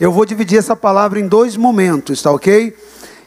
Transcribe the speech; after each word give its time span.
eu 0.00 0.10
vou 0.10 0.24
dividir 0.24 0.58
essa 0.58 0.74
palavra 0.74 1.20
em 1.20 1.28
dois 1.28 1.56
momentos, 1.56 2.20
tá 2.20 2.30
ok? 2.30 2.76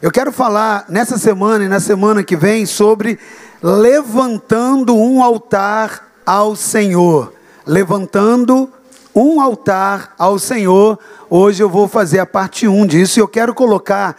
Eu 0.02 0.12
quero 0.12 0.32
falar 0.32 0.86
nessa 0.90 1.18
semana 1.18 1.64
e 1.64 1.68
na 1.68 1.80
semana 1.80 2.24
que 2.24 2.36
vem 2.36 2.66
sobre 2.66 3.18
levantando 3.64 4.96
um 4.96 5.24
altar 5.24 6.12
ao 6.26 6.56
Senhor. 6.56 7.34
Levantando 7.66 8.70
um 9.16 9.42
altar 9.42 10.14
ao 10.20 10.38
Senhor. 10.38 11.00
Hoje 11.30 11.64
eu 11.64 11.70
vou 11.70 11.88
fazer 11.88 12.20
a 12.20 12.26
parte 12.26 12.68
1 12.68 12.86
disso 12.86 13.20
e 13.20 13.22
eu 13.22 13.28
quero 13.28 13.54
colocar, 13.54 14.16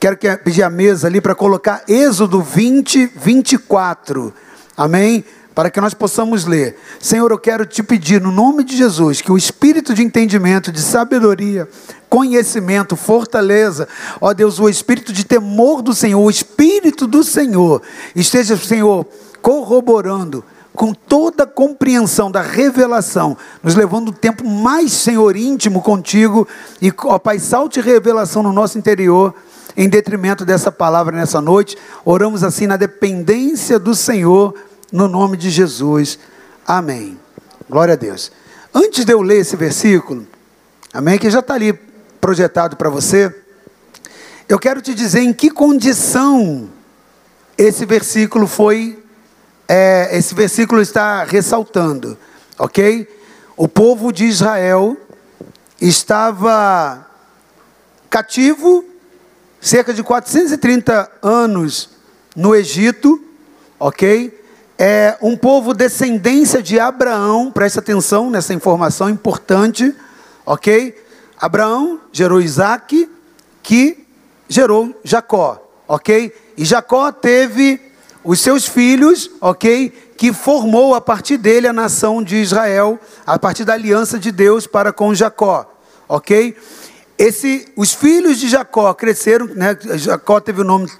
quero 0.00 0.16
pedir 0.42 0.62
a 0.62 0.70
mesa 0.70 1.06
ali 1.06 1.20
para 1.20 1.34
colocar 1.34 1.84
Êxodo 1.86 2.40
20, 2.40 3.12
24. 3.14 4.34
Amém? 4.76 5.24
Para 5.54 5.70
que 5.70 5.80
nós 5.80 5.94
possamos 5.94 6.44
ler. 6.44 6.76
Senhor, 6.98 7.30
eu 7.30 7.38
quero 7.38 7.66
te 7.66 7.82
pedir, 7.82 8.20
no 8.20 8.30
nome 8.32 8.64
de 8.64 8.76
Jesus, 8.76 9.20
que 9.20 9.30
o 9.30 9.36
espírito 9.36 9.92
de 9.92 10.02
entendimento, 10.02 10.72
de 10.72 10.80
sabedoria, 10.80 11.68
conhecimento, 12.08 12.96
fortaleza, 12.96 13.86
ó 14.20 14.32
Deus, 14.32 14.58
o 14.58 14.68
espírito 14.68 15.12
de 15.12 15.24
temor 15.24 15.82
do 15.82 15.94
Senhor, 15.94 16.20
o 16.20 16.30
espírito 16.30 17.06
do 17.06 17.22
Senhor, 17.22 17.82
esteja, 18.14 18.56
Senhor, 18.56 19.06
corroborando 19.40 20.44
com 20.74 20.94
toda 20.94 21.44
a 21.44 21.46
compreensão 21.46 22.30
da 22.30 22.40
revelação, 22.40 23.36
nos 23.62 23.74
levando 23.74 24.08
um 24.08 24.12
tempo 24.12 24.46
mais, 24.48 24.92
Senhor, 24.92 25.36
íntimo 25.36 25.82
contigo, 25.82 26.48
e, 26.80 26.92
ó 27.04 27.18
Pai, 27.18 27.38
salte 27.38 27.80
revelação 27.80 28.42
no 28.42 28.52
nosso 28.52 28.78
interior, 28.78 29.34
em 29.76 29.88
detrimento 29.88 30.44
dessa 30.44 30.70
palavra 30.70 31.16
nessa 31.16 31.40
noite. 31.40 31.76
Oramos 32.04 32.42
assim 32.42 32.66
na 32.66 32.76
dependência 32.76 33.78
do 33.78 33.94
Senhor, 33.94 34.54
no 34.92 35.08
nome 35.08 35.36
de 35.36 35.50
Jesus. 35.50 36.18
Amém. 36.66 37.18
Glória 37.68 37.94
a 37.94 37.96
Deus. 37.96 38.30
Antes 38.72 39.04
de 39.04 39.12
eu 39.12 39.22
ler 39.22 39.38
esse 39.38 39.56
versículo, 39.56 40.26
amém, 40.92 41.18
que 41.18 41.30
já 41.30 41.40
está 41.40 41.54
ali 41.54 41.72
projetado 42.20 42.76
para 42.76 42.90
você, 42.90 43.34
eu 44.48 44.58
quero 44.58 44.82
te 44.82 44.94
dizer 44.94 45.20
em 45.20 45.32
que 45.32 45.50
condição 45.50 46.68
esse 47.56 47.86
versículo 47.86 48.46
foi 48.46 49.02
é, 49.68 50.10
esse 50.16 50.34
versículo 50.34 50.82
está 50.82 51.24
ressaltando, 51.24 52.18
ok? 52.58 53.08
O 53.56 53.66
povo 53.66 54.12
de 54.12 54.26
Israel 54.26 54.96
estava 55.80 57.06
cativo 58.10 58.84
cerca 59.60 59.94
de 59.94 60.02
430 60.02 61.10
anos 61.22 61.90
no 62.36 62.54
Egito, 62.54 63.22
ok? 63.78 64.41
É 64.84 65.16
um 65.22 65.36
povo 65.36 65.72
descendência 65.72 66.60
de 66.60 66.80
Abraão, 66.80 67.52
presta 67.52 67.78
atenção 67.78 68.28
nessa 68.28 68.52
informação 68.52 69.08
importante, 69.08 69.94
ok? 70.44 71.00
Abraão 71.38 72.00
gerou 72.10 72.40
Isaac, 72.40 73.08
que 73.62 74.04
gerou 74.48 74.92
Jacó, 75.04 75.64
ok? 75.86 76.34
E 76.56 76.64
Jacó 76.64 77.12
teve 77.12 77.80
os 78.24 78.40
seus 78.40 78.66
filhos, 78.66 79.30
ok? 79.40 79.90
Que 80.16 80.32
formou 80.32 80.96
a 80.96 81.00
partir 81.00 81.36
dele 81.36 81.68
a 81.68 81.72
nação 81.72 82.20
de 82.20 82.38
Israel, 82.38 82.98
a 83.24 83.38
partir 83.38 83.64
da 83.64 83.74
aliança 83.74 84.18
de 84.18 84.32
Deus 84.32 84.66
para 84.66 84.92
com 84.92 85.14
Jacó, 85.14 85.72
ok? 86.08 86.56
Esse, 87.16 87.68
os 87.76 87.94
filhos 87.94 88.36
de 88.36 88.48
Jacó 88.48 88.92
cresceram, 88.94 89.46
né? 89.46 89.78
Jacó 89.94 90.40
teve 90.40 90.60
o 90.60 90.64
nome 90.64 90.90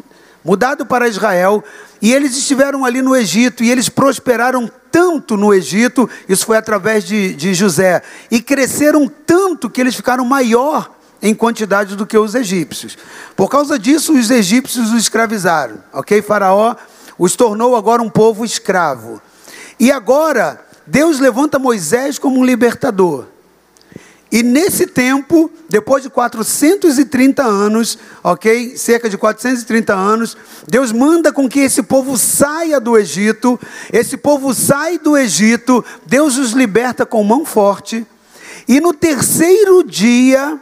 mudado 0.44 0.84
para 0.84 1.08
Israel, 1.08 1.62
e 2.00 2.12
eles 2.12 2.36
estiveram 2.36 2.84
ali 2.84 3.00
no 3.00 3.14
Egito, 3.14 3.62
e 3.62 3.70
eles 3.70 3.88
prosperaram 3.88 4.70
tanto 4.90 5.36
no 5.36 5.54
Egito, 5.54 6.08
isso 6.28 6.44
foi 6.44 6.56
através 6.56 7.04
de, 7.04 7.34
de 7.34 7.54
José, 7.54 8.02
e 8.30 8.40
cresceram 8.40 9.10
tanto 9.26 9.70
que 9.70 9.80
eles 9.80 9.94
ficaram 9.94 10.24
maior 10.24 10.90
em 11.22 11.34
quantidade 11.34 11.94
do 11.94 12.04
que 12.04 12.18
os 12.18 12.34
egípcios. 12.34 12.98
Por 13.36 13.48
causa 13.48 13.78
disso, 13.78 14.12
os 14.12 14.30
egípcios 14.30 14.92
os 14.92 15.00
escravizaram, 15.00 15.78
ok? 15.92 16.20
Faraó 16.20 16.74
os 17.16 17.36
tornou 17.36 17.76
agora 17.76 18.02
um 18.02 18.10
povo 18.10 18.44
escravo. 18.44 19.22
E 19.78 19.92
agora, 19.92 20.60
Deus 20.86 21.20
levanta 21.20 21.58
Moisés 21.58 22.18
como 22.18 22.40
um 22.40 22.44
libertador. 22.44 23.26
E 24.32 24.42
nesse 24.42 24.86
tempo, 24.86 25.50
depois 25.68 26.02
de 26.02 26.08
430 26.08 27.42
anos, 27.44 27.98
ok? 28.24 28.78
Cerca 28.78 29.06
de 29.06 29.18
430 29.18 29.92
anos, 29.92 30.38
Deus 30.66 30.90
manda 30.90 31.30
com 31.30 31.46
que 31.46 31.60
esse 31.60 31.82
povo 31.82 32.16
saia 32.16 32.80
do 32.80 32.96
Egito. 32.96 33.60
Esse 33.92 34.16
povo 34.16 34.54
sai 34.54 34.98
do 34.98 35.18
Egito, 35.18 35.84
Deus 36.06 36.38
os 36.38 36.52
liberta 36.52 37.04
com 37.04 37.22
mão 37.22 37.44
forte. 37.44 38.06
E 38.66 38.80
no 38.80 38.94
terceiro 38.94 39.84
dia, 39.84 40.58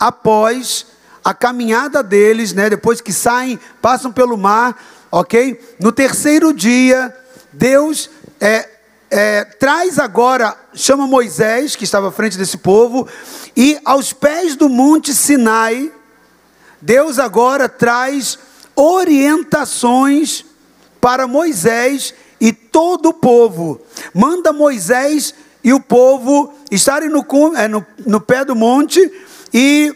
após 0.00 0.86
a 1.22 1.34
caminhada 1.34 2.02
deles, 2.02 2.54
né, 2.54 2.70
depois 2.70 3.02
que 3.02 3.12
saem, 3.12 3.60
passam 3.82 4.10
pelo 4.10 4.38
mar, 4.38 4.74
ok? 5.10 5.60
No 5.78 5.92
terceiro 5.92 6.50
dia, 6.50 7.14
Deus 7.52 8.08
é, 8.40 8.70
é, 9.14 9.44
traz 9.44 9.98
agora, 9.98 10.56
chama 10.72 11.06
Moisés, 11.06 11.76
que 11.76 11.84
estava 11.84 12.08
à 12.08 12.10
frente 12.10 12.38
desse 12.38 12.56
povo, 12.56 13.06
e 13.54 13.78
aos 13.84 14.10
pés 14.10 14.56
do 14.56 14.70
monte 14.70 15.12
Sinai, 15.12 15.92
Deus 16.80 17.18
agora 17.18 17.68
traz 17.68 18.38
orientações 18.74 20.46
para 20.98 21.26
Moisés 21.26 22.14
e 22.40 22.54
todo 22.54 23.10
o 23.10 23.12
povo. 23.12 23.82
Manda 24.14 24.50
Moisés 24.50 25.34
e 25.62 25.74
o 25.74 25.80
povo 25.80 26.54
estarem 26.70 27.10
no, 27.10 27.26
é, 27.54 27.68
no, 27.68 27.84
no 28.06 28.18
pé 28.18 28.46
do 28.46 28.56
monte 28.56 28.98
e 29.52 29.94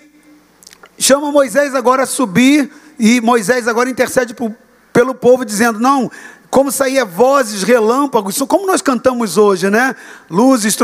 chama 0.98 1.32
Moisés 1.32 1.74
agora 1.74 2.02
a 2.02 2.06
subir, 2.06 2.70
e 2.98 3.22
Moisés 3.22 3.66
agora 3.66 3.88
intercede 3.88 4.34
por, 4.34 4.54
pelo 4.92 5.14
povo, 5.14 5.42
dizendo: 5.42 5.78
não, 5.78 6.10
como 6.56 6.72
saía 6.72 7.04
vozes, 7.04 7.62
relâmpagos, 7.62 8.38
como 8.48 8.66
nós 8.66 8.80
cantamos 8.80 9.36
hoje, 9.36 9.68
né? 9.68 9.94
Luzes, 10.30 10.74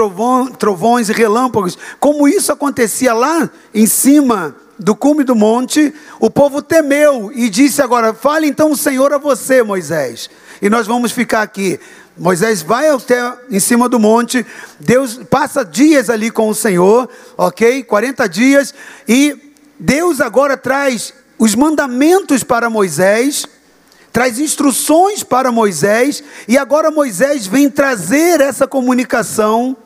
trovões 0.59 1.09
e 1.09 1.15
relâmpagos. 1.15 1.78
Como 1.99 2.28
isso 2.28 2.53
acontecia 2.53 3.15
lá 3.15 3.49
em 3.72 3.87
cima 3.87 4.55
do 4.78 4.94
cume 4.94 5.25
do 5.25 5.34
monte, 5.34 5.94
o 6.21 6.28
povo 6.28 6.60
temeu 6.60 7.33
e 7.34 7.49
disse 7.49 7.81
agora: 7.81 8.12
fale 8.12 8.49
então 8.49 8.72
o 8.72 8.77
Senhor 8.77 9.15
a 9.15 9.16
você, 9.16 9.62
Moisés. 9.62 10.28
E 10.60 10.69
nós 10.69 10.87
vamos 10.87 11.10
ficar 11.10 11.41
aqui. 11.41 11.81
Moisés 12.19 12.60
vai 12.60 12.91
até 12.91 13.33
em 13.50 13.59
cima 13.59 13.89
do 13.89 13.99
monte, 13.99 14.44
Deus 14.78 15.21
passa 15.31 15.65
dias 15.65 16.10
ali 16.10 16.31
com 16.31 16.50
o 16.50 16.54
Senhor, 16.54 17.09
ok? 17.34 17.83
40 17.83 18.28
dias, 18.28 18.75
e 19.09 19.54
Deus 19.81 20.21
agora 20.21 20.54
traz 20.54 21.15
os 21.39 21.54
mandamentos 21.54 22.44
para 22.44 22.69
Moisés, 22.69 23.47
traz 24.12 24.39
instruções 24.39 25.23
para 25.23 25.50
Moisés, 25.50 26.23
e 26.47 26.59
agora 26.59 26.91
Moisés 26.91 27.47
vem 27.47 27.71
trazer 27.71 28.41
essa 28.41 28.67
comunicação 28.69 29.77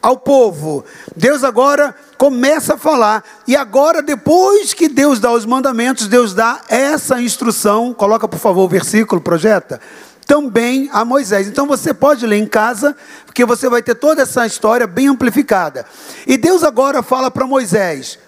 ao 0.00 0.16
povo. 0.16 0.84
Deus 1.14 1.44
agora 1.44 1.94
começa 2.16 2.74
a 2.74 2.78
falar, 2.78 3.22
e 3.46 3.54
agora, 3.54 4.02
depois 4.02 4.72
que 4.72 4.88
Deus 4.88 5.20
dá 5.20 5.30
os 5.30 5.44
mandamentos, 5.44 6.08
Deus 6.08 6.32
dá 6.32 6.60
essa 6.68 7.20
instrução. 7.20 7.92
Coloca, 7.92 8.26
por 8.26 8.38
favor, 8.38 8.64
o 8.64 8.68
versículo, 8.68 9.20
projeta. 9.20 9.80
Também 10.26 10.88
a 10.90 11.04
Moisés. 11.04 11.46
Então 11.46 11.66
você 11.66 11.92
pode 11.92 12.26
ler 12.26 12.38
em 12.38 12.46
casa, 12.46 12.96
porque 13.26 13.44
você 13.44 13.68
vai 13.68 13.82
ter 13.82 13.94
toda 13.94 14.22
essa 14.22 14.46
história 14.46 14.86
bem 14.86 15.08
amplificada. 15.08 15.84
E 16.26 16.38
Deus 16.38 16.64
agora 16.64 17.02
fala 17.02 17.30
para 17.30 17.46
Moisés: 17.46 18.18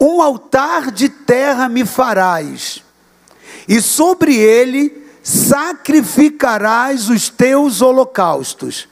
Um 0.00 0.20
altar 0.20 0.90
de 0.90 1.08
terra 1.08 1.68
me 1.68 1.86
farás 1.86 2.82
e 3.68 3.80
sobre 3.80 4.36
ele 4.36 5.06
sacrificarás 5.22 7.08
os 7.08 7.28
teus 7.28 7.82
holocaustos, 7.82 8.88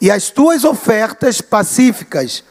e 0.00 0.10
as 0.10 0.30
tuas 0.30 0.64
ofertas 0.64 1.40
pacíficas, 1.40 2.44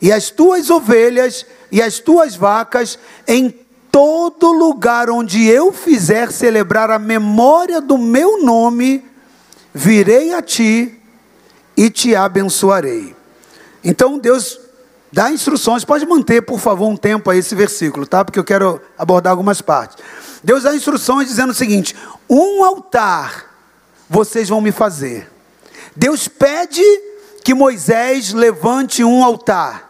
e 0.00 0.12
as 0.12 0.30
tuas 0.30 0.70
ovelhas 0.70 1.46
e 1.70 1.82
as 1.82 1.98
tuas 1.98 2.36
vacas 2.36 2.98
em 3.26 3.54
todo 3.90 4.52
lugar 4.52 5.08
onde 5.08 5.46
eu 5.46 5.72
fizer 5.72 6.30
celebrar 6.30 6.90
a 6.90 6.98
memória 6.98 7.80
do 7.80 7.96
meu 7.96 8.42
nome, 8.42 9.04
virei 9.72 10.34
a 10.34 10.42
ti 10.42 11.00
e 11.76 11.90
te 11.90 12.14
abençoarei. 12.14 13.16
Então 13.82 14.18
Deus 14.18 14.60
dá 15.12 15.30
instruções, 15.30 15.84
pode 15.84 16.04
manter, 16.04 16.42
por 16.42 16.60
favor, 16.60 16.88
um 16.88 16.96
tempo 16.96 17.30
aí 17.30 17.38
esse 17.38 17.54
versículo, 17.54 18.06
tá? 18.06 18.24
Porque 18.24 18.38
eu 18.38 18.44
quero 18.44 18.80
abordar 18.98 19.30
algumas 19.30 19.62
partes. 19.62 19.96
Deus 20.46 20.62
dá 20.62 20.72
instruções 20.72 21.26
dizendo 21.26 21.50
o 21.50 21.54
seguinte: 21.54 21.96
um 22.30 22.64
altar 22.64 23.46
vocês 24.08 24.48
vão 24.48 24.60
me 24.60 24.70
fazer. 24.70 25.28
Deus 25.96 26.28
pede 26.28 26.84
que 27.42 27.52
Moisés 27.52 28.32
levante 28.32 29.02
um 29.02 29.24
altar. 29.24 29.84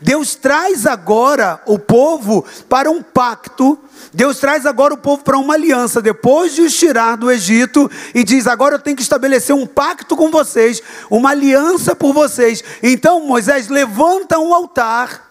Deus 0.00 0.36
traz 0.36 0.86
agora 0.86 1.60
o 1.66 1.80
povo 1.80 2.44
para 2.68 2.88
um 2.88 3.02
pacto. 3.02 3.76
Deus 4.14 4.38
traz 4.38 4.66
agora 4.66 4.94
o 4.94 4.98
povo 4.98 5.24
para 5.24 5.36
uma 5.36 5.54
aliança, 5.54 6.00
depois 6.00 6.54
de 6.54 6.62
os 6.62 6.76
tirar 6.76 7.16
do 7.16 7.28
Egito, 7.28 7.90
e 8.14 8.22
diz: 8.22 8.46
Agora 8.46 8.76
eu 8.76 8.78
tenho 8.78 8.96
que 8.96 9.02
estabelecer 9.02 9.52
um 9.52 9.66
pacto 9.66 10.16
com 10.16 10.30
vocês, 10.30 10.80
uma 11.10 11.30
aliança 11.30 11.96
por 11.96 12.12
vocês. 12.12 12.62
Então 12.84 13.26
Moisés 13.26 13.66
levanta 13.66 14.38
um 14.38 14.54
altar 14.54 15.28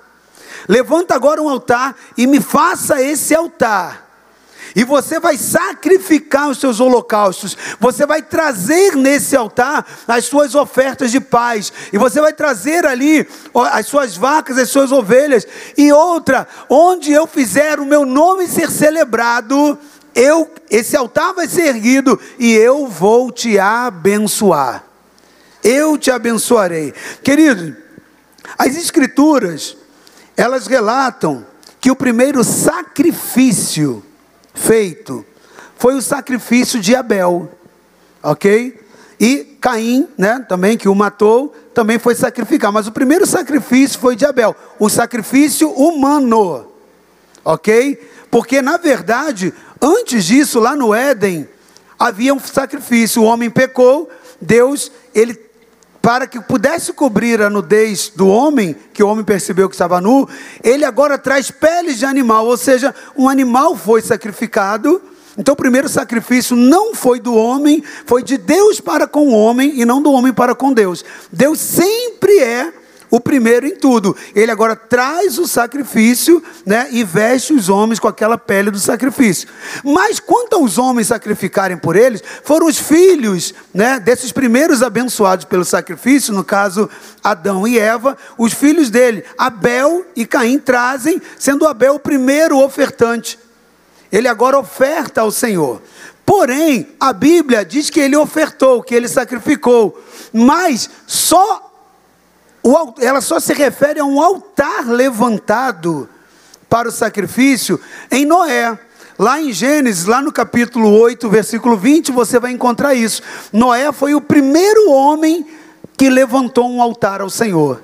Levanta 0.68 1.16
agora 1.16 1.42
um 1.42 1.48
altar 1.48 1.96
e 2.18 2.28
me 2.28 2.42
faça 2.42 3.02
esse 3.02 3.34
altar. 3.34 4.07
E 4.78 4.84
você 4.84 5.20
vai 5.20 5.36
sacrificar 5.38 6.52
os 6.52 6.60
seus 6.60 6.80
holocaustos. 6.80 7.58
Você 7.80 8.06
vai 8.06 8.22
trazer 8.22 8.96
nesse 8.96 9.36
altar 9.36 9.84
as 10.08 10.26
suas 10.26 10.54
ofertas 10.54 11.10
de 11.10 11.20
paz. 11.20 11.74
E 11.92 11.98
você 11.98 12.22
vai 12.22 12.32
trazer 12.32 12.86
ali 12.86 13.28
as 13.72 13.88
suas 13.88 14.16
vacas, 14.16 14.56
as 14.56 14.70
suas 14.70 14.92
ovelhas. 14.92 15.48
E 15.76 15.92
outra, 15.92 16.48
onde 16.70 17.12
eu 17.12 17.26
fizer 17.26 17.80
o 17.80 17.88
meu 17.88 18.06
nome 18.06 18.48
ser 18.48 18.70
celebrado, 18.70 19.80
eu, 20.14 20.48
esse 20.70 20.96
altar 20.96 21.34
vai 21.34 21.48
ser 21.48 21.70
erguido 21.70 22.20
e 22.38 22.54
eu 22.54 22.86
vou 22.86 23.32
te 23.32 23.58
abençoar. 23.58 24.84
Eu 25.64 25.98
te 25.98 26.12
abençoarei. 26.12 26.94
Querido, 27.24 27.76
as 28.60 28.76
escrituras, 28.76 29.76
elas 30.36 30.68
relatam 30.68 31.44
que 31.82 31.90
o 31.90 31.96
primeiro 31.96 32.44
sacrifício 32.44 34.04
feito 34.58 35.26
foi 35.78 35.94
o 35.94 36.02
sacrifício 36.02 36.80
de 36.80 36.96
Abel, 36.96 37.50
ok? 38.22 38.80
E 39.20 39.58
Caim, 39.62 40.08
né, 40.18 40.44
também 40.50 40.78
que 40.78 40.90
o 40.90 40.96
matou, 40.96 41.56
também 41.74 42.00
foi 42.00 42.16
sacrificar. 42.16 42.72
Mas 42.72 42.88
o 42.88 42.92
primeiro 42.92 43.26
sacrifício 43.26 44.00
foi 44.00 44.16
de 44.16 44.26
Abel, 44.26 44.56
o 44.80 44.90
sacrifício 44.90 45.70
humano, 45.72 46.68
ok? 47.46 47.96
Porque 48.32 48.62
na 48.62 48.78
verdade, 48.78 49.54
antes 49.82 50.26
disso, 50.26 50.60
lá 50.60 50.76
no 50.76 50.94
Éden, 50.94 51.48
havia 51.98 52.34
um 52.34 52.40
sacrifício. 52.40 53.22
O 53.22 53.26
homem 53.26 53.50
pecou, 53.50 54.10
Deus, 54.42 54.92
ele 55.14 55.47
para 56.08 56.26
que 56.26 56.40
pudesse 56.40 56.94
cobrir 56.94 57.42
a 57.42 57.50
nudez 57.50 58.08
do 58.16 58.30
homem, 58.30 58.74
que 58.94 59.04
o 59.04 59.08
homem 59.10 59.26
percebeu 59.26 59.68
que 59.68 59.76
estava 59.76 60.00
nu, 60.00 60.26
ele 60.64 60.86
agora 60.86 61.18
traz 61.18 61.52
peles 61.52 62.00
de 62.00 62.06
animal, 62.06 62.46
ou 62.46 62.56
seja, 62.56 62.96
um 63.14 63.28
animal 63.28 63.76
foi 63.76 64.02
sacrificado. 64.02 65.02
Então, 65.38 65.52
o 65.52 65.58
primeiro 65.58 65.90
sacrifício 65.90 66.56
não 66.56 66.96
foi 66.96 67.20
do 67.20 67.36
homem, 67.36 67.84
foi 68.06 68.24
de 68.24 68.38
Deus 68.38 68.80
para 68.80 69.06
com 69.06 69.28
o 69.28 69.34
homem 69.34 69.82
e 69.82 69.84
não 69.84 70.02
do 70.02 70.14
homem 70.14 70.32
para 70.32 70.56
com 70.56 70.72
Deus. 70.72 71.04
Deus 71.30 71.60
sempre 71.60 72.40
é 72.40 72.72
o 73.10 73.20
primeiro 73.20 73.66
em 73.66 73.76
tudo. 73.76 74.16
Ele 74.36 74.52
agora 74.52 74.76
traz 74.76 75.38
o 75.38 75.48
sacrifício, 75.48 76.44
né, 76.66 76.88
e 76.92 77.04
veste 77.04 77.54
os 77.54 77.70
homens 77.70 78.00
com 78.00 78.08
aquela 78.08 78.38
pele 78.38 78.72
do 78.72 78.80
sacrifício. 78.80 79.48
Mas 79.84 80.20
quanto 80.20 80.56
aos 80.56 80.78
homens 80.78 81.08
sacrificarem 81.08 81.78
por 81.78 81.96
eles, 81.96 82.24
foram 82.44 82.68
os 82.68 82.78
filhos, 82.78 83.54
né, 83.74 84.00
desses 84.00 84.32
primeiros 84.32 84.82
abençoados 84.82 85.46
pelo 85.46 85.66
sacrifício, 85.66 86.34
no 86.34 86.44
caso 86.44 86.90
Adão 87.24 87.68
e 87.68 87.80
Eva, 87.80 88.18
os 88.38 88.54
filhos 88.54 88.90
dele, 88.90 89.24
Abel 89.38 90.06
e 90.16 90.26
Caim 90.26 90.60
trazem, 90.60 91.22
sendo 91.38 91.68
Abel 91.68 91.96
o 91.96 92.00
primeiro 92.00 92.58
ofertante. 92.58 93.40
Ele 94.12 94.28
agora 94.28 94.58
oferta 94.58 95.22
ao 95.22 95.32
Senhor. 95.32 95.82
Porém, 96.26 96.90
a 97.00 97.14
Bíblia 97.14 97.64
diz 97.64 97.90
que 97.90 98.02
ele 98.02 98.16
ofertou, 98.18 98.84
que 98.84 98.94
ele 98.94 99.08
sacrificou, 99.08 100.04
mas 100.34 100.90
só 101.06 101.67
ela 103.00 103.22
só 103.22 103.40
se 103.40 103.54
refere 103.54 104.00
a 104.00 104.06
um 104.06 104.22
altar 104.22 104.88
levantado 104.88 106.10
para 106.70 106.90
o 106.90 106.92
sacrifício 106.92 107.80
em 108.12 108.26
Noé. 108.26 108.78
Lá 109.18 109.42
em 109.42 109.52
Gênesis, 109.52 110.06
lá 110.06 110.22
no 110.22 110.32
capítulo 110.32 110.92
8, 111.00 111.28
versículo 111.30 111.76
20, 111.76 112.12
você 112.12 112.40
vai 112.40 112.52
encontrar 112.52 112.94
isso. 112.94 113.24
Noé 113.52 113.92
foi 113.92 114.14
o 114.14 114.22
primeiro 114.22 114.92
homem 114.92 115.46
que 115.98 116.10
levantou 116.10 116.70
um 116.70 116.82
altar 116.82 117.22
ao 117.22 117.30
Senhor. 117.30 117.82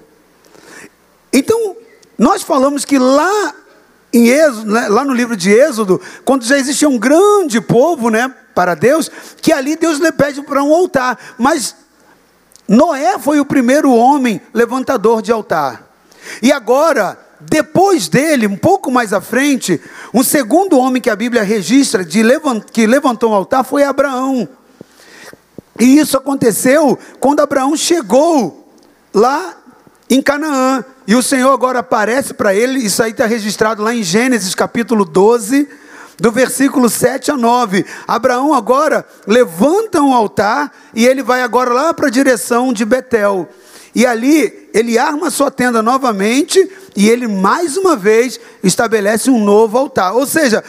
Então, 1.32 1.76
nós 2.18 2.44
falamos 2.44 2.86
que 2.86 3.00
lá 3.00 3.56
em 4.14 4.28
Êxodo, 4.28 4.72
né, 4.72 4.88
lá 4.88 5.04
no 5.04 5.14
livro 5.14 5.36
de 5.36 5.52
Êxodo, 5.52 6.00
quando 6.24 6.46
já 6.46 6.56
existia 6.56 6.88
um 6.88 7.00
grande 7.00 7.60
povo, 7.60 8.12
né, 8.12 8.32
para 8.54 8.76
Deus, 8.76 9.10
que 9.42 9.52
ali 9.52 9.76
Deus 9.76 9.98
lhe 9.98 10.12
pede 10.12 10.44
para 10.44 10.64
um 10.64 10.72
altar, 10.72 11.18
mas 11.40 11.76
Noé 12.68 13.20
foi 13.20 13.40
o 13.40 13.46
primeiro 13.46 13.92
homem 13.92 14.42
levantador 14.54 15.22
de 15.22 15.32
altar. 15.32 15.84
E 16.42 16.52
agora, 16.52 17.18
depois 17.40 18.08
dele, 18.08 18.48
um 18.48 18.56
pouco 18.56 18.90
mais 18.92 19.14
à 19.14 19.20
frente, 19.20 19.82
um 20.14 20.24
segundo 20.24 20.78
homem 20.78 21.02
que 21.02 21.10
a 21.10 21.16
Bíblia 21.16 21.44
registra 21.44 22.06
de 22.06 22.24
levant, 22.24 22.64
que 22.72 22.88
levantou 22.88 23.32
um 23.32 23.36
altar 23.36 23.64
foi 23.64 23.84
Abraão. 23.84 24.48
E 25.80 25.98
isso 25.98 26.18
aconteceu 26.18 26.98
quando 27.20 27.42
Abraão 27.42 27.76
chegou 27.76 28.72
lá 29.14 29.58
em 30.10 30.22
Canaã. 30.22 30.86
E 31.06 31.16
o 31.16 31.24
Senhor 31.24 31.52
agora 31.52 31.80
aparece 31.80 32.34
para 32.34 32.54
ele, 32.54 32.80
isso 32.80 33.04
aí 33.04 33.12
está 33.12 33.26
registrado 33.26 33.84
lá 33.84 33.94
em 33.94 34.04
Gênesis 34.04 34.56
capítulo 34.56 35.04
12 35.04 35.68
do 36.20 36.32
versículo 36.32 36.90
7 36.90 37.32
a 37.32 37.38
9. 37.38 37.86
Abraão 38.08 38.54
agora 38.54 39.06
levanta 39.26 40.02
um 40.02 40.14
altar 40.14 40.72
e 40.94 41.06
ele 41.06 41.24
vai 41.24 41.42
agora 41.42 41.74
lá 41.74 41.94
para 41.94 42.08
a 42.08 42.12
direção 42.12 42.72
de 42.72 42.86
Betel. 42.86 43.50
E 43.96 44.06
ali 44.06 44.70
ele 44.74 44.98
arma 44.98 45.30
sua 45.30 45.52
tenda 45.52 45.82
novamente 45.82 46.72
e 46.96 47.10
ele 47.10 47.28
mais 47.28 47.78
uma 47.78 47.96
vez 47.96 48.40
estabelece 48.64 49.30
um 49.30 49.44
novo 49.44 49.78
altar. 49.78 50.16
Ou 50.16 50.26
seja, 50.26 50.64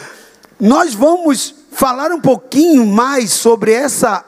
nós 0.59 0.93
vamos 0.93 1.55
falar 1.71 2.11
um 2.11 2.21
pouquinho 2.21 2.85
mais 2.85 3.31
sobre 3.31 3.71
essa 3.71 4.23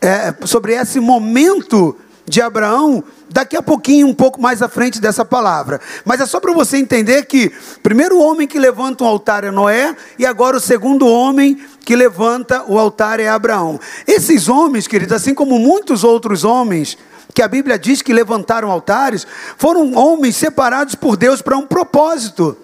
é, 0.00 0.34
sobre 0.46 0.72
esse 0.72 0.98
momento 0.98 1.96
de 2.30 2.40
Abraão 2.40 3.02
daqui 3.28 3.56
a 3.56 3.62
pouquinho, 3.62 4.06
um 4.06 4.14
pouco 4.14 4.40
mais 4.40 4.62
à 4.62 4.68
frente 4.68 5.00
dessa 5.00 5.24
palavra. 5.24 5.80
Mas 6.04 6.20
é 6.20 6.26
só 6.26 6.40
para 6.40 6.52
você 6.52 6.78
entender 6.78 7.26
que 7.26 7.52
primeiro 7.82 8.18
homem 8.18 8.46
que 8.46 8.58
levanta 8.58 9.04
um 9.04 9.06
altar 9.06 9.44
é 9.44 9.50
Noé, 9.50 9.94
e 10.18 10.24
agora 10.24 10.56
o 10.56 10.60
segundo 10.60 11.06
homem 11.06 11.60
que 11.84 11.94
levanta 11.94 12.64
o 12.66 12.78
altar 12.78 13.20
é 13.20 13.28
Abraão. 13.28 13.78
Esses 14.06 14.48
homens, 14.48 14.86
queridos, 14.86 15.14
assim 15.14 15.34
como 15.34 15.58
muitos 15.58 16.04
outros 16.04 16.44
homens, 16.44 16.96
que 17.34 17.42
a 17.42 17.48
Bíblia 17.48 17.78
diz 17.78 18.00
que 18.00 18.12
levantaram 18.12 18.70
altares, 18.70 19.26
foram 19.58 19.94
homens 19.94 20.36
separados 20.36 20.94
por 20.94 21.16
Deus 21.16 21.42
para 21.42 21.56
um 21.56 21.66
propósito. 21.66 22.56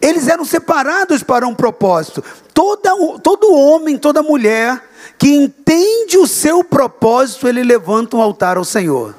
Eles 0.00 0.28
eram 0.28 0.44
separados 0.44 1.22
para 1.22 1.46
um 1.46 1.54
propósito. 1.54 2.22
Toda, 2.52 2.90
todo 3.22 3.54
homem, 3.54 3.96
toda 3.96 4.22
mulher 4.22 4.80
que 5.18 5.28
entende 5.28 6.16
o 6.16 6.26
seu 6.26 6.62
propósito, 6.62 7.48
ele 7.48 7.64
levanta 7.64 8.16
um 8.16 8.22
altar 8.22 8.56
ao 8.56 8.64
Senhor. 8.64 9.14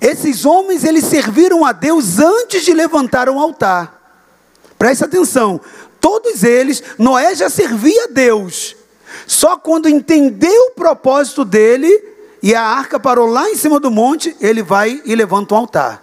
Esses 0.00 0.44
homens, 0.44 0.84
eles 0.84 1.04
serviram 1.04 1.64
a 1.64 1.72
Deus 1.72 2.18
antes 2.18 2.64
de 2.64 2.72
levantar 2.72 3.28
um 3.28 3.38
altar. 3.38 4.00
Preste 4.78 5.04
atenção, 5.04 5.60
todos 6.00 6.42
eles, 6.42 6.82
Noé 6.98 7.34
já 7.34 7.50
servia 7.50 8.04
a 8.04 8.12
Deus. 8.12 8.76
Só 9.26 9.56
quando 9.56 9.88
entendeu 9.88 10.68
o 10.68 10.74
propósito 10.74 11.44
dele 11.44 11.88
e 12.42 12.54
a 12.54 12.62
arca 12.62 12.98
parou 12.98 13.26
lá 13.26 13.48
em 13.50 13.56
cima 13.56 13.78
do 13.78 13.90
monte, 13.90 14.36
ele 14.40 14.62
vai 14.62 15.00
e 15.04 15.14
levanta 15.14 15.54
um 15.54 15.58
altar. 15.58 16.02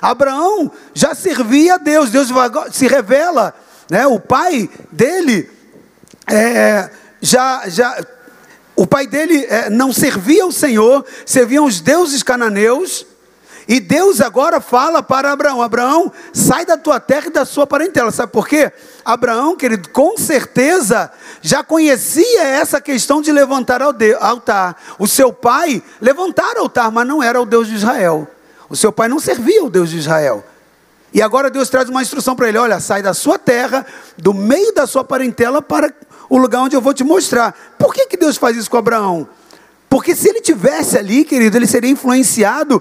Abraão 0.00 0.70
já 0.94 1.14
servia 1.14 1.74
a 1.74 1.78
Deus, 1.78 2.10
Deus 2.10 2.28
se 2.72 2.86
revela, 2.86 3.54
né? 3.88 4.06
O 4.06 4.18
pai 4.18 4.68
dele 4.90 5.48
é, 6.26 6.90
já, 7.20 7.68
já, 7.68 8.04
o 8.80 8.86
pai 8.86 9.06
dele 9.06 9.44
é, 9.44 9.68
não 9.68 9.92
servia 9.92 10.46
o 10.46 10.50
Senhor, 10.50 11.04
serviam 11.26 11.66
os 11.66 11.82
deuses 11.82 12.22
cananeus. 12.22 13.04
E 13.68 13.78
Deus 13.78 14.22
agora 14.22 14.58
fala 14.58 15.02
para 15.02 15.30
Abraão: 15.30 15.60
Abraão, 15.60 16.10
sai 16.32 16.64
da 16.64 16.78
tua 16.78 16.98
terra 16.98 17.26
e 17.26 17.30
da 17.30 17.44
sua 17.44 17.66
parentela. 17.66 18.10
Sabe 18.10 18.32
por 18.32 18.48
quê? 18.48 18.72
Abraão, 19.04 19.54
querido, 19.54 19.90
com 19.90 20.16
certeza 20.16 21.12
já 21.42 21.62
conhecia 21.62 22.42
essa 22.42 22.80
questão 22.80 23.20
de 23.20 23.30
levantar 23.30 23.82
altar. 23.82 24.74
O 24.98 25.06
seu 25.06 25.30
pai 25.30 25.82
levantara 26.00 26.60
altar, 26.60 26.90
mas 26.90 27.06
não 27.06 27.22
era 27.22 27.38
o 27.38 27.44
Deus 27.44 27.68
de 27.68 27.74
Israel. 27.74 28.26
O 28.70 28.74
seu 28.74 28.90
pai 28.90 29.08
não 29.08 29.20
servia 29.20 29.62
o 29.62 29.68
Deus 29.68 29.90
de 29.90 29.98
Israel. 29.98 30.42
E 31.12 31.20
agora 31.20 31.50
Deus 31.50 31.68
traz 31.68 31.88
uma 31.88 32.02
instrução 32.02 32.36
para 32.36 32.48
ele: 32.48 32.58
olha, 32.58 32.80
sai 32.80 33.02
da 33.02 33.14
sua 33.14 33.38
terra, 33.38 33.84
do 34.16 34.32
meio 34.32 34.72
da 34.72 34.86
sua 34.86 35.04
parentela, 35.04 35.60
para 35.60 35.92
o 36.28 36.38
lugar 36.38 36.62
onde 36.62 36.76
eu 36.76 36.80
vou 36.80 36.94
te 36.94 37.02
mostrar. 37.02 37.52
Por 37.78 37.92
que, 37.92 38.06
que 38.06 38.16
Deus 38.16 38.36
faz 38.36 38.56
isso 38.56 38.70
com 38.70 38.76
Abraão? 38.76 39.28
Porque 39.88 40.14
se 40.14 40.28
ele 40.28 40.40
tivesse 40.40 40.96
ali, 40.96 41.24
querido, 41.24 41.56
ele 41.56 41.66
seria 41.66 41.90
influenciado 41.90 42.80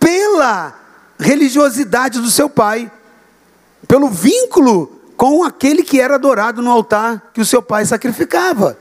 pela 0.00 0.74
religiosidade 1.18 2.18
do 2.20 2.30
seu 2.30 2.48
pai, 2.48 2.90
pelo 3.86 4.08
vínculo 4.08 4.92
com 5.16 5.44
aquele 5.44 5.82
que 5.82 6.00
era 6.00 6.14
adorado 6.14 6.62
no 6.62 6.70
altar 6.70 7.30
que 7.34 7.40
o 7.40 7.44
seu 7.44 7.60
pai 7.60 7.84
sacrificava. 7.84 8.78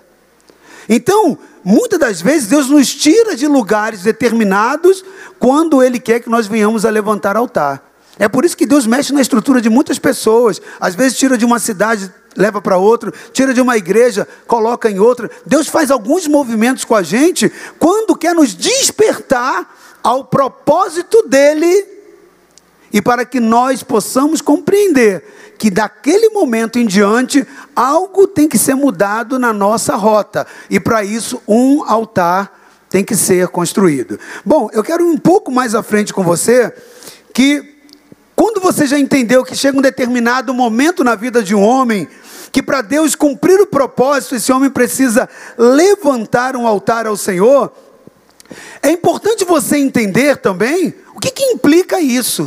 Então, 0.87 1.37
muitas 1.63 1.99
das 1.99 2.21
vezes 2.21 2.47
Deus 2.47 2.69
nos 2.69 2.93
tira 2.93 3.35
de 3.35 3.47
lugares 3.47 4.03
determinados 4.03 5.03
quando 5.39 5.81
Ele 5.81 5.99
quer 5.99 6.19
que 6.19 6.29
nós 6.29 6.47
venhamos 6.47 6.85
a 6.85 6.89
levantar 6.89 7.35
altar. 7.35 7.83
É 8.17 8.27
por 8.27 8.45
isso 8.45 8.55
que 8.55 8.65
Deus 8.65 8.88
mexe 8.88 9.13
na 9.13 9.22
estrutura 9.22 9.60
de 9.62 9.69
muitas 9.69 10.00
pessoas. 10.00 10.62
Às 10.79 10.95
vezes 10.95 11.17
tira 11.17 11.38
de 11.38 11.45
uma 11.45 11.60
cidade, 11.60 12.12
leva 12.36 12.62
para 12.62 12.77
outra, 12.77 13.13
tira 13.34 13.53
de 13.53 13.62
uma 13.62 13.77
igreja, 13.77 14.27
coloca 14.48 14.89
em 14.89 15.00
outra. 15.00 15.29
Deus 15.45 15.67
faz 15.67 15.91
alguns 15.91 16.27
movimentos 16.27 16.86
com 16.86 16.95
a 16.95 17.03
gente 17.03 17.51
quando 17.77 18.15
quer 18.15 18.34
nos 18.34 18.55
despertar 18.55 19.75
ao 20.01 20.24
propósito 20.24 21.27
dele 21.27 21.95
e 22.93 23.01
para 23.01 23.25
que 23.25 23.41
nós 23.41 23.84
possamos 23.84 24.39
compreender 24.39 25.24
que 25.57 25.69
daquele 25.69 26.29
momento 26.29 26.79
em 26.79 26.86
diante 26.86 27.45
algo 27.75 28.27
tem 28.27 28.48
que 28.48 28.57
ser 28.57 28.75
mudado 28.75 29.39
na 29.39 29.51
nossa 29.51 29.95
rota, 29.95 30.45
e 30.69 30.79
para 30.79 31.03
isso 31.03 31.41
um 31.48 31.84
altar 31.84 32.57
tem 32.89 33.03
que 33.03 33.15
ser 33.15 33.48
construído. 33.50 34.19
Bom, 34.45 34.69
eu 34.72 34.84
quero 34.84 35.03
ir 35.05 35.10
um 35.10 35.17
pouco 35.17 35.51
mais 35.51 35.75
à 35.75 35.84
frente 35.84 36.13
com 36.13 36.24
você 36.24 36.74
que 37.34 37.75
quando 38.36 38.60
você 38.60 38.86
já 38.86 39.00
entendeu 39.00 39.44
que 39.44 39.56
chega 39.56 39.77
um 39.77 39.82
determinado 39.82 40.54
momento 40.54 41.04
na 41.04 41.15
vida 41.15 41.42
de 41.42 41.56
um 41.56 41.63
homem 41.63 42.08
que 42.51 42.62
para 42.62 42.82
Deus 42.82 43.15
cumprir 43.15 43.60
o 43.60 43.68
propósito, 43.68 44.36
esse 44.36 44.51
homem 44.51 44.70
precisa 44.70 45.27
levantar 45.58 46.56
um 46.56 46.65
altar 46.65 47.06
ao 47.06 47.18
Senhor, 47.18 47.72
é 48.82 48.92
importante 48.92 49.44
você 49.44 49.77
entender 49.77 50.38
também 50.38 50.94
o 51.15 51.20
que, 51.20 51.32
que 51.32 51.44
implica 51.44 52.00
isso. 52.00 52.44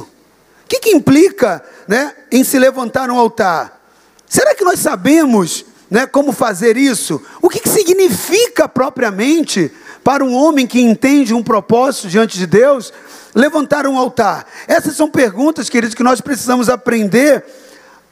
O 0.65 0.69
que, 0.69 0.81
que 0.81 0.91
implica 0.91 1.65
né, 1.87 2.15
em 2.31 2.45
se 2.45 2.59
levantar 2.59 3.11
um 3.11 3.19
altar? 3.19 3.81
Será 4.27 4.55
que 4.55 4.65
nós 4.65 4.79
sabemos 4.79 5.65
né, 5.91 6.07
como 6.07 6.33
fazer 6.33 6.77
isso? 6.77 7.21
O 7.41 7.49
que, 7.49 7.61
que 7.61 7.69
significa 7.69 8.69
propriamente 8.69 9.73
para 10.05 10.25
um 10.25 10.35
homem 10.35 10.67
que 10.67 10.81
entende 10.81 11.35
um 11.35 11.43
propósito 11.43 12.09
diante 12.09 12.39
de 12.39 12.47
Deus 12.47 12.93
levantar 13.39 13.87
um 13.87 13.97
altar? 13.97 14.45
Essas 14.67 14.97
são 14.97 15.09
perguntas, 15.09 15.71
queridos, 15.71 15.95
que 15.95 16.03
nós 16.03 16.21
precisamos 16.21 16.69
aprender 16.69 17.45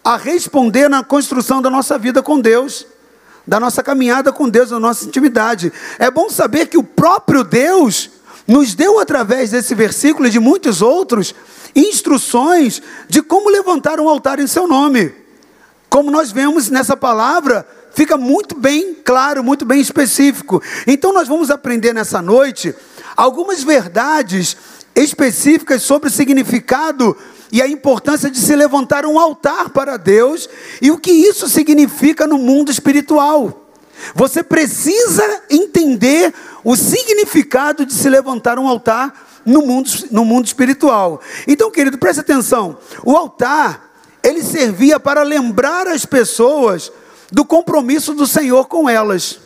a 0.04 0.16
responder 0.16 0.88
na 0.88 1.02
construção 1.02 1.60
da 1.60 1.68
nossa 1.68 1.98
vida 1.98 2.22
com 2.22 2.38
Deus, 2.38 2.86
da 3.44 3.58
nossa 3.58 3.82
caminhada 3.82 4.32
com 4.32 4.48
Deus, 4.48 4.70
da 4.70 4.78
nossa 4.78 5.04
intimidade. 5.04 5.72
É 5.98 6.12
bom 6.12 6.30
saber 6.30 6.68
que 6.68 6.78
o 6.78 6.84
próprio 6.84 7.42
Deus 7.42 8.10
nos 8.46 8.76
deu, 8.76 9.00
através 9.00 9.50
desse 9.50 9.74
versículo 9.74 10.28
e 10.28 10.30
de 10.30 10.38
muitos 10.38 10.80
outros, 10.80 11.34
instruções 11.74 12.80
de 13.08 13.20
como 13.20 13.50
levantar 13.50 13.98
um 13.98 14.08
altar 14.08 14.38
em 14.38 14.46
seu 14.46 14.68
nome. 14.68 15.12
Como 15.90 16.08
nós 16.08 16.30
vemos 16.30 16.70
nessa 16.70 16.96
palavra, 16.96 17.66
fica 17.92 18.16
muito 18.16 18.54
bem 18.54 18.94
claro, 18.94 19.42
muito 19.42 19.64
bem 19.64 19.80
específico. 19.80 20.62
Então, 20.86 21.12
nós 21.12 21.26
vamos 21.26 21.50
aprender 21.50 21.92
nessa 21.92 22.22
noite 22.22 22.72
algumas 23.16 23.64
verdades 23.64 24.56
específicas 24.96 25.82
sobre 25.82 26.08
o 26.08 26.12
significado 26.12 27.14
e 27.52 27.60
a 27.60 27.68
importância 27.68 28.30
de 28.30 28.38
se 28.38 28.56
levantar 28.56 29.04
um 29.04 29.18
altar 29.18 29.68
para 29.68 29.98
Deus 29.98 30.48
e 30.80 30.90
o 30.90 30.98
que 30.98 31.10
isso 31.10 31.48
significa 31.48 32.26
no 32.26 32.38
mundo 32.38 32.72
espiritual. 32.72 33.66
Você 34.14 34.42
precisa 34.42 35.42
entender 35.50 36.32
o 36.64 36.74
significado 36.74 37.84
de 37.84 37.92
se 37.92 38.08
levantar 38.08 38.58
um 38.58 38.66
altar 38.66 39.42
no 39.44 39.62
mundo, 39.62 39.90
no 40.10 40.24
mundo 40.24 40.46
espiritual. 40.46 41.20
Então, 41.46 41.70
querido, 41.70 41.98
preste 41.98 42.20
atenção: 42.20 42.78
o 43.04 43.16
altar, 43.16 43.94
ele 44.22 44.42
servia 44.42 44.98
para 44.98 45.22
lembrar 45.22 45.86
as 45.86 46.04
pessoas 46.04 46.90
do 47.30 47.44
compromisso 47.44 48.12
do 48.12 48.26
Senhor 48.26 48.66
com 48.66 48.88
elas, 48.88 49.38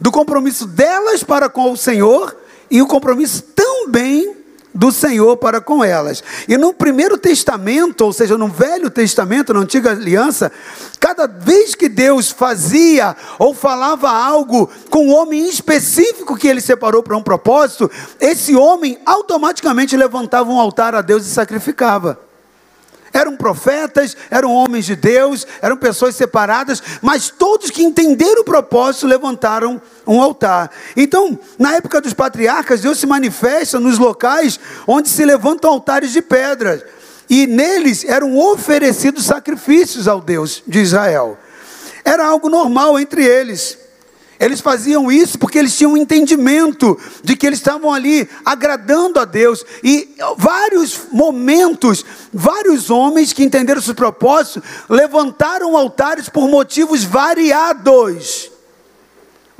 do 0.00 0.10
compromisso 0.10 0.66
delas 0.66 1.22
para 1.22 1.48
com 1.48 1.72
o 1.72 1.76
Senhor 1.76 2.36
e 2.70 2.80
o 2.80 2.86
compromisso 2.86 3.42
também 3.54 4.37
do 4.78 4.92
Senhor 4.92 5.36
para 5.36 5.60
com 5.60 5.82
elas. 5.82 6.22
E 6.46 6.56
no 6.56 6.72
primeiro 6.72 7.18
testamento, 7.18 8.02
ou 8.02 8.12
seja, 8.12 8.38
no 8.38 8.46
Velho 8.46 8.88
Testamento, 8.88 9.52
na 9.52 9.58
antiga 9.58 9.90
aliança, 9.90 10.52
cada 11.00 11.26
vez 11.26 11.74
que 11.74 11.88
Deus 11.88 12.30
fazia 12.30 13.16
ou 13.40 13.52
falava 13.52 14.08
algo 14.08 14.70
com 14.88 15.08
um 15.08 15.14
homem 15.16 15.48
específico 15.48 16.36
que 16.36 16.46
ele 16.46 16.60
separou 16.60 17.02
para 17.02 17.16
um 17.16 17.22
propósito, 17.22 17.90
esse 18.20 18.54
homem 18.54 18.96
automaticamente 19.04 19.96
levantava 19.96 20.48
um 20.48 20.60
altar 20.60 20.94
a 20.94 21.02
Deus 21.02 21.26
e 21.26 21.30
sacrificava. 21.30 22.27
Eram 23.18 23.36
profetas, 23.36 24.16
eram 24.30 24.52
homens 24.52 24.84
de 24.84 24.94
Deus, 24.94 25.44
eram 25.60 25.76
pessoas 25.76 26.14
separadas, 26.14 26.80
mas 27.02 27.30
todos 27.30 27.68
que 27.68 27.82
entenderam 27.82 28.42
o 28.42 28.44
propósito 28.44 29.08
levantaram 29.08 29.82
um 30.06 30.22
altar. 30.22 30.70
Então, 30.96 31.36
na 31.58 31.74
época 31.74 32.00
dos 32.00 32.14
patriarcas, 32.14 32.80
Deus 32.80 32.98
se 32.98 33.06
manifesta 33.06 33.80
nos 33.80 33.98
locais 33.98 34.60
onde 34.86 35.08
se 35.08 35.24
levantam 35.24 35.72
altares 35.72 36.12
de 36.12 36.22
pedras, 36.22 36.84
e 37.28 37.44
neles 37.46 38.04
eram 38.04 38.38
oferecidos 38.38 39.26
sacrifícios 39.26 40.06
ao 40.06 40.20
Deus 40.20 40.62
de 40.64 40.78
Israel. 40.78 41.36
Era 42.04 42.24
algo 42.24 42.48
normal 42.48 43.00
entre 43.00 43.24
eles. 43.24 43.87
Eles 44.40 44.60
faziam 44.60 45.10
isso 45.10 45.38
porque 45.38 45.58
eles 45.58 45.76
tinham 45.76 45.92
um 45.92 45.96
entendimento 45.96 46.98
de 47.24 47.36
que 47.36 47.46
eles 47.46 47.58
estavam 47.58 47.92
ali 47.92 48.28
agradando 48.44 49.18
a 49.18 49.24
Deus. 49.24 49.64
E 49.82 50.14
vários 50.36 51.00
momentos, 51.10 52.04
vários 52.32 52.88
homens 52.88 53.32
que 53.32 53.42
entenderam 53.42 53.82
seus 53.82 53.96
propósitos, 53.96 54.62
levantaram 54.88 55.76
altares 55.76 56.28
por 56.28 56.48
motivos 56.48 57.02
variados. 57.02 58.50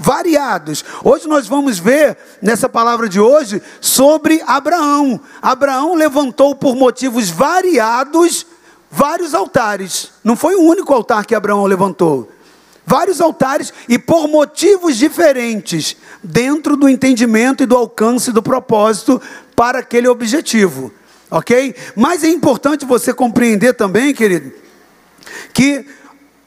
Variados. 0.00 0.84
Hoje 1.02 1.26
nós 1.26 1.48
vamos 1.48 1.80
ver, 1.80 2.16
nessa 2.40 2.68
palavra 2.68 3.08
de 3.08 3.18
hoje, 3.18 3.60
sobre 3.80 4.40
Abraão. 4.46 5.20
Abraão 5.42 5.96
levantou 5.96 6.54
por 6.54 6.76
motivos 6.76 7.30
variados 7.30 8.46
vários 8.88 9.34
altares. 9.34 10.12
Não 10.22 10.36
foi 10.36 10.54
o 10.54 10.62
único 10.62 10.94
altar 10.94 11.26
que 11.26 11.34
Abraão 11.34 11.66
levantou 11.66 12.37
vários 12.88 13.20
altares 13.20 13.70
e 13.86 13.98
por 13.98 14.26
motivos 14.26 14.96
diferentes, 14.96 15.94
dentro 16.24 16.74
do 16.74 16.88
entendimento 16.88 17.62
e 17.62 17.66
do 17.66 17.76
alcance 17.76 18.32
do 18.32 18.42
propósito 18.42 19.20
para 19.54 19.80
aquele 19.80 20.08
objetivo, 20.08 20.90
ok? 21.30 21.74
Mas 21.94 22.24
é 22.24 22.28
importante 22.28 22.86
você 22.86 23.12
compreender 23.12 23.74
também, 23.74 24.14
querido, 24.14 24.50
que 25.52 25.84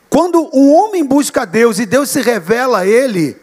quando 0.09 0.49
um 0.51 0.73
homem 0.73 1.05
busca 1.05 1.45
Deus 1.45 1.77
e 1.77 1.85
Deus 1.85 2.09
se 2.09 2.21
revela 2.21 2.79
a 2.79 2.87
ele, 2.87 3.37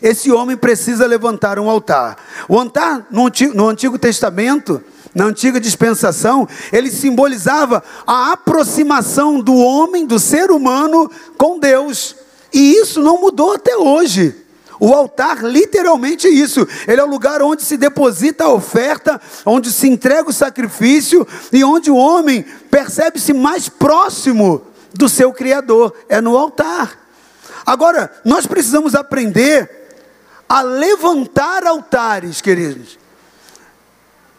esse 0.00 0.32
homem 0.32 0.56
precisa 0.56 1.06
levantar 1.06 1.58
um 1.58 1.68
altar. 1.68 2.16
O 2.48 2.58
altar 2.58 3.06
no 3.10 3.26
Antigo, 3.26 3.54
no 3.54 3.68
Antigo 3.68 3.98
Testamento, 3.98 4.82
na 5.14 5.24
antiga 5.24 5.60
dispensação, 5.60 6.48
ele 6.72 6.90
simbolizava 6.90 7.82
a 8.06 8.32
aproximação 8.32 9.40
do 9.40 9.54
homem, 9.54 10.06
do 10.06 10.18
ser 10.18 10.50
humano, 10.50 11.10
com 11.36 11.58
Deus. 11.58 12.14
E 12.52 12.74
isso 12.76 13.02
não 13.02 13.20
mudou 13.20 13.54
até 13.54 13.76
hoje. 13.76 14.34
O 14.80 14.92
altar, 14.94 15.42
literalmente 15.42 16.28
isso. 16.28 16.66
Ele 16.86 17.00
é 17.00 17.04
o 17.04 17.08
lugar 17.08 17.42
onde 17.42 17.62
se 17.62 17.76
deposita 17.76 18.44
a 18.44 18.52
oferta, 18.52 19.20
onde 19.44 19.72
se 19.72 19.88
entrega 19.88 20.30
o 20.30 20.32
sacrifício 20.32 21.26
e 21.52 21.64
onde 21.64 21.90
o 21.90 21.96
homem 21.96 22.44
percebe-se 22.70 23.32
mais 23.32 23.68
próximo 23.68 24.62
do 24.94 25.08
seu 25.08 25.32
Criador. 25.32 25.94
É 26.08 26.20
no 26.20 26.36
altar. 26.36 27.06
Agora, 27.66 28.10
nós 28.24 28.46
precisamos 28.46 28.94
aprender 28.94 29.68
a 30.48 30.62
levantar 30.62 31.66
altares, 31.66 32.40
queridos. 32.40 32.98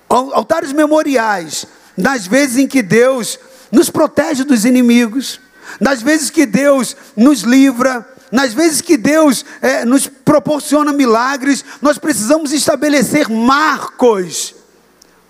Altares 0.08 0.72
memoriais, 0.72 1.68
nas 1.96 2.26
vezes 2.26 2.58
em 2.58 2.68
que 2.68 2.82
Deus 2.82 3.38
nos 3.72 3.90
protege 3.90 4.44
dos 4.44 4.66
inimigos 4.66 5.40
nas 5.80 6.02
vezes 6.02 6.30
que 6.30 6.46
Deus 6.46 6.96
nos 7.16 7.42
livra, 7.42 8.08
nas 8.32 8.54
vezes 8.54 8.82
que 8.82 8.98
Deus 8.98 9.44
é, 9.62 9.86
nos 9.86 10.08
proporciona 10.08 10.94
milagres, 10.94 11.66
nós 11.82 11.98
precisamos 11.98 12.52
estabelecer 12.52 13.30
marcos 13.30 14.56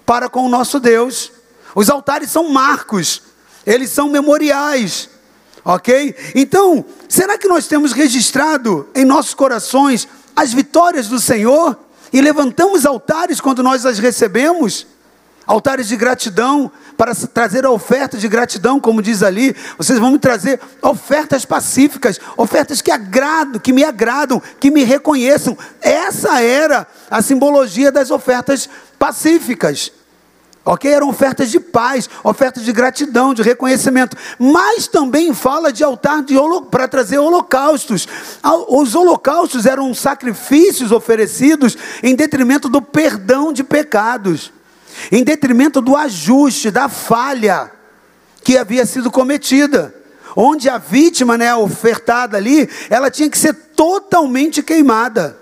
para 0.06 0.30
com 0.30 0.46
o 0.46 0.50
nosso 0.50 0.80
Deus. 0.80 1.32
Os 1.76 1.90
altares 1.90 2.32
são 2.32 2.50
marcos, 2.50 3.22
eles 3.66 3.90
são 3.90 4.10
memoriais, 4.10 5.10
ok? 5.64 6.16
Então, 6.36 6.84
será 7.08 7.38
que 7.38 7.48
nós 7.48 7.68
temos 7.68 7.92
registrado 7.92 8.90
em 8.96 9.06
nossos 9.06 9.34
corações 9.34 10.08
as 10.36 10.52
vitórias 10.54 11.08
do 11.08 11.20
Senhor 11.20 11.78
e 12.12 12.22
levantamos 12.22 12.86
altares 12.86 13.40
quando 13.40 13.64
nós 13.64 13.86
as 13.86 14.00
recebemos? 14.00 14.88
Altares 15.50 15.88
de 15.88 15.98
gratidão, 15.98 16.72
para 16.96 17.16
trazer 17.16 17.66
a 17.66 17.72
oferta 17.72 18.20
de 18.20 18.28
gratidão, 18.28 18.80
como 18.80 19.02
diz 19.02 19.24
ali. 19.24 19.56
Vocês 19.80 19.98
vão 19.98 20.12
me 20.12 20.20
trazer 20.20 20.60
ofertas 20.80 21.44
pacíficas, 21.44 22.20
ofertas 22.38 22.84
que 22.84 22.92
agradam, 22.92 23.60
que 23.60 23.74
me 23.74 23.84
agradam, 23.84 24.40
que 24.60 24.70
me 24.70 24.84
reconheçam. 24.84 25.58
Essa 25.82 26.40
era 26.40 26.86
a 27.10 27.24
simbologia 27.24 27.92
das 27.92 28.12
ofertas 28.12 28.70
pacíficas. 29.00 29.92
Ok? 30.64 30.92
Eram 30.92 31.10
ofertas 31.10 31.50
de 31.50 31.60
paz, 31.60 32.08
ofertas 32.24 32.64
de 32.64 32.72
gratidão, 32.72 33.34
de 33.34 33.42
reconhecimento. 33.42 34.16
Mas 34.38 34.88
também 34.88 35.34
fala 35.34 35.74
de 35.74 35.84
altar 35.84 36.24
para 36.70 36.88
trazer 36.88 37.18
holocaustos. 37.18 38.08
Os 38.68 38.94
holocaustos 38.94 39.66
eram 39.66 39.96
sacrifícios 39.96 40.92
oferecidos 40.92 41.76
em 42.04 42.14
detrimento 42.14 42.70
do 42.70 42.84
perdão 42.84 43.52
de 43.52 43.64
pecados 43.64 44.59
em 45.12 45.24
detrimento 45.24 45.82
do 45.82 45.96
ajuste, 45.96 46.72
da 46.72 46.90
falha 46.90 47.72
que 48.44 48.58
havia 48.58 48.86
sido 48.86 49.12
cometida. 49.12 49.94
Onde 50.36 50.70
a 50.70 50.78
vítima, 50.78 51.38
né, 51.38 51.54
ofertada 51.56 52.38
ali, 52.38 52.70
ela 52.90 53.10
tinha 53.10 53.30
que 53.30 53.38
ser 53.38 53.54
totalmente 53.54 54.62
queimada. 54.62 55.38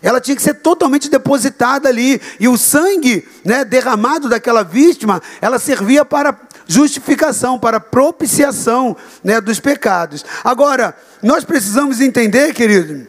Ela 0.00 0.20
tinha 0.20 0.36
que 0.36 0.42
ser 0.42 0.54
totalmente 0.54 1.08
depositada 1.08 1.88
ali. 1.88 2.20
E 2.38 2.46
o 2.46 2.56
sangue 2.56 3.26
né, 3.44 3.64
derramado 3.64 4.28
daquela 4.28 4.62
vítima, 4.62 5.20
ela 5.40 5.58
servia 5.58 6.04
para 6.04 6.38
justificação, 6.66 7.58
para 7.58 7.80
propiciação 7.80 8.96
né, 9.24 9.40
dos 9.40 9.58
pecados. 9.58 10.24
Agora, 10.44 10.94
nós 11.22 11.44
precisamos 11.44 12.00
entender, 12.00 12.52
querido, 12.54 13.06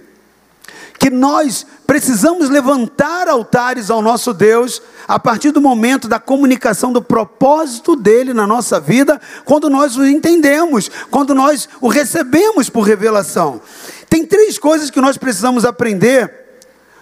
que 1.00 1.10
nós 1.10 1.66
precisamos 1.88 2.50
levantar 2.50 3.30
altares 3.30 3.90
ao 3.90 4.02
nosso 4.02 4.34
Deus 4.34 4.82
a 5.08 5.18
partir 5.18 5.52
do 5.52 5.62
momento 5.62 6.10
da 6.10 6.20
comunicação 6.20 6.92
do 6.92 7.02
propósito 7.02 7.96
dele 7.96 8.34
na 8.34 8.46
nossa 8.46 8.80
vida, 8.82 9.20
quando 9.46 9.70
nós 9.70 9.96
o 9.96 10.06
entendemos, 10.06 10.92
quando 11.10 11.34
nós 11.34 11.70
o 11.80 11.88
recebemos 11.88 12.70
por 12.70 12.82
revelação. 12.82 13.62
Tem 14.10 14.26
três 14.26 14.60
coisas 14.60 14.90
que 14.90 15.00
nós 15.00 15.18
precisamos 15.18 15.64
aprender 15.64 16.34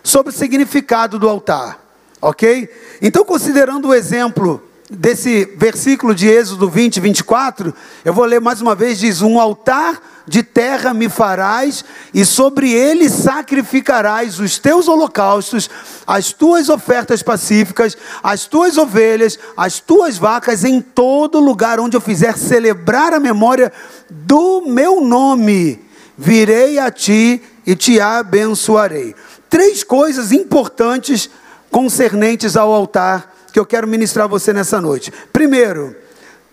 sobre 0.03 0.31
o 0.31 0.35
significado 0.35 1.17
do 1.17 1.27
altar, 1.27 1.83
ok? 2.21 2.69
Então, 3.01 3.25
considerando 3.25 3.89
o 3.89 3.93
exemplo 3.93 4.66
desse 4.89 5.45
versículo 5.57 6.15
de 6.15 6.27
Êxodo 6.29 6.69
20, 6.69 6.99
24, 6.99 7.73
eu 8.05 8.13
vou 8.13 8.25
ler 8.25 8.39
mais 8.39 8.61
uma 8.61 8.73
vez: 8.73 8.97
diz: 8.97 9.21
Um 9.21 9.39
altar 9.39 10.01
de 10.25 10.43
terra 10.43 10.93
me 10.93 11.09
farás, 11.09 11.83
e 12.13 12.23
sobre 12.25 12.71
ele 12.71 13.09
sacrificarás 13.09 14.39
os 14.39 14.57
teus 14.57 14.87
holocaustos, 14.87 15.69
as 16.05 16.31
tuas 16.31 16.69
ofertas 16.69 17.21
pacíficas, 17.21 17.97
as 18.23 18.45
tuas 18.45 18.77
ovelhas, 18.77 19.37
as 19.55 19.79
tuas 19.79 20.17
vacas, 20.17 20.63
em 20.63 20.81
todo 20.81 21.39
lugar 21.39 21.79
onde 21.79 21.95
eu 21.95 22.01
fizer 22.01 22.37
celebrar 22.37 23.13
a 23.13 23.19
memória 23.19 23.71
do 24.09 24.61
meu 24.61 25.01
nome, 25.01 25.79
virei 26.17 26.79
a 26.79 26.89
ti 26.89 27.41
e 27.65 27.75
te 27.75 27.99
abençoarei. 27.99 29.15
Três 29.49 29.83
coisas 29.83 30.31
importantes 30.31 31.29
concernentes 31.69 32.55
ao 32.55 32.73
altar 32.73 33.36
que 33.57 33.59
eu 33.59 33.65
quero 33.65 33.87
ministrar 33.87 34.25
a 34.25 34.27
você 34.27 34.53
nessa 34.53 34.79
noite. 34.79 35.11
Primeiro, 35.33 35.95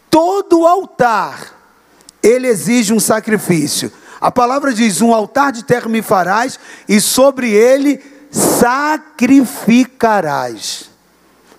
todo 0.09 0.67
altar 0.67 1.53
ele 2.23 2.49
exige 2.49 2.95
um 2.95 3.01
sacrifício. 3.01 3.93
A 4.19 4.31
palavra 4.31 4.73
diz: 4.73 5.03
"Um 5.03 5.13
altar 5.13 5.53
de 5.53 5.65
terra 5.65 5.87
me 5.87 6.01
farás 6.01 6.59
e 6.89 6.99
sobre 6.99 7.51
ele 7.51 8.03
sacrificarás". 8.31 10.89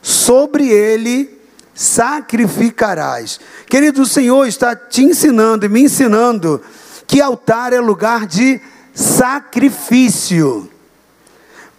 Sobre 0.02 0.68
ele 0.68 1.40
sacrificarás. 1.75 3.40
Querido, 3.68 4.02
o 4.02 4.08
Senhor 4.08 4.48
está 4.48 4.75
te 4.75 5.04
ensinando 5.04 5.68
e 5.68 5.70
me 5.70 5.82
ensinando 5.82 6.60
que 7.06 7.22
altar 7.22 7.72
é 7.72 7.80
lugar 7.80 8.25
de 8.25 8.60
sacrifício. 8.96 10.68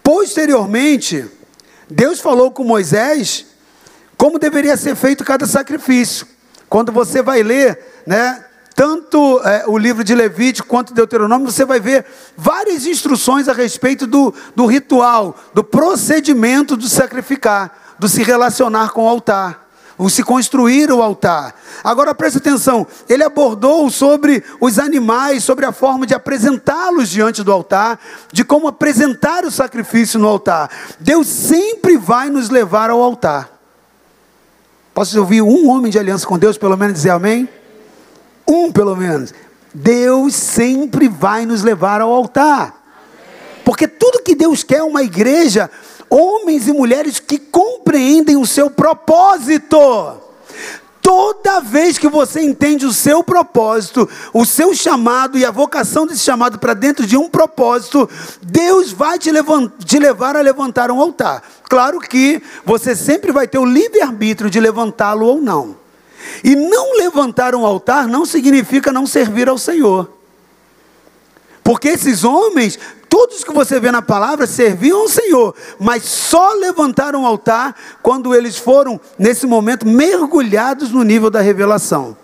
Posteriormente, 0.05 1.29
Deus 1.91 2.21
falou 2.21 2.53
com 2.53 2.63
Moisés 2.63 3.56
como 4.17 4.39
deveria 4.39 4.77
ser 4.77 4.95
feito 4.97 5.25
cada 5.25 5.47
sacrifício. 5.47 6.27
Quando 6.69 6.91
você 6.91 7.23
vai 7.23 7.43
ler, 7.43 8.03
né, 8.07 8.45
tanto 8.75 9.41
é, 9.45 9.65
o 9.67 9.79
livro 9.79 10.05
de 10.05 10.15
Levítico 10.15 10.69
quanto 10.69 10.93
Deuteronômio, 10.93 11.51
você 11.51 11.65
vai 11.65 11.81
ver 11.81 12.05
várias 12.37 12.87
instruções 12.87 13.49
a 13.49 13.53
respeito 13.53 14.07
do, 14.07 14.35
do 14.55 14.67
ritual, 14.67 15.37
do 15.55 15.65
procedimento 15.65 16.77
de 16.77 16.89
sacrificar, 16.89 17.97
do 17.99 18.09
se 18.09 18.23
relacionar 18.23 18.91
com 18.91 19.05
o 19.05 19.09
altar 19.09 19.67
o 19.99 20.11
se 20.11 20.23
construir 20.23 20.93
o 20.93 21.03
altar. 21.03 21.55
Agora 21.83 22.15
preste 22.15 22.39
atenção, 22.39 22.87
ele 23.09 23.25
abordou 23.25 23.89
sobre 23.91 24.45
os 24.61 24.79
animais, 24.79 25.43
sobre 25.43 25.65
a 25.65 25.73
forma 25.73 26.07
de 26.07 26.15
apresentá-los 26.15 27.09
diante 27.09 27.43
do 27.43 27.53
altar, 27.53 27.99
de 28.33 28.45
como 28.45 28.69
apresentar 28.69 29.45
o 29.45 29.51
sacrifício 29.51 30.21
no 30.21 30.29
altar. 30.29 30.71
Deus 31.01 31.27
sempre 31.27 31.97
vai 31.97 32.29
nos 32.29 32.51
levar 32.51 32.91
ao 32.91 33.03
altar. 33.03 33.56
Posso 34.97 35.21
ouvir 35.21 35.43
um 35.43 35.69
homem 35.69 35.93
de 35.93 35.99
aliança 35.99 36.27
com 36.27 36.39
Deus, 36.39 36.57
pelo 36.57 36.75
menos 36.75 36.95
dizer 36.95 37.11
amém? 37.11 37.47
Um, 38.49 38.73
pelo 38.73 38.97
menos. 38.97 39.35
Deus 39.75 40.35
sempre 40.35 41.07
vai 41.07 41.45
nos 41.45 41.63
levar 41.63 42.01
ao 42.01 42.11
altar. 42.11 42.83
Porque 43.63 43.87
tudo 43.87 44.23
que 44.23 44.35
Deus 44.35 44.63
quer 44.63 44.79
é 44.79 44.83
uma 44.83 45.03
igreja, 45.03 45.71
homens 46.09 46.67
e 46.67 46.73
mulheres 46.73 47.21
que 47.21 47.39
compreendem 47.39 48.39
o 48.39 48.47
seu 48.47 48.71
propósito. 48.71 49.77
Toda 51.07 51.61
vez 51.61 51.99
que 51.99 52.09
você 52.09 52.41
entende 52.41 52.85
o 52.85 52.93
seu 52.93 53.23
propósito, 53.23 54.11
o 54.33 54.45
seu 54.45 54.75
chamado 54.75 55.39
e 55.39 55.45
a 55.45 55.53
vocação 55.53 56.05
desse 56.05 56.25
chamado 56.25 56.59
para 56.59 56.75
dentro 56.75 57.07
de 57.07 57.17
um 57.17 57.29
propósito, 57.29 58.11
Deus 58.43 58.91
vai 58.91 59.17
te, 59.17 59.31
te 59.85 60.01
levar 60.01 60.35
a 60.35 60.41
levantar 60.41 60.91
um 60.91 61.01
altar. 61.01 61.45
Claro 61.71 62.01
que 62.01 62.43
você 62.65 62.97
sempre 62.97 63.31
vai 63.31 63.47
ter 63.47 63.57
o 63.57 63.65
livre-arbítrio 63.65 64.51
de 64.51 64.59
levantá-lo 64.59 65.27
ou 65.27 65.41
não. 65.41 65.77
E 66.43 66.57
não 66.57 66.99
levantar 66.99 67.55
um 67.55 67.65
altar 67.65 68.09
não 68.09 68.27
significa 68.27 68.91
não 68.91 69.07
servir 69.07 69.49
ao 69.49 69.59
Senhor. 69.59 70.11
Porque 71.63 71.87
esses 71.87 72.25
homens 72.25 72.81
Todos 73.27 73.43
que 73.43 73.53
você 73.53 73.81
vê 73.81 73.91
na 73.91 74.01
palavra 74.01 74.47
serviam 74.47 75.01
ao 75.01 75.09
Senhor, 75.09 75.53
mas 75.81 76.05
só 76.05 76.53
levantaram 76.53 77.25
o 77.25 77.27
altar 77.27 77.75
quando 78.01 78.33
eles 78.33 78.57
foram, 78.57 79.01
nesse 79.19 79.49
momento, 79.49 79.85
mergulhados 79.85 80.93
no 80.93 81.03
nível 81.03 81.29
da 81.29 81.41
revelação, 81.41 82.17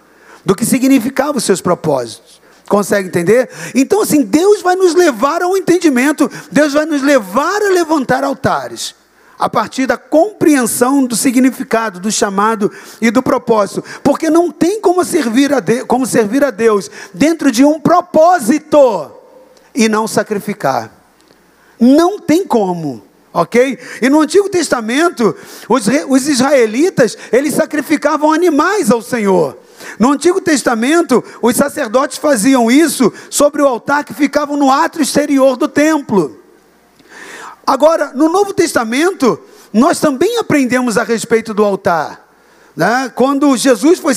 do 0.46 0.54
que 0.54 0.64
significavam 0.64 1.38
os 1.38 1.42
seus 1.42 1.60
propósitos. 1.60 2.40
Consegue 2.68 3.08
entender? 3.08 3.50
Então, 3.74 4.00
assim, 4.00 4.22
Deus 4.22 4.62
vai 4.62 4.76
nos 4.76 4.94
levar 4.94 5.42
ao 5.42 5.56
entendimento, 5.56 6.30
Deus 6.52 6.72
vai 6.72 6.86
nos 6.86 7.02
levar 7.02 7.60
a 7.60 7.70
levantar 7.70 8.22
altares 8.22 8.94
a 9.36 9.50
partir 9.50 9.86
da 9.86 9.96
compreensão 9.96 11.04
do 11.04 11.16
significado, 11.16 11.98
do 11.98 12.12
chamado 12.12 12.70
e 13.00 13.10
do 13.10 13.24
propósito. 13.24 13.82
Porque 14.04 14.30
não 14.30 14.52
tem 14.52 14.80
como 14.80 15.04
servir 15.04 15.52
a, 15.52 15.58
Deus, 15.58 15.82
como 15.88 16.06
servir 16.06 16.44
a 16.44 16.52
Deus 16.52 16.88
dentro 17.12 17.50
de 17.50 17.64
um 17.64 17.80
propósito 17.80 19.21
e 19.74 19.88
não 19.88 20.06
sacrificar. 20.06 20.90
Não 21.78 22.18
tem 22.18 22.46
como. 22.46 23.02
Ok? 23.34 23.78
E 24.02 24.10
no 24.10 24.20
Antigo 24.20 24.48
Testamento, 24.50 25.34
os, 25.68 25.86
os 26.08 26.28
israelitas, 26.28 27.16
eles 27.32 27.54
sacrificavam 27.54 28.30
animais 28.30 28.90
ao 28.90 29.00
Senhor. 29.00 29.56
No 29.98 30.12
Antigo 30.12 30.40
Testamento, 30.40 31.24
os 31.40 31.56
sacerdotes 31.56 32.18
faziam 32.18 32.70
isso 32.70 33.10
sobre 33.30 33.62
o 33.62 33.66
altar 33.66 34.04
que 34.04 34.12
ficava 34.12 34.54
no 34.56 34.70
átrio 34.70 35.02
exterior 35.02 35.56
do 35.56 35.66
templo. 35.66 36.38
Agora, 37.66 38.12
no 38.14 38.28
Novo 38.28 38.52
Testamento, 38.52 39.40
nós 39.72 39.98
também 39.98 40.38
aprendemos 40.38 40.98
a 40.98 41.02
respeito 41.04 41.54
do 41.54 41.64
altar. 41.64 42.28
Né? 42.76 43.10
Quando 43.14 43.56
Jesus 43.56 43.98
foi 43.98 44.14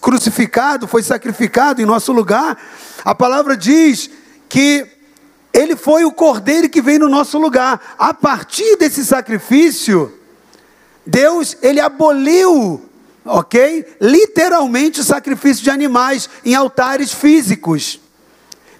crucificado, 0.00 0.86
foi 0.86 1.02
sacrificado 1.02 1.82
em 1.82 1.86
nosso 1.86 2.12
lugar, 2.12 2.56
a 3.04 3.14
palavra 3.14 3.56
diz 3.56 4.10
que 4.48 4.86
ele 5.54 5.76
foi 5.76 6.04
o 6.04 6.10
cordeiro 6.10 6.68
que 6.68 6.82
veio 6.82 6.98
no 6.98 7.08
nosso 7.08 7.38
lugar. 7.38 7.94
A 7.96 8.12
partir 8.12 8.76
desse 8.76 9.04
sacrifício, 9.04 10.12
Deus, 11.06 11.56
ele 11.62 11.80
aboliu, 11.80 12.82
ok? 13.24 13.96
Literalmente 14.00 15.00
o 15.00 15.04
sacrifício 15.04 15.62
de 15.62 15.70
animais 15.70 16.28
em 16.44 16.56
altares 16.56 17.12
físicos. 17.12 18.00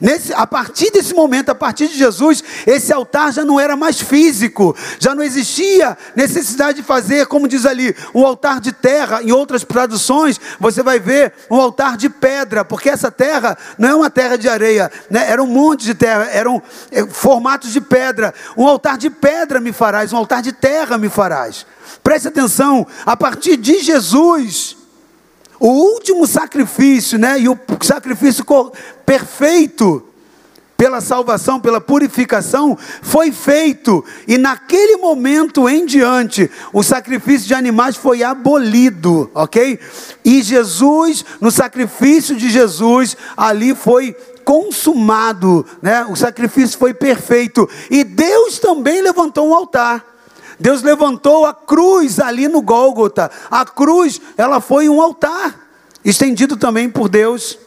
Nesse, 0.00 0.33
a 0.33 0.46
partir 0.46 0.90
desse 0.90 1.14
momento, 1.14 1.50
a 1.50 1.54
partir 1.54 1.88
de 1.88 1.96
Jesus, 1.96 2.42
esse 2.66 2.92
altar 2.92 3.33
já 3.33 3.44
não 3.44 3.61
era 3.61 3.76
mais 3.76 4.00
físico, 4.00 4.76
já 4.98 5.14
não 5.14 5.22
existia 5.22 5.96
necessidade 6.16 6.78
de 6.78 6.83
fazer, 6.83 7.26
como 7.26 7.48
diz 7.48 7.64
ali, 7.64 7.94
um 8.14 8.26
altar 8.26 8.61
de 8.61 8.72
terra. 8.72 9.22
Em 9.22 9.33
outras 9.33 9.64
traduções, 9.64 10.40
você 10.59 10.83
vai 10.83 10.98
ver 10.98 11.33
um 11.50 11.61
altar 11.61 11.96
de 11.96 12.09
pedra, 12.09 12.64
porque 12.64 12.90
essa 12.90 13.11
terra 13.11 13.57
não 13.78 13.88
é 13.88 13.94
uma 13.94 14.11
terra 14.11 14.37
de 14.37 14.48
areia, 14.48 14.90
né? 15.11 15.30
era 15.30 15.42
um 15.42 15.46
monte 15.46 15.85
de 15.85 15.94
terra, 15.94 16.24
eram 16.30 16.62
é, 16.90 17.07
formatos 17.07 17.72
de 17.72 17.80
pedra. 17.80 18.35
Um 18.57 18.66
altar 18.66 18.98
de 18.98 19.11
pedra 19.11 19.61
me 19.61 19.72
farás, 19.72 20.12
um 20.12 20.16
altar 20.16 20.42
de 20.42 20.52
terra 20.52 20.98
me 20.98 21.09
farás. 21.09 21.66
Preste 22.02 22.28
atenção, 22.28 22.87
a 23.07 23.16
partir 23.16 23.57
de 23.57 23.80
Jesus, 23.80 24.76
o 25.60 25.68
último 25.68 26.26
sacrifício, 26.26 27.18
né? 27.18 27.40
E 27.40 27.48
o 27.48 27.58
sacrifício 27.82 28.44
perfeito 29.04 30.02
pela 30.76 31.00
salvação, 31.00 31.60
pela 31.60 31.80
purificação, 31.80 32.76
foi 33.00 33.30
feito, 33.30 34.04
e 34.26 34.36
naquele 34.36 34.96
momento 34.96 35.68
em 35.68 35.86
diante, 35.86 36.50
o 36.72 36.82
sacrifício 36.82 37.46
de 37.46 37.54
animais 37.54 37.96
foi 37.96 38.22
abolido, 38.22 39.30
ok? 39.34 39.78
E 40.24 40.42
Jesus, 40.42 41.24
no 41.40 41.50
sacrifício 41.50 42.36
de 42.36 42.50
Jesus, 42.50 43.16
ali 43.36 43.74
foi 43.74 44.16
consumado, 44.44 45.64
né? 45.80 46.04
O 46.10 46.16
sacrifício 46.16 46.78
foi 46.78 46.92
perfeito, 46.92 47.68
e 47.90 48.04
Deus 48.04 48.58
também 48.58 49.00
levantou 49.00 49.48
um 49.48 49.54
altar. 49.54 50.13
Deus 50.58 50.82
levantou 50.82 51.46
a 51.46 51.54
cruz 51.54 52.20
ali 52.20 52.48
no 52.48 52.62
Gólgota. 52.62 53.30
A 53.50 53.64
cruz, 53.64 54.20
ela 54.36 54.60
foi 54.60 54.88
um 54.88 55.00
altar, 55.00 55.54
estendido 56.04 56.56
também 56.56 56.88
por 56.88 57.08
Deus. 57.08 57.58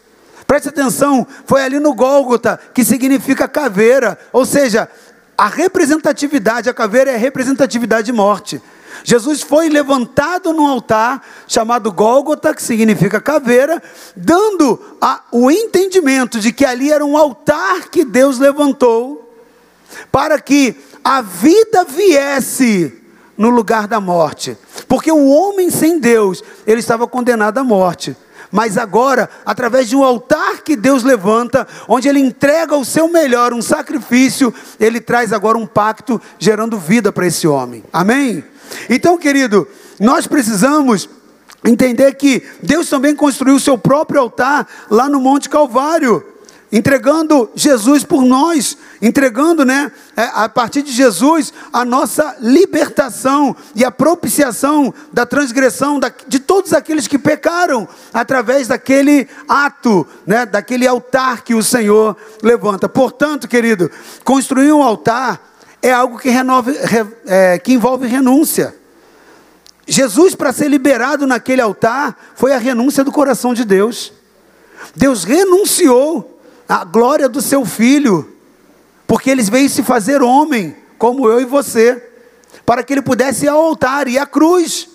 Preste 0.46 0.70
atenção, 0.70 1.28
foi 1.46 1.62
ali 1.62 1.80
no 1.80 1.94
Gólgota, 1.94 2.60
que 2.74 2.84
significa 2.84 3.48
caveira, 3.48 4.18
ou 4.32 4.46
seja, 4.46 4.90
a 5.38 5.48
representatividade, 5.48 6.70
a 6.70 6.74
caveira 6.74 7.12
é 7.12 7.16
a 7.16 7.20
representatividade 7.20 8.06
de 8.06 8.14
morte. 8.14 8.62
Jesus 9.04 9.42
foi 9.42 9.70
levantado 9.70 10.52
num 10.54 10.66
altar 10.66 11.22
chamado 11.48 11.92
Gólgota, 11.92 12.54
que 12.54 12.64
significa 12.64 13.22
caveira, 13.22 13.82
dando 14.16 14.80
a, 15.00 15.22
o 15.32 15.52
entendimento 15.52 16.40
de 16.40 16.52
que 16.52 16.66
ali 16.66 16.92
era 16.92 17.06
um 17.06 17.18
altar 17.18 17.90
que 17.90 18.04
Deus 18.04 18.40
levantou 18.40 19.24
para 20.12 20.40
que 20.40 20.76
a 21.08 21.22
vida 21.22 21.86
viesse 21.86 22.94
no 23.38 23.50
lugar 23.50 23.88
da 23.88 24.02
morte. 24.02 24.58
Porque 24.90 25.10
o 25.10 25.30
homem 25.30 25.70
sem 25.70 26.00
Deus, 26.00 26.44
ele 26.66 26.82
estava 26.82 27.08
condenado 27.08 27.60
à 27.60 27.64
morte. 27.64 28.14
Mas 28.52 28.78
agora, 28.78 29.30
através 29.46 29.88
de 29.88 29.96
um 29.96 30.04
altar 30.04 30.64
que 30.64 30.76
Deus 30.76 31.04
levanta, 31.04 31.66
onde 31.88 32.10
Ele 32.10 32.20
entrega 32.20 32.76
o 32.76 32.84
seu 32.84 33.08
melhor, 33.08 33.54
um 33.54 33.62
sacrifício, 33.62 34.54
Ele 34.78 35.00
traz 35.00 35.32
agora 35.32 35.58
um 35.58 35.66
pacto 35.66 36.22
gerando 36.38 36.78
vida 36.78 37.10
para 37.10 37.28
esse 37.28 37.48
homem. 37.48 37.86
Amém? 37.92 38.44
Então, 38.90 39.18
querido, 39.18 39.66
nós 39.98 40.28
precisamos 40.28 41.10
entender 41.64 42.16
que 42.16 42.44
Deus 42.62 42.90
também 42.90 43.16
construiu 43.16 43.56
o 43.56 43.62
seu 43.62 43.78
próprio 43.78 44.20
altar 44.20 44.68
lá 44.90 45.08
no 45.08 45.22
Monte 45.22 45.50
Calvário, 45.50 46.22
entregando 46.78 47.50
Jesus 47.56 48.04
por 48.04 48.22
nós, 48.22 48.78
entregando, 49.02 49.66
né, 49.66 49.92
é, 50.16 50.30
a 50.32 50.48
partir 50.48 50.84
de 50.84 50.92
Jesus, 50.92 51.52
a 51.74 51.84
nossa 51.84 52.36
libertação 52.40 53.56
e 53.74 53.84
a 53.84 53.90
propiciação 53.90 54.94
da 55.12 55.26
transgressão 55.26 56.00
de 56.28 56.40
todos 56.40 56.74
aqueles 56.74 57.08
que 57.08 57.18
pecaram, 57.18 57.88
através 58.14 58.68
daquele 58.68 59.28
ato, 59.50 60.06
né, 60.24 60.46
daquele 60.46 60.88
altar 60.88 61.44
que 61.44 61.56
o 61.56 61.64
Senhor 61.64 62.16
levanta. 62.44 62.88
Portanto, 62.88 63.48
querido, 63.48 63.90
construir 64.24 64.72
um 64.72 64.84
altar 64.84 65.42
é 65.82 65.92
algo 65.92 66.20
que, 66.20 66.30
renove, 66.30 66.78
é, 67.26 67.58
que 67.58 67.74
envolve 67.74 68.06
renúncia. 68.06 68.76
Jesus, 69.88 70.36
para 70.36 70.54
ser 70.54 70.68
liberado 70.68 71.26
naquele 71.26 71.62
altar, 71.62 72.16
foi 72.36 72.54
a 72.54 72.60
renúncia 72.60 73.04
do 73.04 73.12
coração 73.12 73.52
de 73.56 73.66
Deus. 73.66 74.14
Deus 74.96 75.24
renunciou 75.24 76.37
à 76.68 76.84
glória 76.84 77.30
do 77.30 77.42
seu 77.42 77.66
filho, 77.66 78.34
porque 79.06 79.30
ele 79.30 79.42
veio 79.44 79.70
se 79.70 79.84
fazer 79.84 80.22
homem, 80.22 80.76
como 80.98 81.30
eu 81.30 81.40
e 81.40 81.46
você, 81.46 82.04
para 82.66 82.84
que 82.84 82.94
ele 82.94 83.02
pudesse 83.02 83.46
ir 83.46 83.50
ao 83.50 83.62
altar 83.62 84.08
e 84.08 84.18
à 84.18 84.26
cruz, 84.26 84.90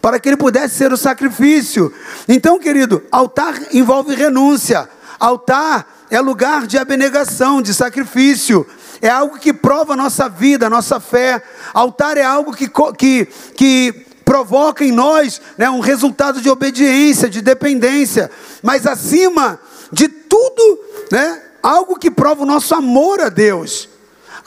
para 0.00 0.18
que 0.18 0.28
ele 0.28 0.36
pudesse 0.36 0.76
ser 0.76 0.92
o 0.92 0.96
sacrifício. 0.96 1.92
Então, 2.28 2.58
querido, 2.58 3.02
altar 3.10 3.54
envolve 3.72 4.14
renúncia, 4.14 4.88
altar 5.18 6.06
é 6.10 6.20
lugar 6.20 6.66
de 6.66 6.78
abnegação, 6.78 7.62
de 7.62 7.74
sacrifício 7.74 8.66
é 9.02 9.08
algo 9.08 9.38
que 9.38 9.52
prova 9.52 9.94
a 9.94 9.96
nossa 9.96 10.28
vida, 10.28 10.66
a 10.66 10.70
nossa 10.70 11.00
fé. 11.00 11.42
Altar 11.72 12.18
é 12.18 12.24
algo 12.24 12.52
que, 12.52 12.68
que, 12.98 13.26
que 13.54 14.06
provoca 14.24 14.84
em 14.84 14.92
nós 14.92 15.40
né, 15.56 15.70
um 15.70 15.80
resultado 15.80 16.40
de 16.40 16.50
obediência, 16.50 17.28
de 17.28 17.40
dependência. 17.40 18.30
Mas 18.62 18.86
acima 18.86 19.58
de 19.90 20.08
tudo, 20.30 20.78
né, 21.10 21.42
algo 21.60 21.98
que 21.98 22.10
prova 22.10 22.44
o 22.44 22.46
nosso 22.46 22.72
amor 22.74 23.20
a 23.20 23.28
Deus. 23.28 23.88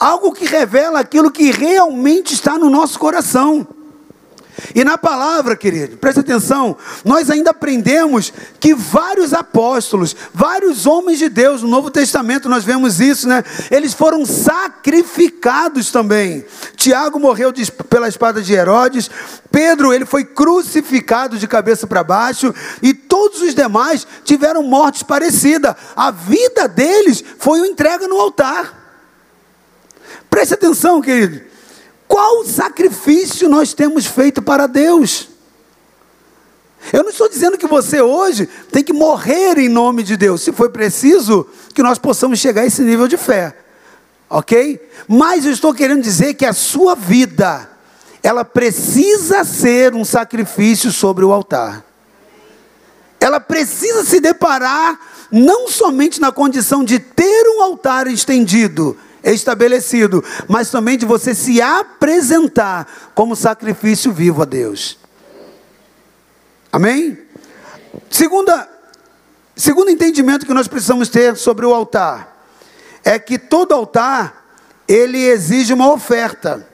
Algo 0.00 0.32
que 0.32 0.46
revela 0.46 0.98
aquilo 0.98 1.30
que 1.30 1.52
realmente 1.52 2.32
está 2.32 2.58
no 2.58 2.70
nosso 2.70 2.98
coração. 2.98 3.66
E 4.74 4.84
na 4.84 4.96
palavra, 4.96 5.56
querido, 5.56 5.96
preste 5.96 6.20
atenção, 6.20 6.76
nós 7.04 7.30
ainda 7.30 7.50
aprendemos 7.50 8.32
que 8.60 8.74
vários 8.74 9.32
apóstolos, 9.32 10.14
vários 10.32 10.86
homens 10.86 11.18
de 11.18 11.28
Deus, 11.28 11.62
no 11.62 11.68
Novo 11.68 11.90
Testamento 11.90 12.48
nós 12.48 12.64
vemos 12.64 13.00
isso, 13.00 13.28
né? 13.28 13.42
Eles 13.70 13.94
foram 13.94 14.24
sacrificados 14.24 15.90
também. 15.90 16.44
Tiago 16.76 17.18
morreu 17.18 17.50
de, 17.50 17.70
pela 17.70 18.08
espada 18.08 18.40
de 18.42 18.52
Herodes, 18.52 19.10
Pedro, 19.50 19.92
ele 19.92 20.04
foi 20.04 20.24
crucificado 20.24 21.38
de 21.38 21.46
cabeça 21.46 21.86
para 21.86 22.02
baixo, 22.02 22.54
e 22.82 22.92
todos 22.92 23.40
os 23.40 23.54
demais 23.54 24.06
tiveram 24.24 24.62
mortes 24.62 25.02
parecidas. 25.02 25.74
A 25.94 26.10
vida 26.10 26.68
deles 26.68 27.22
foi 27.38 27.60
entrega 27.60 28.08
no 28.08 28.20
altar. 28.20 28.82
Preste 30.28 30.54
atenção, 30.54 31.00
querido. 31.00 31.53
Qual 32.14 32.44
sacrifício 32.44 33.48
nós 33.48 33.74
temos 33.74 34.06
feito 34.06 34.40
para 34.40 34.68
Deus? 34.68 35.30
Eu 36.92 37.02
não 37.02 37.10
estou 37.10 37.28
dizendo 37.28 37.58
que 37.58 37.66
você 37.66 38.00
hoje 38.00 38.48
tem 38.70 38.84
que 38.84 38.92
morrer 38.92 39.58
em 39.58 39.68
nome 39.68 40.04
de 40.04 40.16
Deus, 40.16 40.42
se 40.42 40.52
for 40.52 40.70
preciso 40.70 41.44
que 41.74 41.82
nós 41.82 41.98
possamos 41.98 42.38
chegar 42.38 42.62
a 42.62 42.66
esse 42.66 42.82
nível 42.82 43.08
de 43.08 43.16
fé, 43.16 43.56
ok? 44.30 44.80
Mas 45.08 45.44
eu 45.44 45.50
estou 45.50 45.74
querendo 45.74 46.02
dizer 46.02 46.34
que 46.34 46.46
a 46.46 46.52
sua 46.52 46.94
vida, 46.94 47.68
ela 48.22 48.44
precisa 48.44 49.42
ser 49.42 49.92
um 49.92 50.04
sacrifício 50.04 50.92
sobre 50.92 51.24
o 51.24 51.32
altar. 51.32 51.84
Ela 53.18 53.40
precisa 53.40 54.04
se 54.04 54.20
deparar 54.20 55.00
não 55.32 55.66
somente 55.66 56.20
na 56.20 56.30
condição 56.30 56.84
de 56.84 57.00
ter 57.00 57.44
um 57.56 57.60
altar 57.60 58.06
estendido, 58.06 58.96
estabelecido, 59.32 60.22
mas 60.48 60.70
também 60.70 60.98
de 60.98 61.06
você 61.06 61.34
se 61.34 61.62
apresentar 61.62 62.86
como 63.14 63.36
sacrifício 63.36 64.12
vivo 64.12 64.42
a 64.42 64.44
Deus. 64.44 64.98
Amém? 66.72 67.18
Segunda, 68.10 68.68
segundo 69.54 69.90
entendimento 69.90 70.44
que 70.44 70.54
nós 70.54 70.68
precisamos 70.68 71.08
ter 71.08 71.36
sobre 71.36 71.64
o 71.64 71.72
altar 71.72 72.34
é 73.04 73.18
que 73.18 73.38
todo 73.38 73.72
altar 73.72 74.44
ele 74.88 75.18
exige 75.18 75.72
uma 75.72 75.92
oferta. 75.92 76.66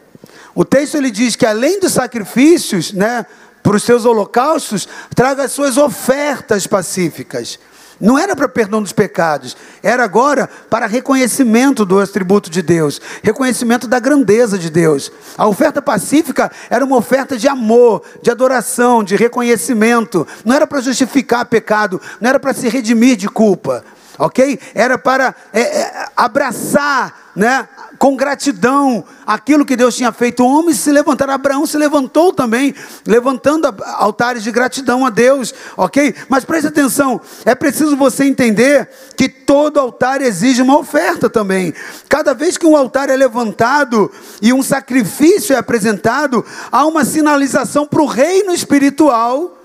O 0.55 0.65
texto 0.65 0.97
ele 0.97 1.11
diz 1.11 1.37
que 1.37 1.47
além 1.47 1.81
dos 1.81 1.93
sacrifícios, 1.93 2.93
né, 2.93 3.27
para 3.63 3.77
os 3.77 3.83
seus 3.83 4.05
holocaustos, 4.05 4.89
traga 5.15 5.45
as 5.45 5.53
suas 5.53 5.77
ofertas 5.77 6.67
pacíficas. 6.67 7.59
Não 8.01 8.19
era 8.19 8.35
para 8.35 8.49
perdão 8.49 8.83
dos 8.83 8.93
pecados, 8.93 9.55
era 9.83 10.03
agora 10.03 10.49
para 10.71 10.87
reconhecimento 10.87 11.85
do 11.85 12.01
atributo 12.01 12.49
de 12.49 12.63
Deus, 12.63 13.01
reconhecimento 13.23 13.87
da 13.87 13.99
grandeza 13.99 14.59
de 14.59 14.71
Deus. 14.71 15.13
A 15.37 15.47
oferta 15.47 15.83
pacífica 15.83 16.51
era 16.71 16.85
uma 16.85 16.97
oferta 16.97 17.37
de 17.37 17.47
amor, 17.47 18.03
de 18.23 18.31
adoração, 18.31 19.05
de 19.05 19.17
reconhecimento. 19.17 20.27
Não 20.45 20.55
era 20.55 20.67
para 20.67 20.81
justificar 20.81 21.45
pecado, 21.45 22.01
não 22.19 22.31
era 22.31 22.41
para 22.41 22.55
se 22.55 22.69
redimir 22.69 23.17
de 23.17 23.29
culpa, 23.29 23.85
ok? 24.21 24.61
Era 24.75 24.99
para 24.99 25.35
é, 25.53 25.61
é, 25.61 26.09
abraçar, 26.15 27.33
né? 27.35 27.67
com 27.99 28.17
gratidão 28.17 29.05
aquilo 29.27 29.65
que 29.65 29.77
Deus 29.77 29.95
tinha 29.95 30.11
feito. 30.11 30.43
O 30.43 30.47
homem 30.47 30.75
se 30.75 30.91
levantar, 30.91 31.29
Abraão 31.29 31.67
se 31.67 31.77
levantou 31.77 32.33
também, 32.33 32.75
levantando 33.07 33.67
altares 33.97 34.43
de 34.43 34.51
gratidão 34.51 35.05
a 35.05 35.11
Deus, 35.11 35.53
ok? 35.77 36.15
Mas 36.27 36.43
preste 36.43 36.69
atenção, 36.69 37.21
é 37.45 37.55
preciso 37.55 37.99
você 37.99 38.25
entender 38.25 38.89
que 39.19 39.29
todo 39.29 39.79
altar 39.79 40.23
exige 40.23 40.63
uma 40.63 40.79
oferta 40.79 41.29
também. 41.29 41.75
Cada 42.09 42.33
vez 42.33 42.57
que 42.57 42.67
um 42.67 42.75
altar 42.75 43.11
é 43.11 43.17
levantado 43.17 44.11
e 44.41 44.51
um 44.51 44.63
sacrifício 44.63 45.55
é 45.55 45.59
apresentado, 45.59 46.43
há 46.73 46.87
uma 46.87 47.05
sinalização 47.05 47.87
para 47.87 48.01
o 48.01 48.07
reino 48.07 48.55
espiritual, 48.55 49.59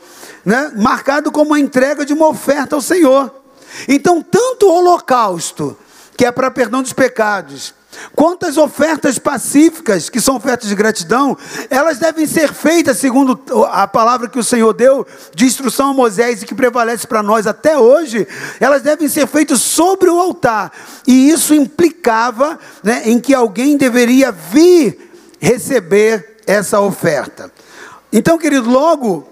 né? 0.44 0.74
marcado 0.76 1.32
como 1.32 1.54
a 1.54 1.60
entrega 1.60 2.06
de 2.06 2.12
uma 2.12 2.28
oferta 2.28 2.76
ao 2.76 2.82
Senhor. 2.82 3.45
Então, 3.88 4.22
tanto 4.22 4.68
o 4.68 4.74
holocausto, 4.74 5.78
que 6.18 6.26
é 6.26 6.32
para 6.32 6.52
perdão 6.52 6.82
dos 6.82 6.94
pecados, 6.94 7.74
Quantas 8.16 8.58
ofertas 8.58 9.20
pacíficas, 9.20 10.10
que 10.10 10.22
são 10.22 10.36
ofertas 10.36 10.70
de 10.70 10.76
gratidão, 10.76 11.38
elas 11.70 11.98
devem 11.98 12.26
ser 12.26 12.54
feitas 12.54 12.98
segundo 12.98 13.40
a 13.72 13.88
palavra 13.88 14.30
que 14.30 14.40
o 14.40 14.44
Senhor 14.44 14.74
deu 14.74 15.06
de 15.34 15.46
instrução 15.46 15.90
a 15.90 15.94
Moisés 15.94 16.42
e 16.42 16.46
que 16.46 16.56
prevalece 16.56 17.06
para 17.08 17.24
nós 17.24 17.46
até 17.46 17.78
hoje, 17.78 18.28
elas 18.60 18.82
devem 18.82 19.08
ser 19.08 19.28
feitas 19.28 19.62
sobre 19.62 20.10
o 20.10 20.20
altar. 20.20 20.72
E 21.06 21.30
isso 21.30 21.54
implicava 21.54 22.60
né, 22.84 23.04
em 23.06 23.20
que 23.20 23.34
alguém 23.34 23.78
deveria 23.78 24.32
vir 24.32 25.12
receber 25.40 26.38
essa 26.48 26.80
oferta. 26.80 27.52
Então, 28.12 28.38
querido, 28.38 28.70
logo, 28.70 29.28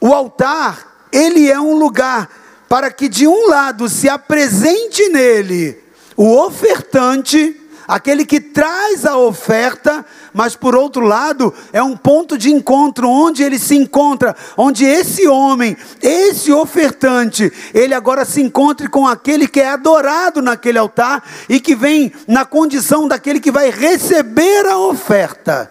o 0.00 0.12
altar, 0.14 1.08
ele 1.12 1.50
é 1.50 1.60
um 1.60 1.76
lugar 1.76 2.43
para 2.74 2.90
que 2.90 3.08
de 3.08 3.24
um 3.24 3.46
lado 3.46 3.88
se 3.88 4.08
apresente 4.08 5.08
nele 5.10 5.78
o 6.16 6.44
ofertante, 6.44 7.54
aquele 7.86 8.26
que 8.26 8.40
traz 8.40 9.06
a 9.06 9.16
oferta, 9.16 10.04
mas 10.32 10.56
por 10.56 10.74
outro 10.74 11.06
lado, 11.06 11.54
é 11.72 11.80
um 11.80 11.96
ponto 11.96 12.36
de 12.36 12.50
encontro 12.50 13.08
onde 13.08 13.44
ele 13.44 13.60
se 13.60 13.76
encontra, 13.76 14.34
onde 14.56 14.84
esse 14.84 15.28
homem, 15.28 15.76
esse 16.02 16.50
ofertante, 16.50 17.52
ele 17.72 17.94
agora 17.94 18.24
se 18.24 18.42
encontre 18.42 18.88
com 18.88 19.06
aquele 19.06 19.46
que 19.46 19.60
é 19.60 19.68
adorado 19.68 20.42
naquele 20.42 20.78
altar 20.78 21.22
e 21.48 21.60
que 21.60 21.76
vem 21.76 22.12
na 22.26 22.44
condição 22.44 23.06
daquele 23.06 23.38
que 23.38 23.52
vai 23.52 23.70
receber 23.70 24.66
a 24.66 24.76
oferta. 24.78 25.70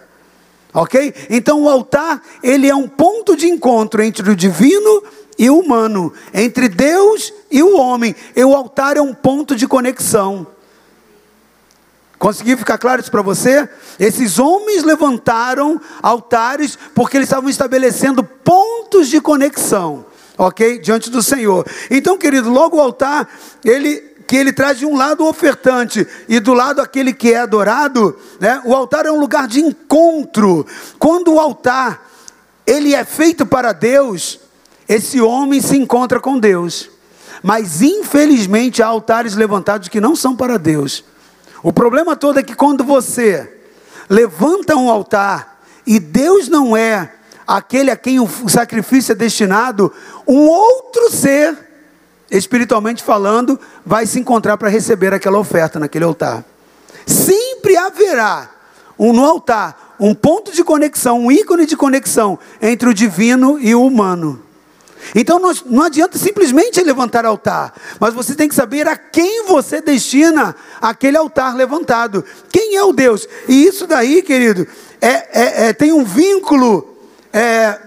OK? 0.72 1.14
Então 1.28 1.64
o 1.64 1.68
altar, 1.68 2.22
ele 2.42 2.66
é 2.66 2.74
um 2.74 2.88
ponto 2.88 3.36
de 3.36 3.46
encontro 3.46 4.02
entre 4.02 4.30
o 4.30 4.34
divino 4.34 5.04
e 5.38 5.50
humano, 5.50 6.12
entre 6.32 6.68
Deus 6.68 7.32
e 7.50 7.62
o 7.62 7.76
homem. 7.76 8.14
E 8.34 8.44
o 8.44 8.54
altar 8.54 8.96
é 8.96 9.00
um 9.00 9.14
ponto 9.14 9.56
de 9.56 9.66
conexão. 9.66 10.46
Conseguiu 12.18 12.56
ficar 12.56 12.78
claro 12.78 13.00
isso 13.00 13.10
para 13.10 13.22
você? 13.22 13.68
Esses 13.98 14.38
homens 14.38 14.82
levantaram 14.82 15.80
altares 16.02 16.78
porque 16.94 17.16
eles 17.16 17.28
estavam 17.28 17.50
estabelecendo 17.50 18.22
pontos 18.22 19.08
de 19.08 19.20
conexão, 19.20 20.06
ok? 20.38 20.78
Diante 20.78 21.10
do 21.10 21.22
Senhor. 21.22 21.66
Então, 21.90 22.16
querido, 22.16 22.48
logo 22.48 22.76
o 22.76 22.80
altar, 22.80 23.28
ele 23.64 24.14
que 24.26 24.36
ele 24.36 24.54
traz 24.54 24.78
de 24.78 24.86
um 24.86 24.96
lado 24.96 25.22
o 25.22 25.28
ofertante 25.28 26.06
e 26.26 26.40
do 26.40 26.54
lado 26.54 26.80
aquele 26.80 27.12
que 27.12 27.34
é 27.34 27.40
adorado, 27.40 28.18
né? 28.40 28.62
O 28.64 28.74
altar 28.74 29.04
é 29.04 29.12
um 29.12 29.20
lugar 29.20 29.46
de 29.46 29.60
encontro. 29.60 30.66
Quando 30.98 31.34
o 31.34 31.38
altar 31.38 32.00
ele 32.66 32.94
é 32.94 33.04
feito 33.04 33.44
para 33.44 33.72
Deus, 33.72 34.40
esse 34.88 35.20
homem 35.20 35.60
se 35.60 35.76
encontra 35.76 36.20
com 36.20 36.38
Deus. 36.38 36.90
Mas 37.42 37.82
infelizmente 37.82 38.82
há 38.82 38.86
altares 38.86 39.34
levantados 39.34 39.88
que 39.88 40.00
não 40.00 40.16
são 40.16 40.34
para 40.34 40.58
Deus. 40.58 41.04
O 41.62 41.72
problema 41.72 42.16
todo 42.16 42.38
é 42.38 42.42
que 42.42 42.54
quando 42.54 42.84
você 42.84 43.50
levanta 44.08 44.76
um 44.76 44.90
altar 44.90 45.62
e 45.86 45.98
Deus 45.98 46.48
não 46.48 46.76
é 46.76 47.12
aquele 47.46 47.90
a 47.90 47.96
quem 47.96 48.20
o 48.20 48.28
sacrifício 48.48 49.12
é 49.12 49.14
destinado, 49.14 49.92
um 50.26 50.46
outro 50.46 51.10
ser, 51.10 51.56
espiritualmente 52.30 53.02
falando, 53.02 53.58
vai 53.84 54.06
se 54.06 54.18
encontrar 54.18 54.56
para 54.56 54.68
receber 54.68 55.12
aquela 55.12 55.38
oferta 55.38 55.78
naquele 55.78 56.04
altar. 56.04 56.44
Sempre 57.06 57.76
haverá 57.76 58.50
um, 58.98 59.12
no 59.12 59.24
altar 59.24 59.96
um 60.00 60.14
ponto 60.14 60.52
de 60.52 60.64
conexão, 60.64 61.20
um 61.20 61.32
ícone 61.32 61.66
de 61.66 61.76
conexão 61.76 62.38
entre 62.60 62.88
o 62.88 62.94
divino 62.94 63.58
e 63.60 63.74
o 63.74 63.84
humano. 63.84 64.42
Então 65.14 65.38
nós, 65.38 65.64
não 65.64 65.82
adianta 65.82 66.18
simplesmente 66.18 66.82
levantar 66.82 67.24
altar, 67.24 67.74
mas 67.98 68.14
você 68.14 68.34
tem 68.34 68.48
que 68.48 68.54
saber 68.54 68.86
a 68.86 68.96
quem 68.96 69.44
você 69.46 69.80
destina 69.80 70.54
aquele 70.80 71.16
altar 71.16 71.56
levantado. 71.56 72.24
Quem 72.50 72.76
é 72.76 72.82
o 72.84 72.92
Deus? 72.92 73.28
E 73.48 73.66
isso 73.66 73.86
daí, 73.86 74.22
querido, 74.22 74.66
é, 75.00 75.08
é, 75.08 75.68
é 75.68 75.72
tem 75.72 75.92
um 75.92 76.04
vínculo 76.04 76.96
é, 77.32 77.78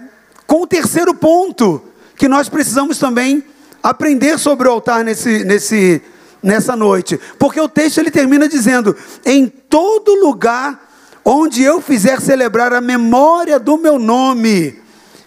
com 0.46 0.62
o 0.62 0.66
terceiro 0.66 1.14
ponto 1.14 1.82
que 2.16 2.28
nós 2.28 2.48
precisamos 2.48 2.98
também 2.98 3.44
aprender 3.82 4.38
sobre 4.38 4.68
o 4.68 4.72
altar 4.72 5.04
nesse, 5.04 5.44
nesse, 5.44 6.02
nessa 6.42 6.76
noite. 6.76 7.18
Porque 7.38 7.60
o 7.60 7.68
texto 7.68 7.98
ele 7.98 8.10
termina 8.10 8.48
dizendo: 8.48 8.96
em 9.24 9.46
todo 9.46 10.14
lugar 10.14 10.86
onde 11.24 11.62
eu 11.62 11.80
fizer 11.80 12.20
celebrar 12.20 12.72
a 12.72 12.80
memória 12.80 13.58
do 13.58 13.76
meu 13.76 13.98
nome, 13.98 14.80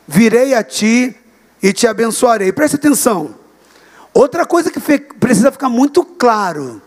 virei 0.08 0.54
a 0.54 0.64
ti 0.64 1.16
e 1.62 1.74
te 1.74 1.88
abençoarei. 1.88 2.52
Preste 2.52 2.76
atenção. 2.76 3.36
Outra 4.14 4.46
coisa 4.46 4.70
que 4.70 4.80
precisa 5.20 5.52
ficar 5.52 5.70
muito 5.70 6.04
claro 6.04 6.82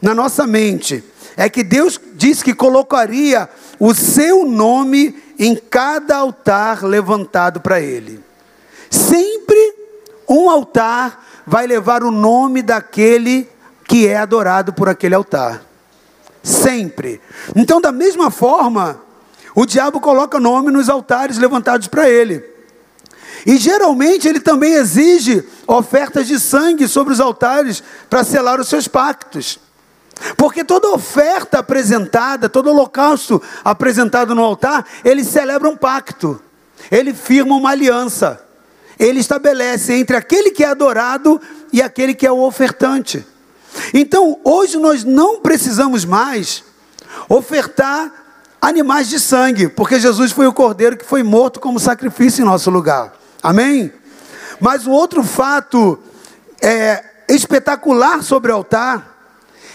na 0.00 0.14
nossa 0.14 0.46
mente 0.46 1.02
é 1.36 1.48
que 1.48 1.62
Deus 1.62 1.98
disse 2.14 2.44
que 2.44 2.54
colocaria 2.54 3.48
o 3.78 3.94
seu 3.94 4.44
nome 4.44 5.22
em 5.38 5.56
cada 5.56 6.16
altar 6.16 6.84
levantado 6.84 7.60
para 7.60 7.80
Ele. 7.80 8.22
Sempre 8.90 9.74
um 10.28 10.50
altar 10.50 11.24
vai 11.46 11.66
levar 11.66 12.02
o 12.02 12.10
nome 12.10 12.62
daquele 12.62 13.48
que 13.86 14.06
é 14.06 14.16
adorado 14.16 14.72
por 14.72 14.88
aquele 14.88 15.14
altar. 15.14 15.62
Sempre. 16.42 17.20
Então, 17.54 17.80
da 17.80 17.92
mesma 17.92 18.30
forma, 18.30 19.00
o 19.54 19.66
diabo 19.66 20.00
coloca 20.00 20.40
nome 20.40 20.70
nos 20.70 20.88
altares 20.88 21.38
levantados 21.38 21.88
para 21.88 22.08
ele. 22.08 22.51
E 23.44 23.56
geralmente 23.56 24.28
ele 24.28 24.40
também 24.40 24.74
exige 24.74 25.44
ofertas 25.66 26.26
de 26.26 26.38
sangue 26.38 26.86
sobre 26.86 27.12
os 27.12 27.20
altares 27.20 27.82
para 28.08 28.24
selar 28.24 28.60
os 28.60 28.68
seus 28.68 28.86
pactos. 28.86 29.58
Porque 30.36 30.62
toda 30.62 30.90
oferta 30.90 31.58
apresentada, 31.58 32.48
todo 32.48 32.70
holocausto 32.70 33.42
apresentado 33.64 34.34
no 34.34 34.42
altar, 34.42 34.86
ele 35.04 35.24
celebra 35.24 35.68
um 35.68 35.76
pacto, 35.76 36.40
ele 36.90 37.12
firma 37.12 37.56
uma 37.56 37.70
aliança, 37.70 38.40
ele 38.98 39.18
estabelece 39.18 39.94
entre 39.94 40.16
aquele 40.16 40.50
que 40.50 40.62
é 40.62 40.68
adorado 40.68 41.40
e 41.72 41.82
aquele 41.82 42.14
que 42.14 42.26
é 42.26 42.30
o 42.30 42.42
ofertante. 42.42 43.26
Então, 43.92 44.38
hoje 44.44 44.76
nós 44.76 45.02
não 45.02 45.40
precisamos 45.40 46.04
mais 46.04 46.62
ofertar 47.28 48.12
animais 48.60 49.08
de 49.08 49.18
sangue, 49.18 49.68
porque 49.68 49.98
Jesus 49.98 50.30
foi 50.30 50.46
o 50.46 50.52
cordeiro 50.52 50.96
que 50.96 51.04
foi 51.04 51.22
morto 51.22 51.58
como 51.58 51.80
sacrifício 51.80 52.42
em 52.42 52.44
nosso 52.44 52.70
lugar. 52.70 53.21
Amém? 53.42 53.92
Mas 54.60 54.86
um 54.86 54.92
outro 54.92 55.24
fato 55.24 55.98
é, 56.60 57.02
espetacular 57.28 58.22
sobre 58.22 58.52
o 58.52 58.54
altar 58.54 59.18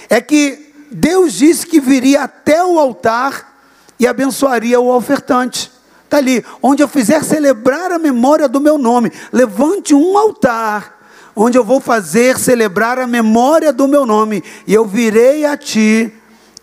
é 0.10 0.21
que 0.21 0.73
Deus 0.89 1.34
disse 1.34 1.65
que 1.65 1.82
viria 1.82 2.23
até 2.23 2.63
o 2.63 2.80
altar 2.80 3.60
e 3.99 4.08
abençoaria 4.08 4.80
o 4.80 4.95
ofertante. 4.95 5.71
Está 6.06 6.17
ali, 6.17 6.45
onde 6.62 6.82
eu 6.82 6.88
fizer 6.88 7.21
celebrar 7.25 7.91
a 7.91 7.99
memória 7.99 8.47
do 8.47 8.62
meu 8.62 8.77
nome, 8.77 9.12
levante 9.34 9.93
um 9.93 10.17
altar, 10.17 10.97
onde 11.36 11.58
eu 11.58 11.65
vou 11.65 11.82
fazer 11.82 12.39
celebrar 12.39 12.97
a 12.97 13.06
memória 13.06 13.73
do 13.73 13.88
meu 13.89 14.06
nome, 14.06 14.41
e 14.65 14.73
eu 14.73 14.86
virei 14.86 15.45
a 15.45 15.58
ti 15.58 16.13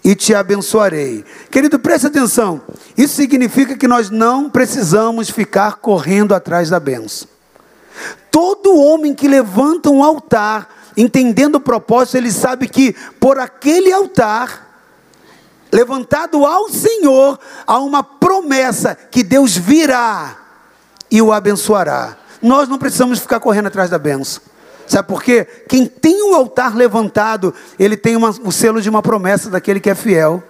e 0.04 0.14
te 0.14 0.34
abençoarei. 0.34 1.24
Querido, 1.50 1.78
preste 1.78 2.06
atenção. 2.06 2.60
Isso 2.96 3.16
significa 3.16 3.74
que 3.76 3.88
nós 3.88 4.10
não 4.10 4.50
precisamos 4.50 5.30
ficar 5.30 5.76
correndo 5.76 6.34
atrás 6.34 6.68
da 6.68 6.78
benção. 6.78 7.26
Todo 8.30 8.76
homem 8.76 9.14
que 9.14 9.26
levanta 9.26 9.88
um 9.88 10.04
altar, 10.04 10.68
entendendo 10.94 11.54
o 11.54 11.60
propósito, 11.60 12.18
ele 12.18 12.30
sabe 12.30 12.68
que 12.68 12.94
por 13.18 13.38
aquele 13.38 13.90
altar 13.90 14.64
levantado 15.72 16.44
ao 16.46 16.68
Senhor, 16.68 17.38
há 17.66 17.80
uma 17.80 18.04
promessa 18.04 18.94
que 18.94 19.24
Deus 19.24 19.56
virá 19.56 20.36
e 21.10 21.20
o 21.20 21.32
abençoará. 21.32 22.16
Nós 22.40 22.68
não 22.68 22.78
precisamos 22.78 23.18
ficar 23.18 23.40
correndo 23.40 23.66
atrás 23.66 23.90
da 23.90 23.98
benção. 23.98 24.40
Sabe 24.86 25.08
por 25.08 25.22
quê? 25.22 25.46
Quem 25.68 25.86
tem 25.86 26.22
um 26.22 26.34
altar 26.34 26.76
levantado, 26.76 27.54
ele 27.78 27.96
tem 27.96 28.16
uma, 28.16 28.30
o 28.30 28.52
selo 28.52 28.80
de 28.80 28.90
uma 28.90 29.02
promessa 29.02 29.48
daquele 29.48 29.80
que 29.80 29.90
é 29.90 29.94
fiel. 29.94 30.42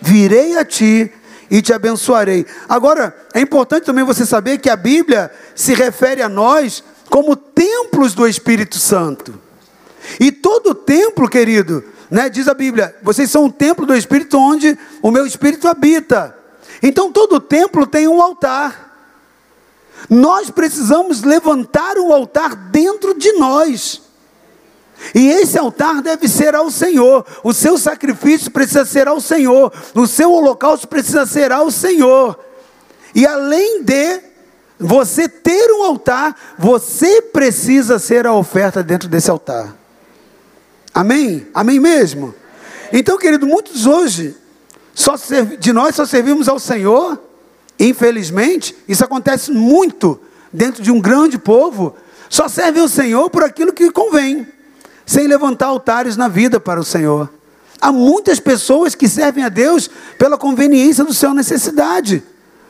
Virei 0.00 0.56
a 0.58 0.64
ti 0.64 1.12
e 1.50 1.60
te 1.60 1.72
abençoarei. 1.72 2.46
Agora, 2.68 3.14
é 3.34 3.40
importante 3.40 3.84
também 3.84 4.04
você 4.04 4.24
saber 4.24 4.58
que 4.58 4.70
a 4.70 4.76
Bíblia 4.76 5.30
se 5.54 5.74
refere 5.74 6.22
a 6.22 6.28
nós 6.28 6.82
como 7.08 7.36
templos 7.36 8.14
do 8.14 8.26
Espírito 8.26 8.78
Santo. 8.78 9.34
E 10.18 10.32
todo 10.32 10.74
templo, 10.74 11.28
querido, 11.28 11.84
né, 12.10 12.28
diz 12.28 12.48
a 12.48 12.54
Bíblia, 12.54 12.94
vocês 13.02 13.30
são 13.30 13.46
o 13.46 13.52
templo 13.52 13.84
do 13.84 13.94
Espírito 13.94 14.38
onde 14.38 14.78
o 15.02 15.10
meu 15.10 15.26
Espírito 15.26 15.68
habita. 15.68 16.34
Então 16.82 17.12
todo 17.12 17.40
templo 17.40 17.86
tem 17.86 18.08
um 18.08 18.22
altar. 18.22 18.89
Nós 20.08 20.50
precisamos 20.50 21.22
levantar 21.22 21.98
um 21.98 22.12
altar 22.12 22.54
dentro 22.54 23.14
de 23.14 23.32
nós. 23.32 24.02
E 25.14 25.28
esse 25.28 25.58
altar 25.58 26.02
deve 26.02 26.28
ser 26.28 26.54
ao 26.54 26.70
Senhor. 26.70 27.24
O 27.42 27.52
seu 27.52 27.78
sacrifício 27.78 28.50
precisa 28.50 28.84
ser 28.84 29.08
ao 29.08 29.20
Senhor. 29.20 29.72
O 29.94 30.06
seu 30.06 30.32
holocausto 30.32 30.86
precisa 30.86 31.26
ser 31.26 31.52
ao 31.52 31.70
Senhor. 31.70 32.38
E 33.14 33.26
além 33.26 33.82
de 33.82 34.20
você 34.78 35.28
ter 35.28 35.70
um 35.72 35.84
altar, 35.84 36.34
você 36.58 37.22
precisa 37.22 37.98
ser 37.98 38.26
a 38.26 38.32
oferta 38.32 38.82
dentro 38.82 39.08
desse 39.08 39.30
altar. 39.30 39.76
Amém? 40.92 41.46
Amém 41.54 41.78
mesmo? 41.78 42.34
Então, 42.92 43.18
querido, 43.18 43.46
muitos 43.46 43.86
hoje 43.86 44.36
só 44.94 45.14
de 45.58 45.72
nós 45.72 45.94
só 45.94 46.04
servimos 46.04 46.48
ao 46.48 46.58
Senhor 46.58 47.18
Infelizmente, 47.80 48.76
isso 48.86 49.02
acontece 49.02 49.50
muito 49.50 50.20
dentro 50.52 50.82
de 50.82 50.92
um 50.92 51.00
grande 51.00 51.38
povo. 51.38 51.96
Só 52.28 52.46
serve 52.46 52.78
ao 52.78 52.86
Senhor 52.86 53.30
por 53.30 53.42
aquilo 53.42 53.72
que 53.72 53.90
convém, 53.90 54.46
sem 55.06 55.26
levantar 55.26 55.68
altares 55.68 56.14
na 56.14 56.28
vida 56.28 56.60
para 56.60 56.78
o 56.78 56.84
Senhor. 56.84 57.30
Há 57.80 57.90
muitas 57.90 58.38
pessoas 58.38 58.94
que 58.94 59.08
servem 59.08 59.42
a 59.42 59.48
Deus 59.48 59.88
pela 60.18 60.36
conveniência 60.36 61.02
da 61.02 61.14
sua 61.14 61.32
necessidade, 61.32 62.22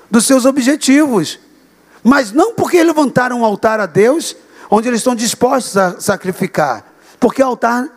dos 0.09 0.25
seus 0.25 0.44
objetivos, 0.44 1.40
mas 2.05 2.31
não 2.31 2.55
porque 2.55 2.81
levantaram 2.81 3.40
um 3.40 3.44
altar 3.44 3.81
a 3.81 3.87
Deus, 3.87 4.37
onde 4.70 4.87
eles 4.87 5.01
estão 5.01 5.16
dispostos 5.16 5.77
a 5.77 6.01
sacrificar, 6.01 6.85
porque 7.18 7.42
o 7.42 7.46
altar 7.46 7.88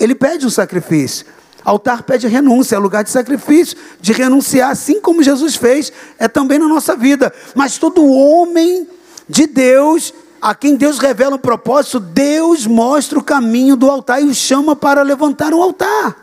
ele 0.00 0.14
pede 0.14 0.46
um 0.46 0.50
sacrifício. 0.50 1.26
Altar 1.64 2.02
pede 2.02 2.26
renúncia, 2.26 2.76
é 2.76 2.78
lugar 2.78 3.04
de 3.04 3.10
sacrifício, 3.10 3.76
de 4.00 4.12
renunciar, 4.12 4.70
assim 4.70 5.00
como 5.00 5.22
Jesus 5.22 5.54
fez, 5.54 5.92
é 6.18 6.26
também 6.26 6.58
na 6.58 6.68
nossa 6.68 6.96
vida. 6.96 7.32
Mas 7.54 7.78
todo 7.78 8.04
homem 8.04 8.88
de 9.28 9.46
Deus, 9.46 10.12
a 10.40 10.54
quem 10.54 10.74
Deus 10.74 10.98
revela 10.98 11.36
um 11.36 11.38
propósito, 11.38 12.00
Deus 12.00 12.66
mostra 12.66 13.18
o 13.18 13.24
caminho 13.24 13.76
do 13.76 13.88
altar 13.90 14.20
e 14.20 14.26
o 14.26 14.34
chama 14.34 14.74
para 14.74 15.02
levantar 15.02 15.54
um 15.54 15.62
altar. 15.62 16.16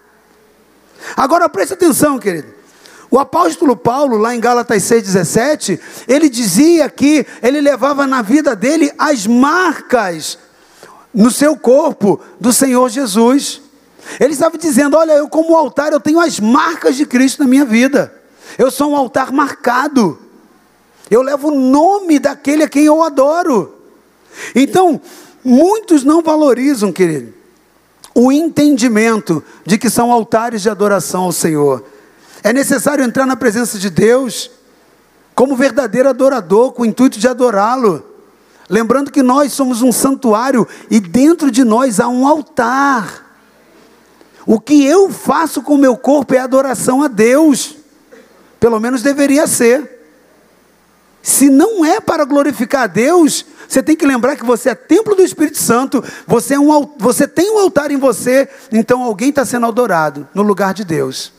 Agora 1.15 1.47
preste 1.47 1.73
atenção, 1.73 2.19
querido. 2.19 2.59
O 3.11 3.17
apóstolo 3.17 3.75
Paulo, 3.75 4.17
lá 4.17 4.35
em 4.35 4.39
Gálatas 4.39 4.83
6,17, 4.83 5.79
ele 6.07 6.29
dizia 6.29 6.89
que 6.89 7.25
ele 7.41 7.59
levava 7.59 8.05
na 8.05 8.21
vida 8.21 8.55
dele 8.55 8.91
as 8.99 9.25
marcas 9.25 10.37
no 11.13 11.31
seu 11.31 11.57
corpo 11.57 12.19
do 12.39 12.53
Senhor 12.53 12.87
Jesus. 12.89 13.61
Ele 14.19 14.33
estava 14.33 14.57
dizendo: 14.57 14.95
Olha, 14.95 15.13
eu, 15.13 15.27
como 15.27 15.55
altar, 15.55 15.91
eu 15.91 15.99
tenho 15.99 16.19
as 16.19 16.39
marcas 16.39 16.95
de 16.95 17.05
Cristo 17.05 17.39
na 17.43 17.47
minha 17.47 17.65
vida. 17.65 18.13
Eu 18.57 18.71
sou 18.71 18.91
um 18.91 18.95
altar 18.95 19.31
marcado. 19.31 20.17
Eu 21.09 21.21
levo 21.21 21.49
o 21.49 21.59
nome 21.59 22.19
daquele 22.19 22.63
a 22.63 22.69
quem 22.69 22.85
eu 22.85 23.03
adoro. 23.03 23.75
Então, 24.55 25.01
muitos 25.43 26.03
não 26.03 26.21
valorizam, 26.21 26.91
querido, 26.91 27.33
o 28.13 28.31
entendimento 28.31 29.43
de 29.65 29.77
que 29.77 29.89
são 29.89 30.11
altares 30.11 30.61
de 30.61 30.69
adoração 30.69 31.23
ao 31.23 31.31
Senhor. 31.31 31.83
É 32.43 32.53
necessário 32.53 33.03
entrar 33.03 33.25
na 33.25 33.35
presença 33.35 33.77
de 33.77 33.89
Deus 33.89 34.51
como 35.35 35.55
verdadeiro 35.55 36.09
adorador, 36.09 36.73
com 36.73 36.83
o 36.83 36.85
intuito 36.85 37.19
de 37.19 37.27
adorá-lo. 37.27 38.05
Lembrando 38.69 39.11
que 39.11 39.23
nós 39.23 39.51
somos 39.53 39.81
um 39.81 39.91
santuário 39.91 40.67
e 40.91 40.99
dentro 40.99 41.49
de 41.49 41.63
nós 41.63 41.99
há 41.99 42.07
um 42.07 42.27
altar. 42.27 43.28
O 44.45 44.59
que 44.59 44.85
eu 44.85 45.09
faço 45.09 45.61
com 45.61 45.75
o 45.75 45.77
meu 45.77 45.97
corpo 45.97 46.33
é 46.33 46.39
adoração 46.39 47.03
a 47.03 47.07
Deus. 47.07 47.75
Pelo 48.59 48.79
menos 48.79 49.01
deveria 49.01 49.47
ser. 49.47 49.99
Se 51.21 51.49
não 51.49 51.83
é 51.85 51.99
para 51.99 52.23
glorificar 52.23 52.83
a 52.83 52.87
Deus, 52.87 53.45
você 53.67 53.83
tem 53.83 53.95
que 53.95 54.05
lembrar 54.05 54.35
que 54.35 54.45
você 54.45 54.69
é 54.69 54.75
templo 54.75 55.15
do 55.15 55.21
Espírito 55.21 55.57
Santo, 55.57 56.03
você, 56.25 56.55
é 56.55 56.59
um, 56.59 56.89
você 56.97 57.27
tem 57.27 57.51
um 57.51 57.59
altar 57.59 57.91
em 57.91 57.97
você, 57.97 58.47
então 58.71 59.03
alguém 59.03 59.29
está 59.29 59.45
sendo 59.45 59.65
adorado 59.65 60.27
no 60.33 60.41
lugar 60.41 60.73
de 60.73 60.83
Deus. 60.83 61.33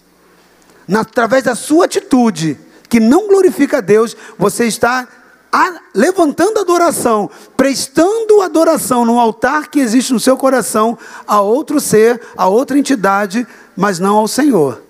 Na, 0.87 1.01
através 1.01 1.45
da 1.45 1.55
sua 1.55 1.87
atitude, 1.87 2.59
que 2.89 3.01
não 3.01 3.27
glorifica 3.27 3.79
a 3.79 3.81
Deus, 3.81 4.17
você 4.39 4.67
está 4.67 5.09
a, 5.53 5.81
levantando 5.95 6.61
adoração, 6.61 7.31
prestando 7.57 8.41
adoração 8.41 9.05
no 9.05 9.19
altar 9.19 9.69
que 9.69 9.81
existe 9.81 10.13
no 10.13 10.21
seu 10.21 10.37
coração 10.37 10.97
a 11.27 11.41
outro 11.41 11.81
ser, 11.81 12.21
a 12.37 12.47
outra 12.47 12.79
entidade, 12.79 13.47
mas 13.77 13.99
não 13.99 14.17
ao 14.17 14.29
Senhor. 14.29 14.83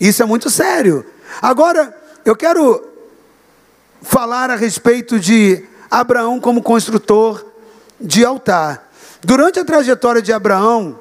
Isso 0.00 0.22
é 0.22 0.26
muito 0.26 0.48
sério. 0.48 1.04
Agora, 1.42 1.96
eu 2.24 2.34
quero 2.34 2.82
falar 4.00 4.50
a 4.50 4.56
respeito 4.56 5.18
de 5.20 5.62
Abraão 5.90 6.40
como 6.40 6.62
construtor 6.62 7.44
de 8.00 8.24
altar. 8.24 8.90
Durante 9.22 9.60
a 9.60 9.64
trajetória 9.64 10.22
de 10.22 10.32
Abraão, 10.32 10.98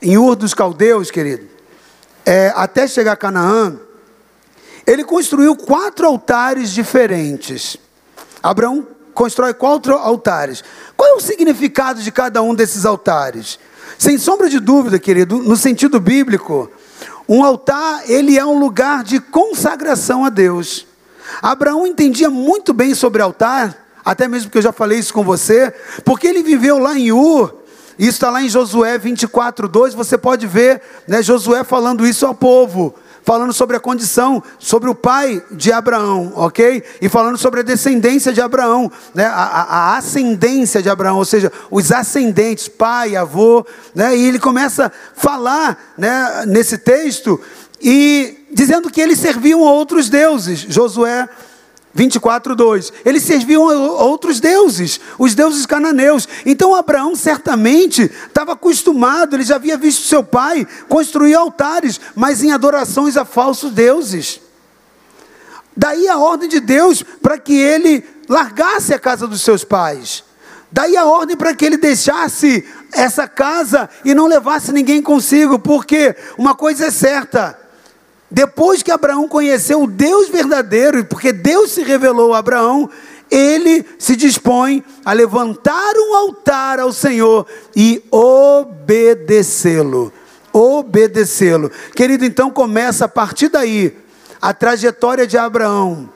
em 0.00 0.16
Ur 0.16 0.34
dos 0.34 0.54
Caldeus, 0.54 1.10
querido, 1.10 1.46
é, 2.24 2.52
até 2.56 2.86
chegar 2.86 3.12
a 3.12 3.16
Canaã, 3.16 3.78
ele 4.86 5.04
construiu 5.04 5.54
quatro 5.54 6.06
altares 6.06 6.70
diferentes. 6.70 7.76
Abraão 8.42 8.86
constrói 9.14 9.52
quatro 9.52 9.94
altares. 9.94 10.64
Qual 10.96 11.10
é 11.10 11.14
o 11.14 11.20
significado 11.20 12.02
de 12.02 12.10
cada 12.10 12.42
um 12.42 12.54
desses 12.54 12.84
altares? 12.84 13.58
Sem 13.98 14.16
sombra 14.16 14.48
de 14.48 14.58
dúvida, 14.58 14.98
querido, 14.98 15.38
no 15.38 15.56
sentido 15.56 16.00
bíblico, 16.00 16.70
um 17.28 17.44
altar, 17.44 18.02
ele 18.10 18.38
é 18.38 18.44
um 18.44 18.58
lugar 18.58 19.04
de 19.04 19.20
consagração 19.20 20.24
a 20.24 20.30
Deus. 20.30 20.86
Abraão 21.42 21.86
entendia 21.86 22.30
muito 22.30 22.72
bem 22.72 22.94
sobre 22.94 23.22
altar, 23.22 23.86
até 24.04 24.26
mesmo 24.26 24.48
porque 24.48 24.58
eu 24.58 24.62
já 24.62 24.72
falei 24.72 24.98
isso 24.98 25.12
com 25.12 25.22
você, 25.22 25.72
porque 26.04 26.26
ele 26.26 26.42
viveu 26.42 26.78
lá 26.78 26.98
em 26.98 27.12
Ur, 27.12 27.54
isso 27.98 28.10
está 28.10 28.30
lá 28.30 28.42
em 28.42 28.48
Josué 28.48 28.96
24, 28.96 29.68
2, 29.68 29.94
você 29.94 30.16
pode 30.16 30.46
ver 30.46 30.80
né, 31.06 31.22
Josué 31.22 31.62
falando 31.62 32.06
isso 32.06 32.26
ao 32.26 32.34
povo, 32.34 32.94
falando 33.22 33.52
sobre 33.52 33.76
a 33.76 33.80
condição, 33.80 34.42
sobre 34.58 34.88
o 34.88 34.94
pai 34.94 35.42
de 35.50 35.72
Abraão, 35.72 36.32
ok? 36.36 36.82
E 37.00 37.08
falando 37.08 37.38
sobre 37.38 37.60
a 37.60 37.62
descendência 37.62 38.32
de 38.32 38.40
Abraão, 38.40 38.90
né? 39.14 39.24
a, 39.24 39.32
a, 39.32 39.96
ascendência 39.96 40.82
de 40.82 40.88
Abraão, 40.88 41.16
ou 41.16 41.24
seja, 41.24 41.52
os 41.70 41.92
ascendentes, 41.92 42.68
pai, 42.68 43.16
avô, 43.16 43.64
né? 43.94 44.16
E 44.16 44.26
ele 44.26 44.38
começa 44.38 44.86
a 44.86 44.90
falar 45.14 45.92
né, 45.96 46.44
nesse 46.46 46.78
texto 46.78 47.40
e 47.80 48.46
dizendo 48.52 48.90
que 48.90 49.00
eles 49.00 49.18
serviam 49.18 49.66
a 49.66 49.72
outros 49.72 50.08
deuses. 50.08 50.60
Josué 50.68 51.28
24, 51.92 52.54
2. 52.54 52.92
Eles 53.04 53.22
serviam 53.22 53.68
a 53.68 54.04
outros 54.04 54.38
deuses, 54.38 55.00
os 55.18 55.34
deuses 55.34 55.66
cananeus. 55.66 56.28
Então 56.46 56.74
Abraão 56.74 57.16
certamente 57.16 58.02
estava 58.02 58.52
acostumado, 58.52 59.34
ele 59.34 59.42
já 59.42 59.56
havia 59.56 59.76
visto 59.76 60.06
seu 60.06 60.22
pai 60.22 60.66
construir 60.88 61.34
altares, 61.34 62.00
mas 62.14 62.42
em 62.42 62.52
adorações 62.52 63.16
a 63.16 63.24
falsos 63.24 63.72
deuses. 63.72 64.40
Daí 65.76 66.08
a 66.08 66.18
ordem 66.18 66.48
de 66.48 66.60
Deus 66.60 67.02
para 67.02 67.38
que 67.38 67.54
ele 67.54 68.04
largasse 68.28 68.94
a 68.94 68.98
casa 68.98 69.26
dos 69.26 69.42
seus 69.42 69.64
pais. 69.64 70.24
Daí 70.72 70.96
a 70.96 71.04
ordem 71.04 71.36
para 71.36 71.54
que 71.54 71.64
ele 71.64 71.76
deixasse 71.76 72.64
essa 72.92 73.26
casa 73.26 73.90
e 74.04 74.14
não 74.14 74.26
levasse 74.26 74.72
ninguém 74.72 75.02
consigo, 75.02 75.58
porque 75.58 76.14
uma 76.38 76.54
coisa 76.54 76.86
é 76.86 76.90
certa: 76.90 77.58
depois 78.30 78.82
que 78.82 78.92
Abraão 78.92 79.26
conheceu 79.26 79.82
o 79.82 79.86
Deus 79.86 80.28
verdadeiro, 80.28 81.04
porque 81.04 81.32
Deus 81.32 81.72
se 81.72 81.82
revelou 81.82 82.32
a 82.32 82.38
Abraão, 82.38 82.88
ele 83.30 83.84
se 83.98 84.14
dispõe 84.14 84.84
a 85.04 85.12
levantar 85.12 85.94
um 85.96 86.14
altar 86.14 86.78
ao 86.78 86.92
Senhor 86.92 87.46
e 87.74 88.02
obedecê-lo. 88.10 90.12
Obedecê-lo. 90.52 91.70
Querido, 91.94 92.24
então 92.24 92.50
começa 92.50 93.04
a 93.04 93.08
partir 93.08 93.48
daí 93.48 93.96
a 94.40 94.54
trajetória 94.54 95.26
de 95.26 95.36
Abraão 95.36 96.08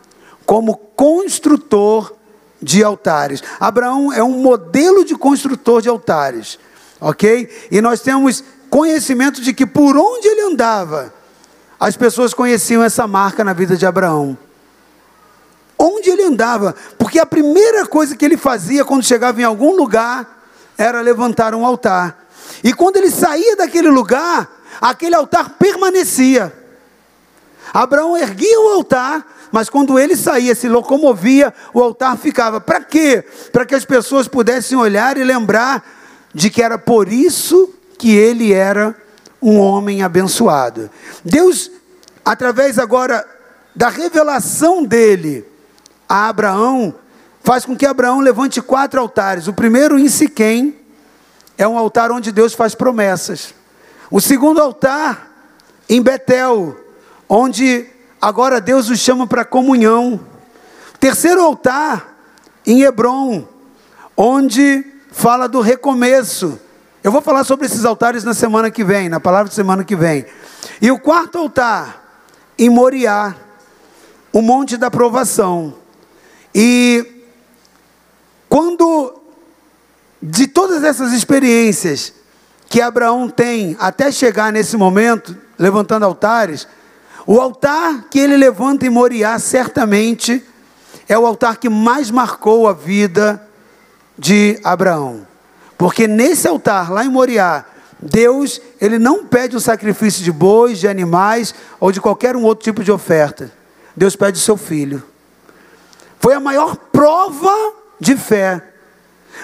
como 0.47 0.77
construtor 0.77 2.13
de 2.61 2.83
altares. 2.83 3.43
Abraão 3.61 4.13
é 4.13 4.23
um 4.23 4.39
modelo 4.39 5.05
de 5.05 5.17
construtor 5.17 5.83
de 5.83 5.89
altares, 5.89 6.59
ok? 7.01 7.49
E 7.71 7.81
nós 7.81 8.01
temos 8.01 8.43
conhecimento 8.71 9.41
de 9.41 9.53
que 9.53 9.67
por 9.67 9.97
onde 9.97 10.27
ele 10.27 10.43
andava, 10.43 11.13
as 11.79 11.97
pessoas 11.97 12.33
conheciam 12.33 12.83
essa 12.83 13.07
marca 13.07 13.45
na 13.45 13.53
vida 13.53 13.77
de 13.77 13.87
Abraão. 13.87 14.37
Onde 15.79 16.11
ele 16.11 16.23
andava, 16.23 16.75
porque 16.99 17.19
a 17.19 17.27
primeira 17.27 17.87
coisa 17.87 18.17
que 18.17 18.25
ele 18.25 18.37
fazia 18.37 18.85
quando 18.85 19.03
chegava 19.03 19.41
em 19.41 19.45
algum 19.45 19.77
lugar 19.77 20.47
era 20.79 21.01
levantar 21.01 21.55
um 21.55 21.67
altar. 21.67 22.27
E 22.63 22.73
quando 22.73 22.97
ele 22.97 23.11
saía 23.11 23.57
daquele 23.57 23.89
lugar, 23.89 24.49
aquele 24.81 25.15
altar 25.15 25.51
permanecia. 25.59 26.53
Abraão 27.73 28.17
erguia 28.17 28.61
o 28.61 28.69
altar, 28.69 29.27
mas 29.51 29.69
quando 29.69 29.99
ele 29.99 30.17
saía, 30.17 30.55
se 30.55 30.69
locomovia, 30.69 31.53
o 31.73 31.83
altar 31.83 32.17
ficava. 32.17 32.61
Para 32.61 32.81
quê? 32.81 33.25
Para 33.53 33.67
que 33.67 33.75
as 33.75 33.85
pessoas 33.85 34.29
pudessem 34.29 34.79
olhar 34.79 35.17
e 35.17 35.25
lembrar 35.25 35.85
de 36.33 36.51
que 36.51 36.63
era 36.63 36.79
por 36.79 37.09
isso 37.13 37.73
que 37.99 38.15
ele 38.15 38.53
era 38.53 38.97
um 39.45 39.61
homem 39.61 40.03
abençoado. 40.03 40.91
Deus 41.23 41.71
através 42.25 42.79
agora 42.79 43.27
da 43.77 43.91
revelação 43.91 44.83
dele 44.83 45.47
a 46.09 46.29
Abraão, 46.29 46.95
faz 47.43 47.67
com 47.67 47.77
que 47.77 47.85
Abraão 47.85 48.21
levante 48.21 48.63
quatro 48.63 49.01
altares. 49.01 49.47
O 49.47 49.53
primeiro 49.53 49.99
em 49.99 50.09
Siquém, 50.09 50.79
é 51.59 51.69
um 51.69 51.77
altar 51.77 52.11
onde 52.11 52.33
Deus 52.33 52.55
faz 52.55 52.75
promessas. 52.75 53.55
O 54.11 54.21
segundo 54.21 54.61
altar 54.61 55.31
em 55.89 56.01
Betel, 56.01 56.77
onde 57.29 57.87
agora 58.21 58.61
Deus 58.61 58.89
os 58.89 58.99
chama 58.99 59.27
para 59.27 59.45
comunhão. 59.45 60.21
O 60.95 60.99
terceiro 60.99 61.43
altar 61.43 62.17
em 62.67 62.83
Hebron, 62.83 63.47
onde 64.17 64.85
fala 65.13 65.49
do 65.49 65.61
recomeço. 65.61 66.59
Eu 67.05 67.13
vou 67.13 67.21
falar 67.21 67.45
sobre 67.45 67.67
esses 67.67 67.85
altares 67.85 68.25
na 68.25 68.33
semana 68.33 68.71
que 68.71 68.83
vem, 68.83 69.11
na 69.11 69.21
palavra 69.21 69.51
de 69.51 69.55
semana 69.55 69.85
que 69.85 69.95
vem. 69.95 70.25
E 70.81 70.91
o 70.91 70.99
quarto 70.99 71.37
altar 71.37 72.03
em 72.59 72.71
Moriá, 72.71 73.37
o 74.33 74.41
monte 74.41 74.79
da 74.79 74.91
provação. 74.91 75.75
E 76.55 77.23
quando 78.49 79.21
de 80.23 80.47
todas 80.47 80.83
essas 80.83 81.13
experiências 81.13 82.15
que 82.71 82.81
Abraão 82.81 83.29
tem 83.29 83.77
até 83.79 84.11
chegar 84.11 84.51
nesse 84.51 84.75
momento, 84.75 85.37
levantando 85.59 86.07
altares, 86.07 86.67
o 87.27 87.39
altar 87.39 88.07
que 88.11 88.19
ele 88.19 88.39
levanta 88.39 88.87
em 88.87 88.91
Moriá 88.91 89.39
certamente 89.39 90.43
é 91.07 91.19
o 91.19 91.27
altar 91.27 91.59
que 91.59 91.69
mais 91.69 92.11
marcou 92.11 92.67
a 92.67 92.73
vida 92.73 93.47
de 94.19 94.59
Abraão. 94.65 95.34
Porque 95.77 96.07
nesse 96.07 96.47
altar, 96.47 96.91
lá 96.93 97.05
em 97.05 97.09
Moriá, 97.09 97.65
Deus, 98.01 98.61
ele 98.81 98.99
não 98.99 99.25
pede 99.25 99.57
o 99.57 99.61
sacrifício 99.61 100.23
de 100.23 100.31
bois, 100.31 100.79
de 100.79 100.89
animais 100.89 101.55
ou 101.81 101.91
de 101.91 102.01
qualquer 102.01 102.37
um 102.37 102.43
outro 102.43 102.65
tipo 102.65 102.85
de 102.85 102.93
oferta. 102.93 103.51
Deus 103.97 104.15
pede 104.15 104.39
o 104.39 104.43
seu 104.43 104.57
filho. 104.57 105.03
Foi 106.21 106.35
a 106.35 106.41
maior 106.41 106.77
prova 106.77 107.55
de 108.01 108.17
fé. 108.17 108.63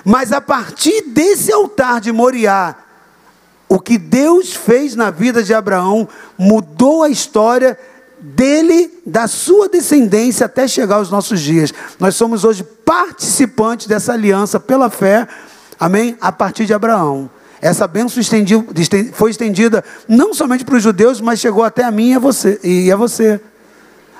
Mas 0.04 0.32
a 0.32 0.40
partir 0.40 1.02
desse 1.08 1.52
altar 1.52 2.00
de 2.00 2.12
Moriá, 2.12 2.76
o 3.68 3.78
que 3.78 3.96
Deus 3.98 4.52
fez 4.52 4.94
na 4.94 5.10
vida 5.10 5.42
de 5.42 5.54
Abraão 5.54 6.08
mudou 6.36 7.02
a 7.02 7.08
história 7.08 7.78
dele, 8.20 9.00
da 9.06 9.26
sua 9.26 9.68
descendência 9.68 10.46
até 10.46 10.68
chegar 10.68 10.96
aos 10.96 11.10
nossos 11.10 11.40
dias. 11.40 11.72
Nós 11.98 12.14
somos 12.16 12.44
hoje 12.44 12.62
participantes 12.62 13.86
dessa 13.86 14.12
aliança 14.12 14.60
pela 14.60 14.90
fé, 14.90 15.26
amém? 15.80 16.16
A 16.20 16.30
partir 16.30 16.66
de 16.66 16.74
Abraão. 16.74 17.30
Essa 17.60 17.86
bênção 17.86 18.22
foi 19.12 19.30
estendida 19.30 19.84
não 20.06 20.32
somente 20.32 20.64
para 20.64 20.76
os 20.76 20.82
judeus, 20.82 21.20
mas 21.20 21.40
chegou 21.40 21.64
até 21.64 21.84
a 21.84 21.90
mim 21.90 22.10
e 22.10 22.14
a 22.14 22.18
você. 22.18 22.60
E 22.62 22.92
a 22.92 22.96
você. 22.96 23.40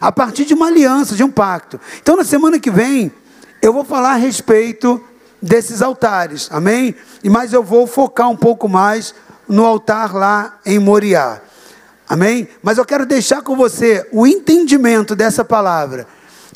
A 0.01 0.11
partir 0.11 0.45
de 0.47 0.55
uma 0.55 0.67
aliança, 0.67 1.15
de 1.15 1.23
um 1.23 1.31
pacto. 1.31 1.79
Então, 2.03 2.17
na 2.17 2.25
semana 2.25 2.59
que 2.59 2.71
vem, 2.71 3.13
eu 3.63 3.73
vou 3.73 3.85
falar 3.85 4.13
a 4.13 4.17
respeito 4.17 5.03
desses 5.41 5.81
altares, 5.81 6.49
amém? 6.51 6.95
Mas 7.25 7.53
eu 7.53 7.63
vou 7.63 7.87
focar 7.87 8.29
um 8.29 8.37
pouco 8.37 8.69
mais 8.69 9.15
no 9.49 9.65
altar 9.65 10.15
lá 10.15 10.59
em 10.65 10.79
Moriá, 10.79 11.41
amém? 12.09 12.49
Mas 12.63 12.79
eu 12.79 12.85
quero 12.85 13.07
deixar 13.07 13.43
com 13.43 13.57
você 13.57 14.07
o 14.13 14.27
entendimento 14.27 15.17
dessa 15.17 15.45
palavra, 15.45 16.07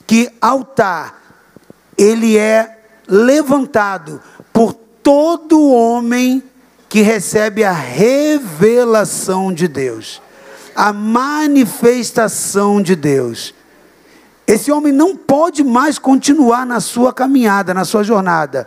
que 0.07 0.31
altar, 0.41 1.21
ele 1.97 2.37
é 2.37 2.79
levantado 3.09 4.21
todo 5.05 5.69
homem 5.69 6.43
que 6.89 7.03
recebe 7.03 7.63
a 7.63 7.73
revelação 7.73 9.53
de 9.53 9.69
Deus, 9.69 10.23
a 10.75 10.93
manifestação 10.93 12.81
de 12.81 12.97
Deus. 12.97 13.55
Esse 14.47 14.73
homem 14.73 14.93
não 14.93 15.15
pode 15.15 15.63
mais 15.63 15.99
continuar 15.99 16.65
na 16.65 16.81
sua 16.81 17.13
caminhada, 17.13 17.75
na 17.75 17.85
sua 17.85 18.03
jornada, 18.03 18.67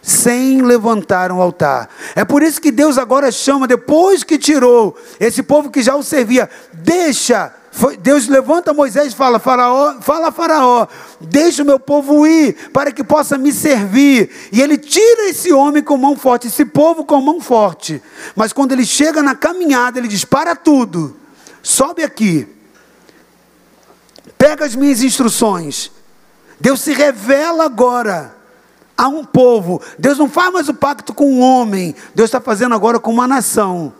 sem 0.00 0.62
levantar 0.62 1.30
um 1.30 1.40
altar. 1.40 1.88
É 2.14 2.24
por 2.24 2.42
isso 2.42 2.60
que 2.60 2.70
Deus 2.70 2.96
agora 2.96 3.30
chama, 3.30 3.66
depois 3.66 4.24
que 4.24 4.38
tirou 4.38 4.96
esse 5.20 5.42
povo 5.42 5.70
que 5.70 5.82
já 5.82 5.94
o 5.94 6.02
servia, 6.02 6.48
deixa 6.72 7.54
Deus 8.00 8.28
levanta 8.28 8.72
Moisés 8.72 9.12
e 9.12 9.16
fala: 9.16 9.40
Faraó, 9.40 10.00
fala 10.00 10.30
Faraó, 10.30 10.86
deixa 11.20 11.62
o 11.62 11.66
meu 11.66 11.78
povo 11.80 12.24
ir 12.24 12.70
para 12.70 12.92
que 12.92 13.02
possa 13.02 13.36
me 13.36 13.52
servir. 13.52 14.30
E 14.52 14.62
ele 14.62 14.78
tira 14.78 15.28
esse 15.28 15.52
homem 15.52 15.82
com 15.82 15.96
mão 15.96 16.16
forte, 16.16 16.46
esse 16.46 16.64
povo 16.64 17.04
com 17.04 17.20
mão 17.20 17.40
forte. 17.40 18.00
Mas 18.36 18.52
quando 18.52 18.72
ele 18.72 18.86
chega 18.86 19.22
na 19.22 19.34
caminhada, 19.34 19.98
ele 19.98 20.06
diz: 20.06 20.24
Para 20.24 20.54
tudo, 20.54 21.16
sobe 21.62 22.04
aqui, 22.04 22.46
pega 24.38 24.64
as 24.64 24.76
minhas 24.76 25.02
instruções. 25.02 25.90
Deus 26.60 26.80
se 26.80 26.92
revela 26.92 27.64
agora 27.64 28.36
a 28.96 29.08
um 29.08 29.24
povo. 29.24 29.82
Deus 29.98 30.16
não 30.16 30.28
faz 30.28 30.52
mais 30.52 30.68
o 30.68 30.74
pacto 30.74 31.12
com 31.12 31.26
um 31.26 31.40
homem, 31.40 31.92
Deus 32.14 32.28
está 32.28 32.40
fazendo 32.40 32.74
agora 32.76 33.00
com 33.00 33.10
uma 33.10 33.26
nação. 33.26 33.92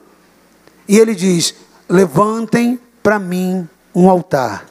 E 0.87 0.97
ele 0.97 1.13
diz: 1.15 1.57
Levantem 1.89 2.79
para 3.05 3.19
mim 3.19 3.69
um 3.95 4.09
altar. 4.09 4.65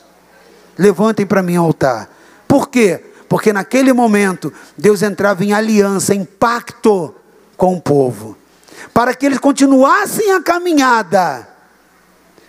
Levantem 0.76 1.24
para 1.24 1.44
mim 1.44 1.60
um 1.60 1.62
altar. 1.62 2.10
Por 2.48 2.68
quê? 2.68 3.00
Porque 3.30 3.54
naquele 3.54 3.94
momento 3.94 4.52
Deus 4.76 5.04
entrava 5.04 5.46
em 5.46 5.54
aliança, 5.54 6.16
em 6.16 6.26
pacto 6.26 7.14
com 7.56 7.76
o 7.76 7.82
povo. 7.82 8.36
Para 8.92 9.14
que 9.14 9.28
eles 9.28 9.38
continuassem 9.38 10.32
a 10.32 10.42
caminhada, 10.42 11.48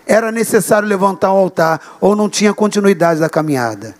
era 0.06 0.32
necessário 0.32 0.88
levantar 0.88 1.32
um 1.34 1.36
altar, 1.36 1.98
ou 2.00 2.16
não 2.16 2.30
tinha 2.30 2.54
continuidade 2.54 3.20
da 3.20 3.28
caminhada. 3.28 3.94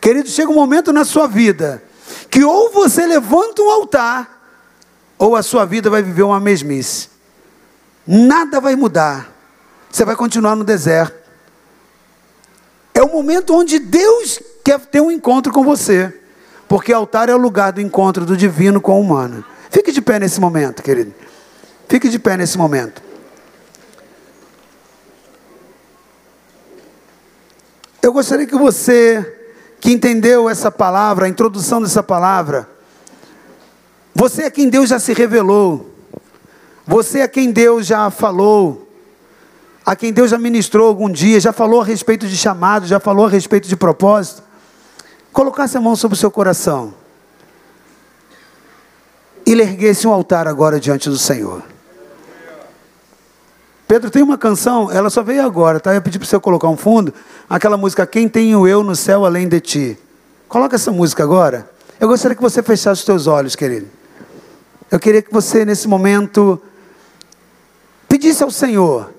Querido, 0.00 0.28
chega 0.28 0.50
um 0.50 0.54
momento 0.54 0.92
na 0.92 1.04
sua 1.04 1.26
vida 1.26 1.82
que 2.30 2.44
ou 2.44 2.70
você 2.70 3.04
levanta 3.04 3.62
um 3.62 3.70
altar, 3.70 4.48
ou 5.18 5.34
a 5.34 5.42
sua 5.42 5.64
vida 5.64 5.90
vai 5.90 6.02
viver 6.02 6.22
uma 6.22 6.38
mesmice. 6.38 7.08
Nada 8.06 8.60
vai 8.60 8.76
mudar. 8.76 9.35
Você 9.90 10.04
vai 10.04 10.16
continuar 10.16 10.56
no 10.56 10.64
deserto. 10.64 11.14
É 12.94 13.02
o 13.02 13.08
momento 13.08 13.54
onde 13.54 13.78
Deus 13.78 14.40
quer 14.64 14.80
ter 14.80 15.00
um 15.00 15.10
encontro 15.10 15.52
com 15.52 15.64
você. 15.64 16.12
Porque 16.68 16.92
altar 16.92 17.28
é 17.28 17.34
o 17.34 17.38
lugar 17.38 17.72
do 17.72 17.80
encontro 17.80 18.24
do 18.24 18.36
divino 18.36 18.80
com 18.80 18.98
o 18.98 19.00
humano. 19.00 19.44
Fique 19.70 19.92
de 19.92 20.00
pé 20.00 20.18
nesse 20.18 20.40
momento, 20.40 20.82
querido. 20.82 21.14
Fique 21.88 22.08
de 22.08 22.18
pé 22.18 22.36
nesse 22.36 22.58
momento. 22.58 23.02
Eu 28.02 28.12
gostaria 28.12 28.46
que 28.46 28.56
você, 28.56 29.50
que 29.80 29.92
entendeu 29.92 30.48
essa 30.48 30.70
palavra, 30.70 31.26
a 31.26 31.28
introdução 31.28 31.82
dessa 31.82 32.02
palavra, 32.02 32.68
você 34.14 34.44
é 34.44 34.50
quem 34.50 34.68
Deus 34.68 34.88
já 34.88 34.98
se 34.98 35.12
revelou, 35.12 35.92
você 36.86 37.20
é 37.20 37.28
quem 37.28 37.50
Deus 37.50 37.84
já 37.84 38.08
falou, 38.08 38.85
a 39.86 39.94
quem 39.94 40.12
Deus 40.12 40.32
já 40.32 40.38
ministrou 40.38 40.88
algum 40.88 41.08
dia, 41.08 41.38
já 41.38 41.52
falou 41.52 41.80
a 41.80 41.84
respeito 41.84 42.26
de 42.26 42.36
chamado, 42.36 42.88
já 42.88 42.98
falou 42.98 43.26
a 43.26 43.28
respeito 43.28 43.68
de 43.68 43.76
propósito, 43.76 44.42
colocasse 45.32 45.76
a 45.76 45.80
mão 45.80 45.94
sobre 45.94 46.16
o 46.16 46.18
seu 46.18 46.28
coração 46.28 46.92
e 49.46 49.52
erguesse 49.52 50.08
um 50.08 50.12
altar 50.12 50.48
agora 50.48 50.80
diante 50.80 51.08
do 51.08 51.16
Senhor. 51.16 51.62
Pedro 53.86 54.10
tem 54.10 54.24
uma 54.24 54.36
canção, 54.36 54.90
ela 54.90 55.08
só 55.08 55.22
veio 55.22 55.46
agora, 55.46 55.78
tá? 55.78 55.94
Eu 55.94 56.02
pedi 56.02 56.18
para 56.18 56.26
você 56.26 56.40
colocar 56.40 56.66
um 56.66 56.76
fundo, 56.76 57.14
aquela 57.48 57.76
música 57.76 58.04
Quem 58.04 58.28
tenho 58.28 58.66
eu 58.66 58.82
no 58.82 58.96
céu 58.96 59.24
além 59.24 59.46
de 59.46 59.60
ti. 59.60 59.98
Coloca 60.48 60.74
essa 60.74 60.90
música 60.90 61.22
agora. 61.22 61.70
Eu 62.00 62.08
gostaria 62.08 62.34
que 62.34 62.42
você 62.42 62.60
fechasse 62.60 63.02
os 63.02 63.06
seus 63.06 63.28
olhos, 63.28 63.54
querido. 63.54 63.86
Eu 64.90 64.98
queria 64.98 65.22
que 65.22 65.32
você 65.32 65.64
nesse 65.64 65.86
momento 65.86 66.60
pedisse 68.08 68.42
ao 68.42 68.50
Senhor 68.50 69.14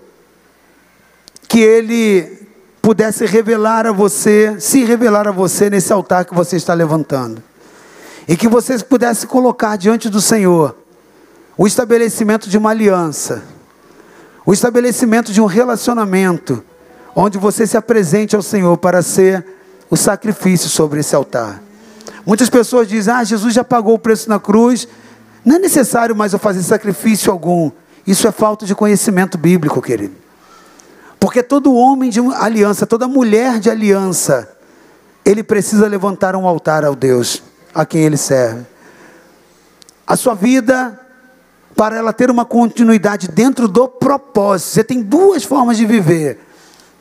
que 1.48 1.60
Ele 1.60 2.48
pudesse 2.82 3.26
revelar 3.26 3.86
a 3.86 3.92
você, 3.92 4.56
se 4.60 4.84
revelar 4.84 5.28
a 5.28 5.32
você 5.32 5.70
nesse 5.70 5.92
altar 5.92 6.26
que 6.26 6.34
você 6.34 6.56
está 6.56 6.74
levantando. 6.74 7.42
E 8.28 8.36
que 8.36 8.48
você 8.48 8.78
pudesse 8.80 9.26
colocar 9.28 9.78
diante 9.78 10.10
do 10.10 10.22
Senhor 10.22 10.76
o 11.58 11.66
estabelecimento 11.66 12.50
de 12.50 12.58
uma 12.58 12.70
aliança, 12.70 13.44
o 14.46 14.54
estabelecimento 14.54 15.32
de 15.32 15.42
um 15.42 15.46
relacionamento, 15.46 16.64
onde 17.16 17.38
você 17.38 17.66
se 17.66 17.76
apresente 17.76 18.36
ao 18.36 18.42
Senhor 18.42 18.78
para 18.78 19.02
ser 19.02 19.46
o 19.90 19.98
sacrifício 19.98 20.70
sobre 20.70 21.00
esse 21.00 21.16
altar. 21.16 21.62
Muitas 22.26 22.50
pessoas 22.50 22.88
dizem: 22.88 23.14
Ah, 23.14 23.24
Jesus 23.24 23.54
já 23.54 23.64
pagou 23.64 23.96
o 23.96 24.00
preço 24.00 24.30
na 24.30 24.40
cruz, 24.40 24.88
não 25.44 25.56
é 25.56 25.60
necessário 25.60 26.16
mais 26.16 26.34
eu 26.34 26.40
fazer 26.40 26.62
sacrifício 26.62 27.32
algum. 27.32 27.72
Isso 28.06 28.28
é 28.28 28.32
falta 28.32 28.66
de 28.66 28.76
conhecimento 28.76 29.38
bíblico, 29.38 29.82
querido. 29.82 30.27
Porque 31.20 31.42
todo 31.42 31.74
homem 31.74 32.10
de 32.10 32.20
aliança, 32.20 32.86
toda 32.86 33.08
mulher 33.08 33.60
de 33.60 33.70
aliança, 33.70 34.50
ele 35.26 35.44
precisa 35.44 35.88
levantar 35.88 36.36
um 36.36 36.48
altar 36.48 36.86
ao 36.86 36.96
Deus 36.96 37.42
a 37.74 37.86
quem 37.86 38.02
ele 38.02 38.18
serve. 38.18 38.66
A 40.06 40.16
sua 40.16 40.34
vida, 40.34 41.00
para 41.76 41.98
ela 41.98 42.14
ter 42.14 42.32
uma 42.32 42.46
continuidade 42.46 43.28
dentro 43.28 43.68
do 43.68 43.88
propósito, 43.88 44.70
você 44.70 44.84
tem 44.84 45.02
duas 45.02 45.44
formas 45.44 45.78
de 45.78 45.86
viver: 45.86 46.40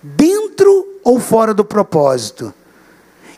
dentro 0.02 0.86
ou 1.04 1.20
fora 1.20 1.54
do 1.54 1.64
propósito. 1.64 2.52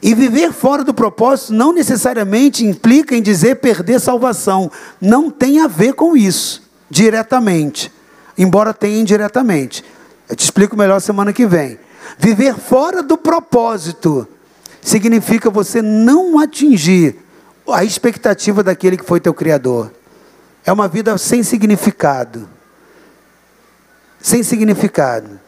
E 0.01 0.15
viver 0.15 0.53
fora 0.53 0.85
do 0.85 0.95
propósito 0.95 1.53
não 1.53 1.73
necessariamente 1.73 2.65
implica 2.65 3.17
em 3.17 3.21
dizer 3.21 3.57
perder 3.57 4.01
salvação. 4.01 4.71
Não 5.01 5.29
tem 5.29 5.61
a 5.61 5.67
ver 5.67 5.95
com 5.95 6.17
isso, 6.17 6.63
diretamente. 6.89 7.93
Embora 8.39 8.73
tenha 8.73 9.01
indiretamente. 9.01 9.85
Eu 10.29 10.37
te 10.37 10.45
explico 10.45 10.77
melhor 10.77 11.01
semana 11.01 11.33
que 11.33 11.47
vem. 11.47 11.79
Viver 12.19 12.55
fora 12.55 13.03
do 13.03 13.17
propósito 13.17 14.27
significa 14.81 15.51
você 15.51 15.81
não 15.81 16.39
atingir 16.39 17.17
a 17.71 17.85
expectativa 17.85 18.63
daquele 18.63 18.97
que 18.97 19.05
foi 19.05 19.21
teu 19.21 19.33
criador. 19.33 19.93
É 20.65 20.73
uma 20.73 20.87
vida 20.87 21.17
sem 21.17 21.43
significado. 21.43 22.49
Sem 24.21 24.43
significado. 24.43 25.41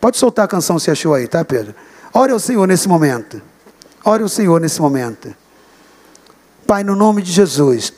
Pode 0.00 0.16
soltar 0.16 0.46
a 0.46 0.48
canção 0.48 0.78
se 0.78 0.90
achou 0.90 1.14
aí, 1.14 1.28
tá, 1.28 1.44
Pedro? 1.44 1.74
Ore 2.12 2.32
ao 2.32 2.38
Senhor 2.38 2.66
nesse 2.66 2.88
momento. 2.88 3.40
Ore 4.04 4.22
ao 4.22 4.28
Senhor 4.28 4.60
nesse 4.60 4.80
momento. 4.80 5.34
Pai, 6.66 6.82
no 6.82 6.96
nome 6.96 7.22
de 7.22 7.30
Jesus, 7.32 7.92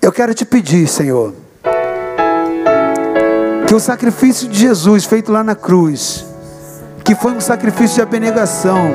eu 0.00 0.10
quero 0.10 0.34
te 0.34 0.44
pedir, 0.44 0.88
Senhor 0.88 1.34
que 3.70 3.74
o 3.76 3.78
sacrifício 3.78 4.48
de 4.48 4.58
Jesus 4.58 5.04
feito 5.04 5.30
lá 5.30 5.44
na 5.44 5.54
cruz, 5.54 6.26
que 7.04 7.14
foi 7.14 7.30
um 7.30 7.40
sacrifício 7.40 7.94
de 7.94 8.02
abnegação, 8.02 8.90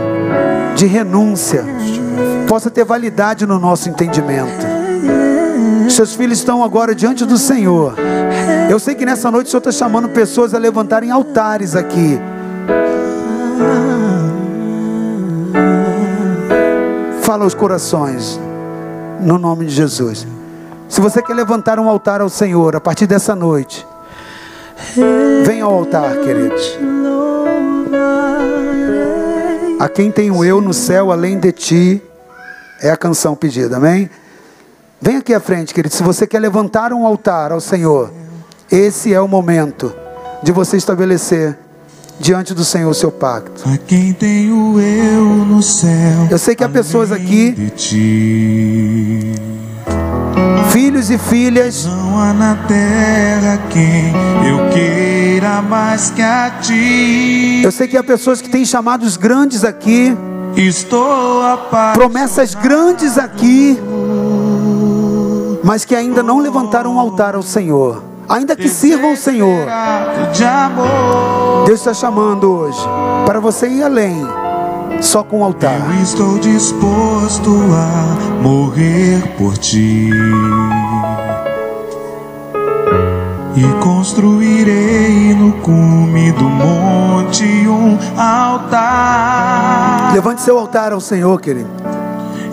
de 0.75 0.85
renúncia, 0.85 1.63
possa 2.45 2.69
ter 2.69 2.83
validade 2.83 3.45
no 3.45 3.57
nosso 3.57 3.87
entendimento. 3.87 4.65
Seus 5.89 6.13
filhos 6.13 6.39
estão 6.39 6.61
agora 6.61 6.93
diante 6.93 7.23
do 7.23 7.37
Senhor. 7.37 7.95
Eu 8.69 8.77
sei 8.77 8.95
que 8.95 9.05
nessa 9.05 9.31
noite 9.31 9.47
o 9.47 9.49
Senhor 9.49 9.59
está 9.59 9.71
chamando 9.71 10.09
pessoas 10.09 10.53
a 10.53 10.57
levantarem 10.57 11.09
altares 11.09 11.73
aqui. 11.73 12.19
Fala 17.21 17.45
aos 17.45 17.53
corações, 17.53 18.37
no 19.21 19.37
nome 19.37 19.67
de 19.67 19.73
Jesus. 19.73 20.27
Se 20.89 20.99
você 20.99 21.21
quer 21.21 21.33
levantar 21.33 21.79
um 21.79 21.87
altar 21.87 22.19
ao 22.19 22.27
Senhor 22.27 22.75
a 22.75 22.81
partir 22.81 23.07
dessa 23.07 23.33
noite, 23.33 23.87
Vem 25.45 25.61
ao 25.61 25.73
altar, 25.73 26.17
queridos. 26.17 26.77
A 29.79 29.89
quem 29.89 30.11
tenho 30.11 30.43
eu 30.43 30.61
no 30.61 30.73
céu 30.73 31.11
além 31.11 31.37
de 31.37 31.51
ti, 31.51 32.01
é 32.81 32.89
a 32.89 32.97
canção 32.97 33.35
pedida, 33.35 33.77
amém? 33.77 34.09
Vem 35.01 35.17
aqui 35.17 35.33
à 35.33 35.39
frente, 35.39 35.73
querido. 35.73 35.93
Se 35.93 36.01
você 36.01 36.25
quer 36.25 36.39
levantar 36.39 36.93
um 36.93 37.05
altar 37.05 37.51
ao 37.51 37.59
Senhor, 37.59 38.11
esse 38.71 39.13
é 39.13 39.21
o 39.21 39.27
momento 39.27 39.93
de 40.41 40.51
você 40.51 40.77
estabelecer 40.77 41.57
diante 42.19 42.53
do 42.53 42.63
Senhor 42.63 42.89
o 42.89 42.93
seu 42.93 43.11
pacto. 43.11 43.67
A 43.67 43.77
quem 43.77 44.13
tenho 44.13 44.79
eu 44.79 45.23
no 45.23 45.61
céu? 45.61 46.27
Eu 46.31 46.37
sei 46.39 46.55
que 46.55 46.63
há 46.63 46.69
pessoas 46.69 47.11
aqui, 47.11 47.51
de 47.51 47.69
ti. 47.71 49.35
Filhos 50.75 51.09
e 51.09 51.17
filhas, 51.17 51.85
Não 51.85 52.19
há 52.19 52.33
na 52.33 52.55
terra 52.67 53.57
quem 53.69 54.11
eu 54.45 54.69
queira 54.73 55.61
mais 55.61 56.09
que 56.09 56.21
a 56.21 56.49
ti. 56.61 57.61
eu 57.63 57.71
sei 57.71 57.87
que 57.87 57.95
há 57.95 58.03
pessoas 58.03 58.41
que 58.41 58.49
têm 58.49 58.65
chamados 58.65 59.15
grandes 59.15 59.63
aqui, 59.63 60.13
Estou 60.57 61.41
promessas 61.93 62.53
grandes 62.55 63.17
aqui, 63.17 63.79
mas 65.63 65.85
que 65.85 65.95
ainda 65.95 66.21
não 66.21 66.39
levantaram 66.39 66.95
um 66.95 66.99
altar 66.99 67.35
ao 67.35 67.41
Senhor, 67.41 68.03
ainda 68.27 68.53
que 68.53 68.67
sirvam 68.67 69.13
o 69.13 69.17
Senhor. 69.17 69.65
de 70.33 70.43
amor. 70.43 71.63
Deus 71.65 71.79
está 71.79 71.93
chamando 71.93 72.51
hoje 72.51 72.79
para 73.25 73.39
você 73.39 73.67
ir 73.67 73.81
além, 73.81 74.25
só 75.01 75.23
com 75.23 75.39
o 75.39 75.43
altar. 75.43 75.79
Eu 75.95 76.03
estou 76.03 76.37
disposto 76.39 77.51
a 77.73 78.41
morrer 78.41 79.21
por 79.37 79.57
ti. 79.57 80.09
E 83.55 83.63
construirei 83.81 85.33
no 85.33 85.53
cume 85.53 86.31
do 86.33 86.43
monte 86.43 87.45
um 87.67 87.97
altar. 88.19 90.11
Levante 90.13 90.41
seu 90.41 90.57
altar 90.57 90.91
ao 90.91 90.99
Senhor, 90.99 91.39
querido. 91.39 91.69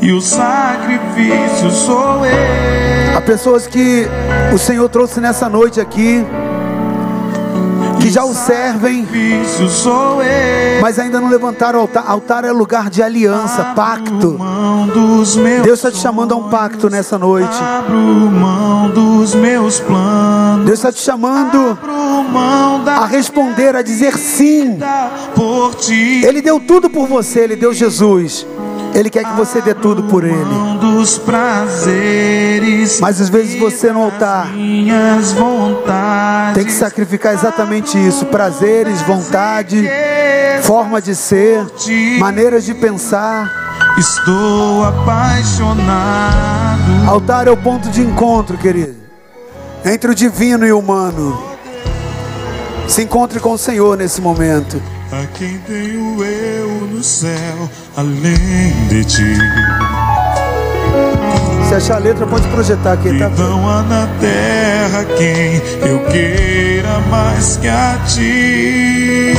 E 0.00 0.12
o 0.12 0.20
sacrifício 0.20 1.70
sou 1.70 2.24
eu. 2.26 3.16
Há 3.16 3.20
pessoas 3.20 3.66
que 3.66 4.06
o 4.52 4.58
Senhor 4.58 4.88
trouxe 4.88 5.20
nessa 5.20 5.48
noite 5.48 5.80
aqui, 5.80 6.24
que 8.02 8.10
já 8.10 8.24
o 8.24 8.34
servem, 8.34 9.06
mas 10.80 10.98
ainda 10.98 11.20
não 11.20 11.28
levantaram 11.28 11.78
o 11.78 11.82
altar. 11.82 12.04
Altar 12.06 12.44
é 12.44 12.50
lugar 12.50 12.90
de 12.90 13.00
aliança, 13.02 13.72
pacto. 13.76 14.36
Deus 15.62 15.78
está 15.78 15.90
te 15.90 15.98
chamando 15.98 16.32
a 16.32 16.36
um 16.36 16.48
pacto 16.48 16.90
nessa 16.90 17.16
noite. 17.16 17.56
Deus 20.64 20.78
está 20.78 20.90
te 20.90 21.00
chamando 21.00 21.78
a 22.88 23.06
responder, 23.06 23.76
a 23.76 23.82
dizer 23.82 24.16
sim. 24.18 24.78
Ele 26.24 26.42
deu 26.42 26.58
tudo 26.58 26.90
por 26.90 27.06
você, 27.06 27.40
ele 27.40 27.56
deu 27.56 27.72
Jesus. 27.72 28.44
Ele 28.94 29.08
quer 29.08 29.24
que 29.24 29.36
você 29.36 29.60
dê 29.62 29.74
tudo 29.74 30.02
por 30.02 30.24
ele. 30.24 30.71
Dos 31.02 31.18
prazeres. 31.18 33.00
Mas 33.00 33.20
às 33.20 33.28
vezes 33.28 33.58
você 33.58 33.92
no 33.92 34.04
altar 34.04 34.52
vontades. 35.34 36.54
tem 36.54 36.64
que 36.64 36.70
sacrificar 36.70 37.34
exatamente 37.34 37.98
isso: 37.98 38.26
prazeres, 38.26 39.02
vontade, 39.02 39.84
forma 40.62 41.02
de 41.02 41.16
ser, 41.16 41.66
maneiras 42.20 42.64
de 42.64 42.72
pensar. 42.72 43.50
Estou 43.98 44.84
apaixonado. 44.84 45.80
Altar 47.08 47.48
é 47.48 47.50
o 47.50 47.56
ponto 47.56 47.88
de 47.88 48.00
encontro, 48.00 48.56
querido, 48.56 48.94
entre 49.84 50.12
o 50.12 50.14
divino 50.14 50.64
e 50.64 50.70
o 50.70 50.78
humano. 50.78 51.42
Se 52.86 53.02
encontre 53.02 53.40
com 53.40 53.54
o 53.54 53.58
Senhor 53.58 53.96
nesse 53.96 54.20
momento. 54.20 54.80
A 55.10 55.26
quem 55.36 55.58
tenho 55.66 56.22
eu 56.22 56.68
no 56.86 57.02
céu, 57.02 57.68
além 57.96 58.86
de 58.88 59.04
ti. 59.04 59.36
Se 61.72 61.76
achar 61.76 61.96
a 61.96 62.00
letra, 62.00 62.26
pode 62.26 62.46
projetar 62.48 62.92
aqui, 62.92 63.18
tá? 63.18 63.30
não 63.30 63.66
há 63.66 63.80
na 63.80 64.06
terra 64.20 65.06
quem 65.16 65.56
eu 65.88 66.04
queira 66.04 67.00
mais 67.10 67.56
que 67.56 67.66
a 67.66 67.98
ti. 68.06 69.32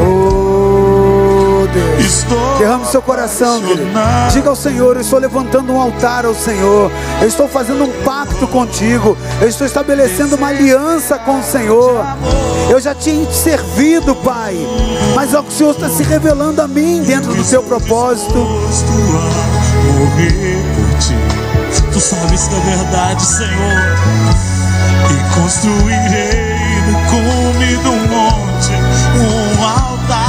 Oh, 0.00 1.66
Deus. 1.66 2.04
Estou 2.04 2.58
Derrame 2.58 2.86
seu 2.86 3.02
coração, 3.02 3.60
querido. 3.62 3.90
Diga 4.32 4.48
ao 4.48 4.54
Senhor: 4.54 4.94
Eu 4.94 5.00
estou 5.00 5.18
levantando 5.18 5.72
um 5.72 5.80
altar 5.80 6.24
ao 6.24 6.36
Senhor. 6.36 6.88
Eu 7.20 7.26
estou 7.26 7.48
fazendo 7.48 7.82
um 7.82 8.02
pacto 8.04 8.46
contigo. 8.46 9.18
Eu 9.40 9.48
estou 9.48 9.66
estabelecendo 9.66 10.36
uma 10.36 10.46
aliança 10.46 11.18
com 11.18 11.40
o 11.40 11.42
Senhor. 11.42 12.06
Eu 12.70 12.78
já 12.78 12.94
tinha 12.94 13.26
te 13.26 13.34
servido, 13.34 14.14
Pai. 14.14 14.54
Mas 15.16 15.34
ó, 15.34 15.40
o 15.40 15.50
Senhor 15.50 15.72
está 15.72 15.88
se 15.88 16.04
revelando 16.04 16.62
a 16.62 16.68
mim 16.68 17.02
dentro 17.02 17.34
do 17.34 17.42
seu 17.42 17.64
propósito. 17.64 18.38
morrer. 19.98 20.75
Tu 21.92 22.00
sabes 22.00 22.48
que 22.48 22.54
é 22.54 22.60
verdade, 22.60 23.24
Senhor. 23.24 23.96
E 25.10 25.14
construirei 25.34 26.80
no 26.86 26.98
cume 27.10 27.76
do 27.78 27.92
monte 28.08 28.72
um 29.16 29.64
altar. 29.64 30.26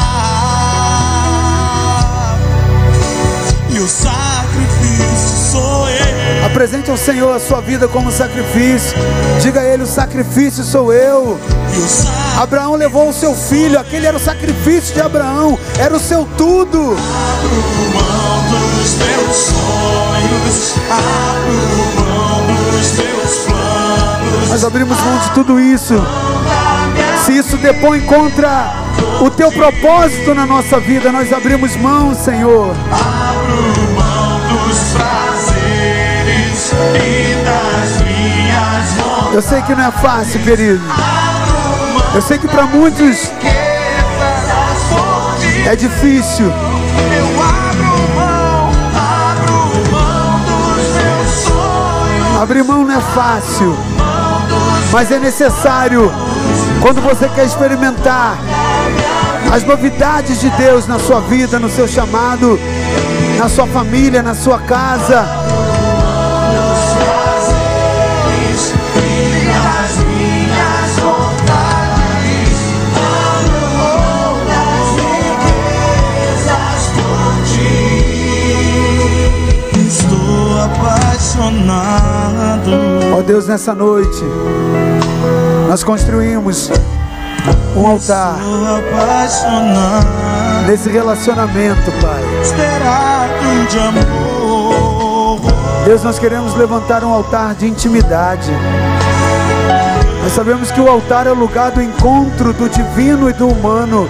E 3.69 3.79
o 3.79 3.87
sacrifício 3.87 5.51
sou 5.51 5.89
eu. 5.89 6.45
Apresente 6.45 6.89
ao 6.89 6.97
Senhor 6.97 7.35
a 7.35 7.39
sua 7.39 7.61
vida 7.61 7.87
como 7.87 8.11
sacrifício. 8.11 8.97
Diga 9.41 9.61
a 9.61 9.63
Ele: 9.63 9.83
O 9.83 9.87
sacrifício 9.87 10.63
sou 10.63 10.93
eu. 10.93 11.39
Abraão 12.37 12.75
levou 12.75 13.09
o 13.09 13.13
seu 13.13 13.35
filho. 13.35 13.79
Aquele 13.79 14.05
era 14.05 14.17
o 14.17 14.19
sacrifício 14.19 14.93
de 14.93 15.01
Abraão. 15.01 15.57
Era 15.79 15.95
o 15.95 15.99
seu 15.99 16.25
tudo. 16.37 16.95
abro 16.95 18.16
dos 18.87 18.95
meus 18.95 19.35
sonhos. 19.35 20.75
Abro 20.89 22.05
mão 22.05 22.45
dos 22.45 22.91
meus 22.93 23.45
planos. 23.45 24.49
Nós 24.49 24.63
abrimos 24.63 24.97
mão 25.01 25.17
de 25.19 25.31
tudo 25.31 25.59
isso. 25.59 25.95
Se 27.25 27.37
isso 27.37 27.57
depõe 27.57 27.99
contra 28.01 28.73
o 29.21 29.29
teu 29.29 29.51
propósito 29.51 30.33
na 30.33 30.45
nossa 30.45 30.79
vida, 30.79 31.11
nós 31.11 31.33
abrimos 31.33 31.75
mão, 31.75 32.15
Senhor. 32.15 32.73
Abro 32.91 33.91
mão 33.93 34.39
dos 34.65 34.93
prazeres 34.93 36.71
e 36.95 37.35
das 37.43 38.01
minhas 38.03 38.93
vontades. 38.93 39.33
Eu 39.33 39.41
sei 39.41 39.61
que 39.63 39.75
não 39.75 39.85
é 39.85 39.91
fácil, 39.91 40.39
querido. 40.41 40.81
Eu 42.15 42.21
sei 42.21 42.37
que 42.37 42.47
para 42.47 42.63
muitos 42.63 43.31
é 45.65 45.75
difícil, 45.75 46.49
abrir 52.41 52.63
mão 52.63 52.85
não 52.85 52.95
é 52.95 53.01
fácil, 53.01 53.75
mas 54.91 55.11
é 55.11 55.19
necessário 55.19 56.11
quando 56.81 57.01
você 57.01 57.27
quer 57.29 57.45
experimentar 57.45 58.37
as 59.51 59.63
novidades 59.63 60.39
de 60.39 60.49
Deus 60.51 60.87
na 60.87 60.99
sua 60.99 61.19
vida, 61.21 61.57
no 61.59 61.69
seu 61.69 61.87
chamado, 61.87 62.59
na 63.37 63.49
sua 63.49 63.65
família, 63.65 64.21
na 64.21 64.35
sua 64.35 64.59
casa. 64.59 65.25
Ó 83.17 83.21
Deus, 83.23 83.47
nessa 83.47 83.73
noite, 83.73 84.23
nós 85.67 85.83
construímos 85.83 86.69
um 87.75 87.87
altar 87.87 88.37
nesse 90.67 90.87
relacionamento, 90.87 91.91
Pai. 91.99 92.21
Deus, 95.83 96.03
nós 96.03 96.19
queremos 96.19 96.55
levantar 96.55 97.03
um 97.03 97.11
altar 97.11 97.55
de 97.55 97.65
intimidade. 97.65 98.51
Nós 100.21 100.33
sabemos 100.33 100.69
que 100.69 100.79
o 100.79 100.87
altar 100.87 101.25
é 101.25 101.31
o 101.31 101.35
lugar 101.35 101.71
do 101.71 101.81
encontro 101.81 102.53
do 102.53 102.69
divino 102.69 103.31
e 103.31 103.33
do 103.33 103.47
humano. 103.47 104.07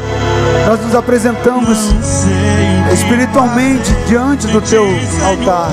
Nós 0.67 0.81
nos 0.81 0.93
apresentamos 0.93 1.95
espiritualmente 2.91 3.89
diante 4.05 4.47
do 4.47 4.59
teu 4.59 4.85
altar. 5.25 5.71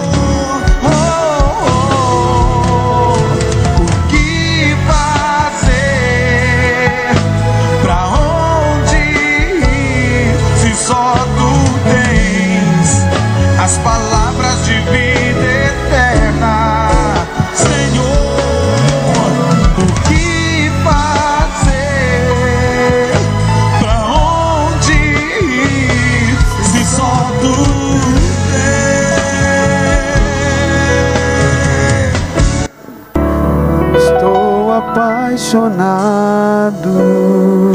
Apaixonado. 35.55 36.91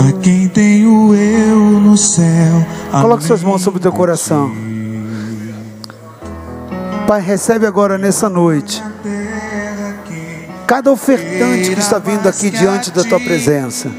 A 0.07 0.21
quem 0.21 0.47
tenho 0.49 1.15
eu 1.15 1.59
no 1.79 1.95
céu. 1.97 2.65
Coloque 2.91 3.23
suas 3.23 3.41
mãos 3.41 3.61
sobre 3.61 3.79
o 3.79 3.81
teu 3.81 3.91
coração. 3.91 4.51
Pai, 7.07 7.21
recebe 7.21 7.65
agora 7.65 7.97
nessa 7.97 8.29
noite 8.29 8.83
cada 10.67 10.91
ofertante 10.91 11.73
que 11.73 11.79
está 11.79 11.97
vindo 11.97 12.27
aqui 12.27 12.51
diante 12.51 12.91
da 12.91 13.03
tua 13.03 13.19
presença. 13.19 13.89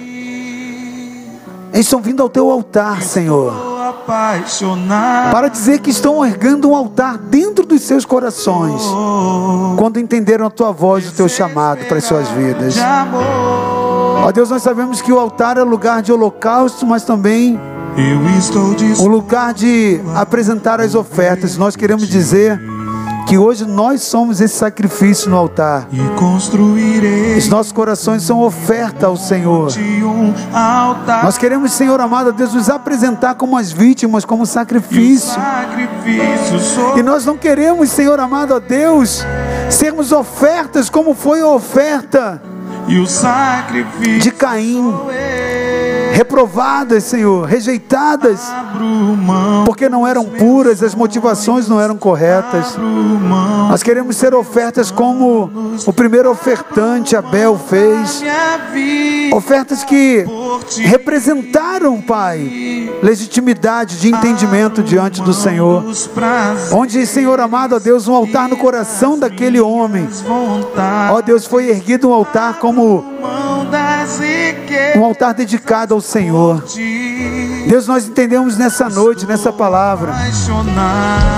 Eles 1.72 1.86
estão 1.86 2.00
vindo 2.00 2.22
ao 2.22 2.28
teu 2.28 2.48
altar, 2.50 3.02
Senhor 3.02 3.70
para 5.30 5.48
dizer 5.48 5.80
que 5.80 5.90
estão 5.90 6.24
erguendo 6.24 6.70
um 6.70 6.74
altar 6.74 7.16
dentro 7.16 7.64
dos 7.64 7.82
seus 7.82 8.04
corações, 8.04 8.82
quando 9.76 9.98
entenderam 9.98 10.46
a 10.46 10.50
tua 10.50 10.72
voz 10.72 11.04
e 11.04 11.08
o 11.08 11.12
teu 11.12 11.28
chamado 11.28 11.84
para 11.86 11.98
as 11.98 12.04
suas 12.04 12.28
vidas. 12.28 12.76
Ó 14.22 14.30
Deus, 14.30 14.50
nós 14.50 14.62
sabemos 14.62 15.00
que 15.00 15.10
o 15.12 15.18
altar 15.18 15.56
é 15.56 15.62
lugar 15.62 16.02
de 16.02 16.12
holocausto, 16.12 16.86
mas 16.86 17.02
também 17.04 17.58
o 19.00 19.06
lugar 19.08 19.54
de 19.54 20.00
apresentar 20.14 20.80
as 20.80 20.94
ofertas. 20.94 21.56
Nós 21.56 21.74
queremos 21.74 22.06
dizer 22.06 22.60
que 23.26 23.38
hoje 23.38 23.64
nós 23.64 24.02
somos 24.02 24.40
esse 24.40 24.56
sacrifício 24.56 25.30
no 25.30 25.36
altar. 25.36 25.88
Os 27.38 27.48
nossos 27.48 27.72
corações 27.72 28.22
são 28.22 28.40
oferta 28.40 29.06
ao 29.06 29.16
Senhor. 29.16 29.68
Nós 31.22 31.38
queremos, 31.38 31.72
Senhor 31.72 31.98
amado, 32.00 32.32
Deus, 32.32 32.52
nos 32.52 32.68
apresentar 32.68 33.36
como 33.36 33.56
as 33.56 33.72
vítimas, 33.72 34.24
como 34.24 34.44
sacrifício. 34.44 35.40
E 36.98 37.02
nós 37.02 37.24
não 37.24 37.36
queremos, 37.38 37.88
Senhor 37.90 38.20
amado 38.20 38.54
a 38.54 38.58
Deus, 38.58 39.24
sermos 39.70 40.12
ofertas 40.12 40.90
como 40.90 41.14
foi 41.14 41.40
a 41.40 41.46
oferta 41.48 42.42
e 42.88 42.98
o 42.98 43.06
sacrifício. 43.06 44.20
de 44.20 44.30
Caim, 44.32 44.92
reprovadas, 46.12 47.04
Senhor, 47.04 47.46
rejeitadas, 47.46 48.40
porque 49.64 49.88
não 49.88 50.06
eram 50.06 50.24
puras, 50.24 50.82
as 50.82 50.94
motivações 50.94 51.68
não 51.68 51.80
eram 51.80 51.96
corretas. 51.96 52.76
Nós 53.68 53.82
queremos 53.82 54.16
ser 54.16 54.34
ofertas 54.34 54.90
como 54.90 55.50
o 55.86 55.92
primeiro 55.92 56.30
ofertante 56.30 57.16
Abel 57.16 57.58
fez. 57.58 58.22
Ofertas 59.32 59.84
que 59.84 60.24
representaram, 60.78 62.00
Pai, 62.00 62.90
legitimidade 63.02 63.98
de 63.98 64.08
entendimento 64.08 64.82
diante 64.82 65.22
do 65.22 65.32
Senhor. 65.32 65.84
Onde, 66.72 67.06
Senhor 67.06 67.40
amado 67.40 67.78
Deus, 67.80 68.08
um 68.08 68.14
altar 68.14 68.48
no 68.48 68.56
coração 68.56 69.18
daquele 69.18 69.60
homem. 69.60 70.08
Ó 71.12 71.20
Deus, 71.20 71.46
foi 71.46 71.68
erguido 71.70 72.08
um 72.08 72.12
altar 72.12 72.58
como. 72.58 73.04
Um 74.96 75.04
altar 75.04 75.34
dedicado 75.34 75.94
ao 75.94 76.00
Senhor. 76.00 76.64
Deus, 77.68 77.86
nós 77.86 78.06
entendemos 78.06 78.56
nessa 78.56 78.88
noite, 78.88 79.26
nessa 79.26 79.52
palavra, 79.52 80.12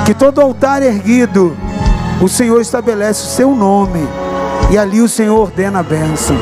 que 0.07 0.15
todo 0.15 0.41
altar 0.41 0.83
erguido, 0.83 1.57
o 2.21 2.29
Senhor 2.29 2.61
estabelece 2.61 3.25
o 3.25 3.31
seu 3.31 3.55
nome 3.55 4.01
e 4.71 4.79
ali 4.79 5.01
o 5.01 5.09
Senhor 5.09 5.39
ordena 5.39 5.81
a 5.81 5.83
bênção. 5.83 6.37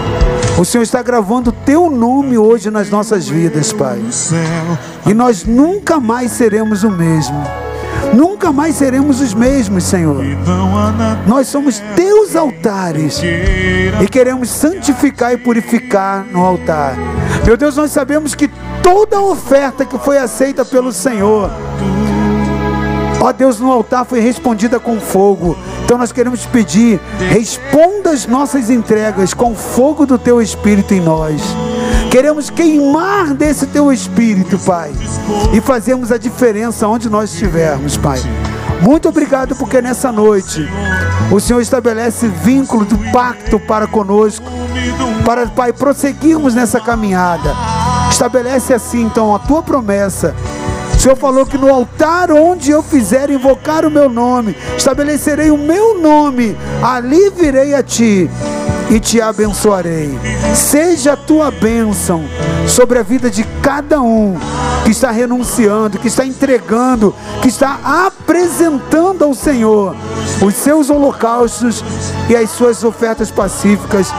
O 0.58 0.64
Senhor 0.64 0.82
está 0.82 1.02
gravando 1.02 1.52
teu 1.52 1.88
nome 1.88 2.36
hoje 2.36 2.70
nas 2.70 2.90
nossas 2.90 3.26
vidas, 3.26 3.72
Pai. 3.72 3.98
E 5.06 5.14
nós 5.14 5.44
nunca 5.44 5.98
mais 5.98 6.32
seremos 6.32 6.84
o 6.84 6.90
mesmo. 6.90 7.42
Nunca 8.12 8.52
mais 8.52 8.74
seremos 8.74 9.20
os 9.20 9.32
mesmos, 9.32 9.84
Senhor. 9.84 10.22
Nós 11.26 11.48
somos 11.48 11.80
teus 11.94 12.34
altares 12.34 13.20
e 14.02 14.08
queremos 14.08 14.50
santificar 14.50 15.32
e 15.32 15.36
purificar 15.36 16.24
no 16.30 16.44
altar. 16.44 16.96
Meu 17.44 17.56
Deus, 17.56 17.76
nós 17.76 17.92
sabemos 17.92 18.34
que 18.34 18.50
toda 18.82 19.20
oferta 19.20 19.84
que 19.84 19.98
foi 19.98 20.18
aceita 20.18 20.64
pelo 20.64 20.92
Senhor, 20.92 21.50
ó 23.20 23.32
Deus, 23.32 23.61
no 23.61 23.70
altar 23.70 24.04
foi 24.04 24.20
respondida 24.20 24.80
com 24.80 25.00
fogo. 25.00 25.56
Então 25.84 25.98
nós 25.98 26.12
queremos 26.12 26.46
pedir, 26.46 27.00
responda 27.30 28.11
as 28.11 28.26
nossas 28.26 28.70
entregas 28.70 29.34
com 29.34 29.52
o 29.52 29.56
fogo 29.56 30.06
do 30.06 30.18
teu 30.18 30.40
Espírito 30.40 30.94
em 30.94 31.00
nós. 31.00 31.42
Queremos 32.11 32.50
queimar 32.50 33.34
desse 33.34 33.68
teu 33.68 33.92
Espírito, 33.92 34.58
Pai, 34.58 34.90
e 35.52 35.61
fazermos 35.61 36.11
a 36.11 36.18
diferença 36.18 36.88
onde 36.88 37.08
nós 37.08 37.32
estivermos, 37.32 37.96
Pai. 37.96 38.18
Muito 38.82 39.08
obrigado 39.08 39.54
porque 39.54 39.80
nessa 39.80 40.11
noite 40.11 40.68
o 41.30 41.38
Senhor 41.38 41.61
estabelece 41.61 42.26
vínculo 42.26 42.84
do 42.84 42.98
pacto 43.12 43.61
para 43.61 43.86
conosco, 43.86 44.44
para, 45.24 45.46
Pai, 45.46 45.72
prosseguirmos 45.72 46.52
nessa 46.52 46.80
caminhada. 46.80 47.54
Estabelece 48.11 48.74
assim, 48.74 49.02
então, 49.02 49.32
a 49.32 49.38
tua 49.38 49.62
promessa. 49.62 50.34
O 50.92 50.98
Senhor 50.98 51.16
falou 51.16 51.46
que 51.46 51.56
no 51.56 51.72
altar 51.72 52.32
onde 52.32 52.72
eu 52.72 52.82
fizer 52.82 53.30
invocar 53.30 53.86
o 53.86 53.90
meu 53.90 54.08
nome, 54.08 54.56
estabelecerei 54.76 55.52
o 55.52 55.56
meu 55.56 56.00
nome, 56.00 56.56
ali 56.82 57.30
virei 57.30 57.72
a 57.72 57.84
ti 57.84 58.28
e 58.91 58.99
te 58.99 59.20
abençoarei. 59.20 60.18
Seja 60.55 61.12
a 61.12 61.16
tua 61.16 61.51
bênção 61.51 62.24
sobre 62.66 62.99
a 62.99 63.03
vida 63.03 63.30
de 63.30 63.45
cada 63.62 64.01
um 64.01 64.36
que 64.84 64.91
está 64.91 65.11
renunciando, 65.11 65.99
que 65.99 66.09
está 66.09 66.26
entregando, 66.26 67.14
que 67.41 67.49
está 67.49 68.07
apresentando 68.07 69.24
ao 69.24 69.34
Senhor 69.34 69.97
os 70.43 70.55
seus 70.55 70.91
holocaustos 70.91 71.84
e 72.28 72.36
as 72.36 72.51
suas 72.51 72.82
ofertas 72.82 73.30
pacíficas, 73.30 74.12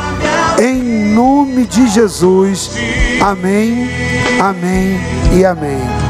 em 0.60 1.14
nome 1.14 1.66
de 1.66 1.88
Jesus. 1.88 2.72
Amém, 3.22 3.90
amém 4.40 5.00
e 5.34 5.46
amém. 5.46 6.02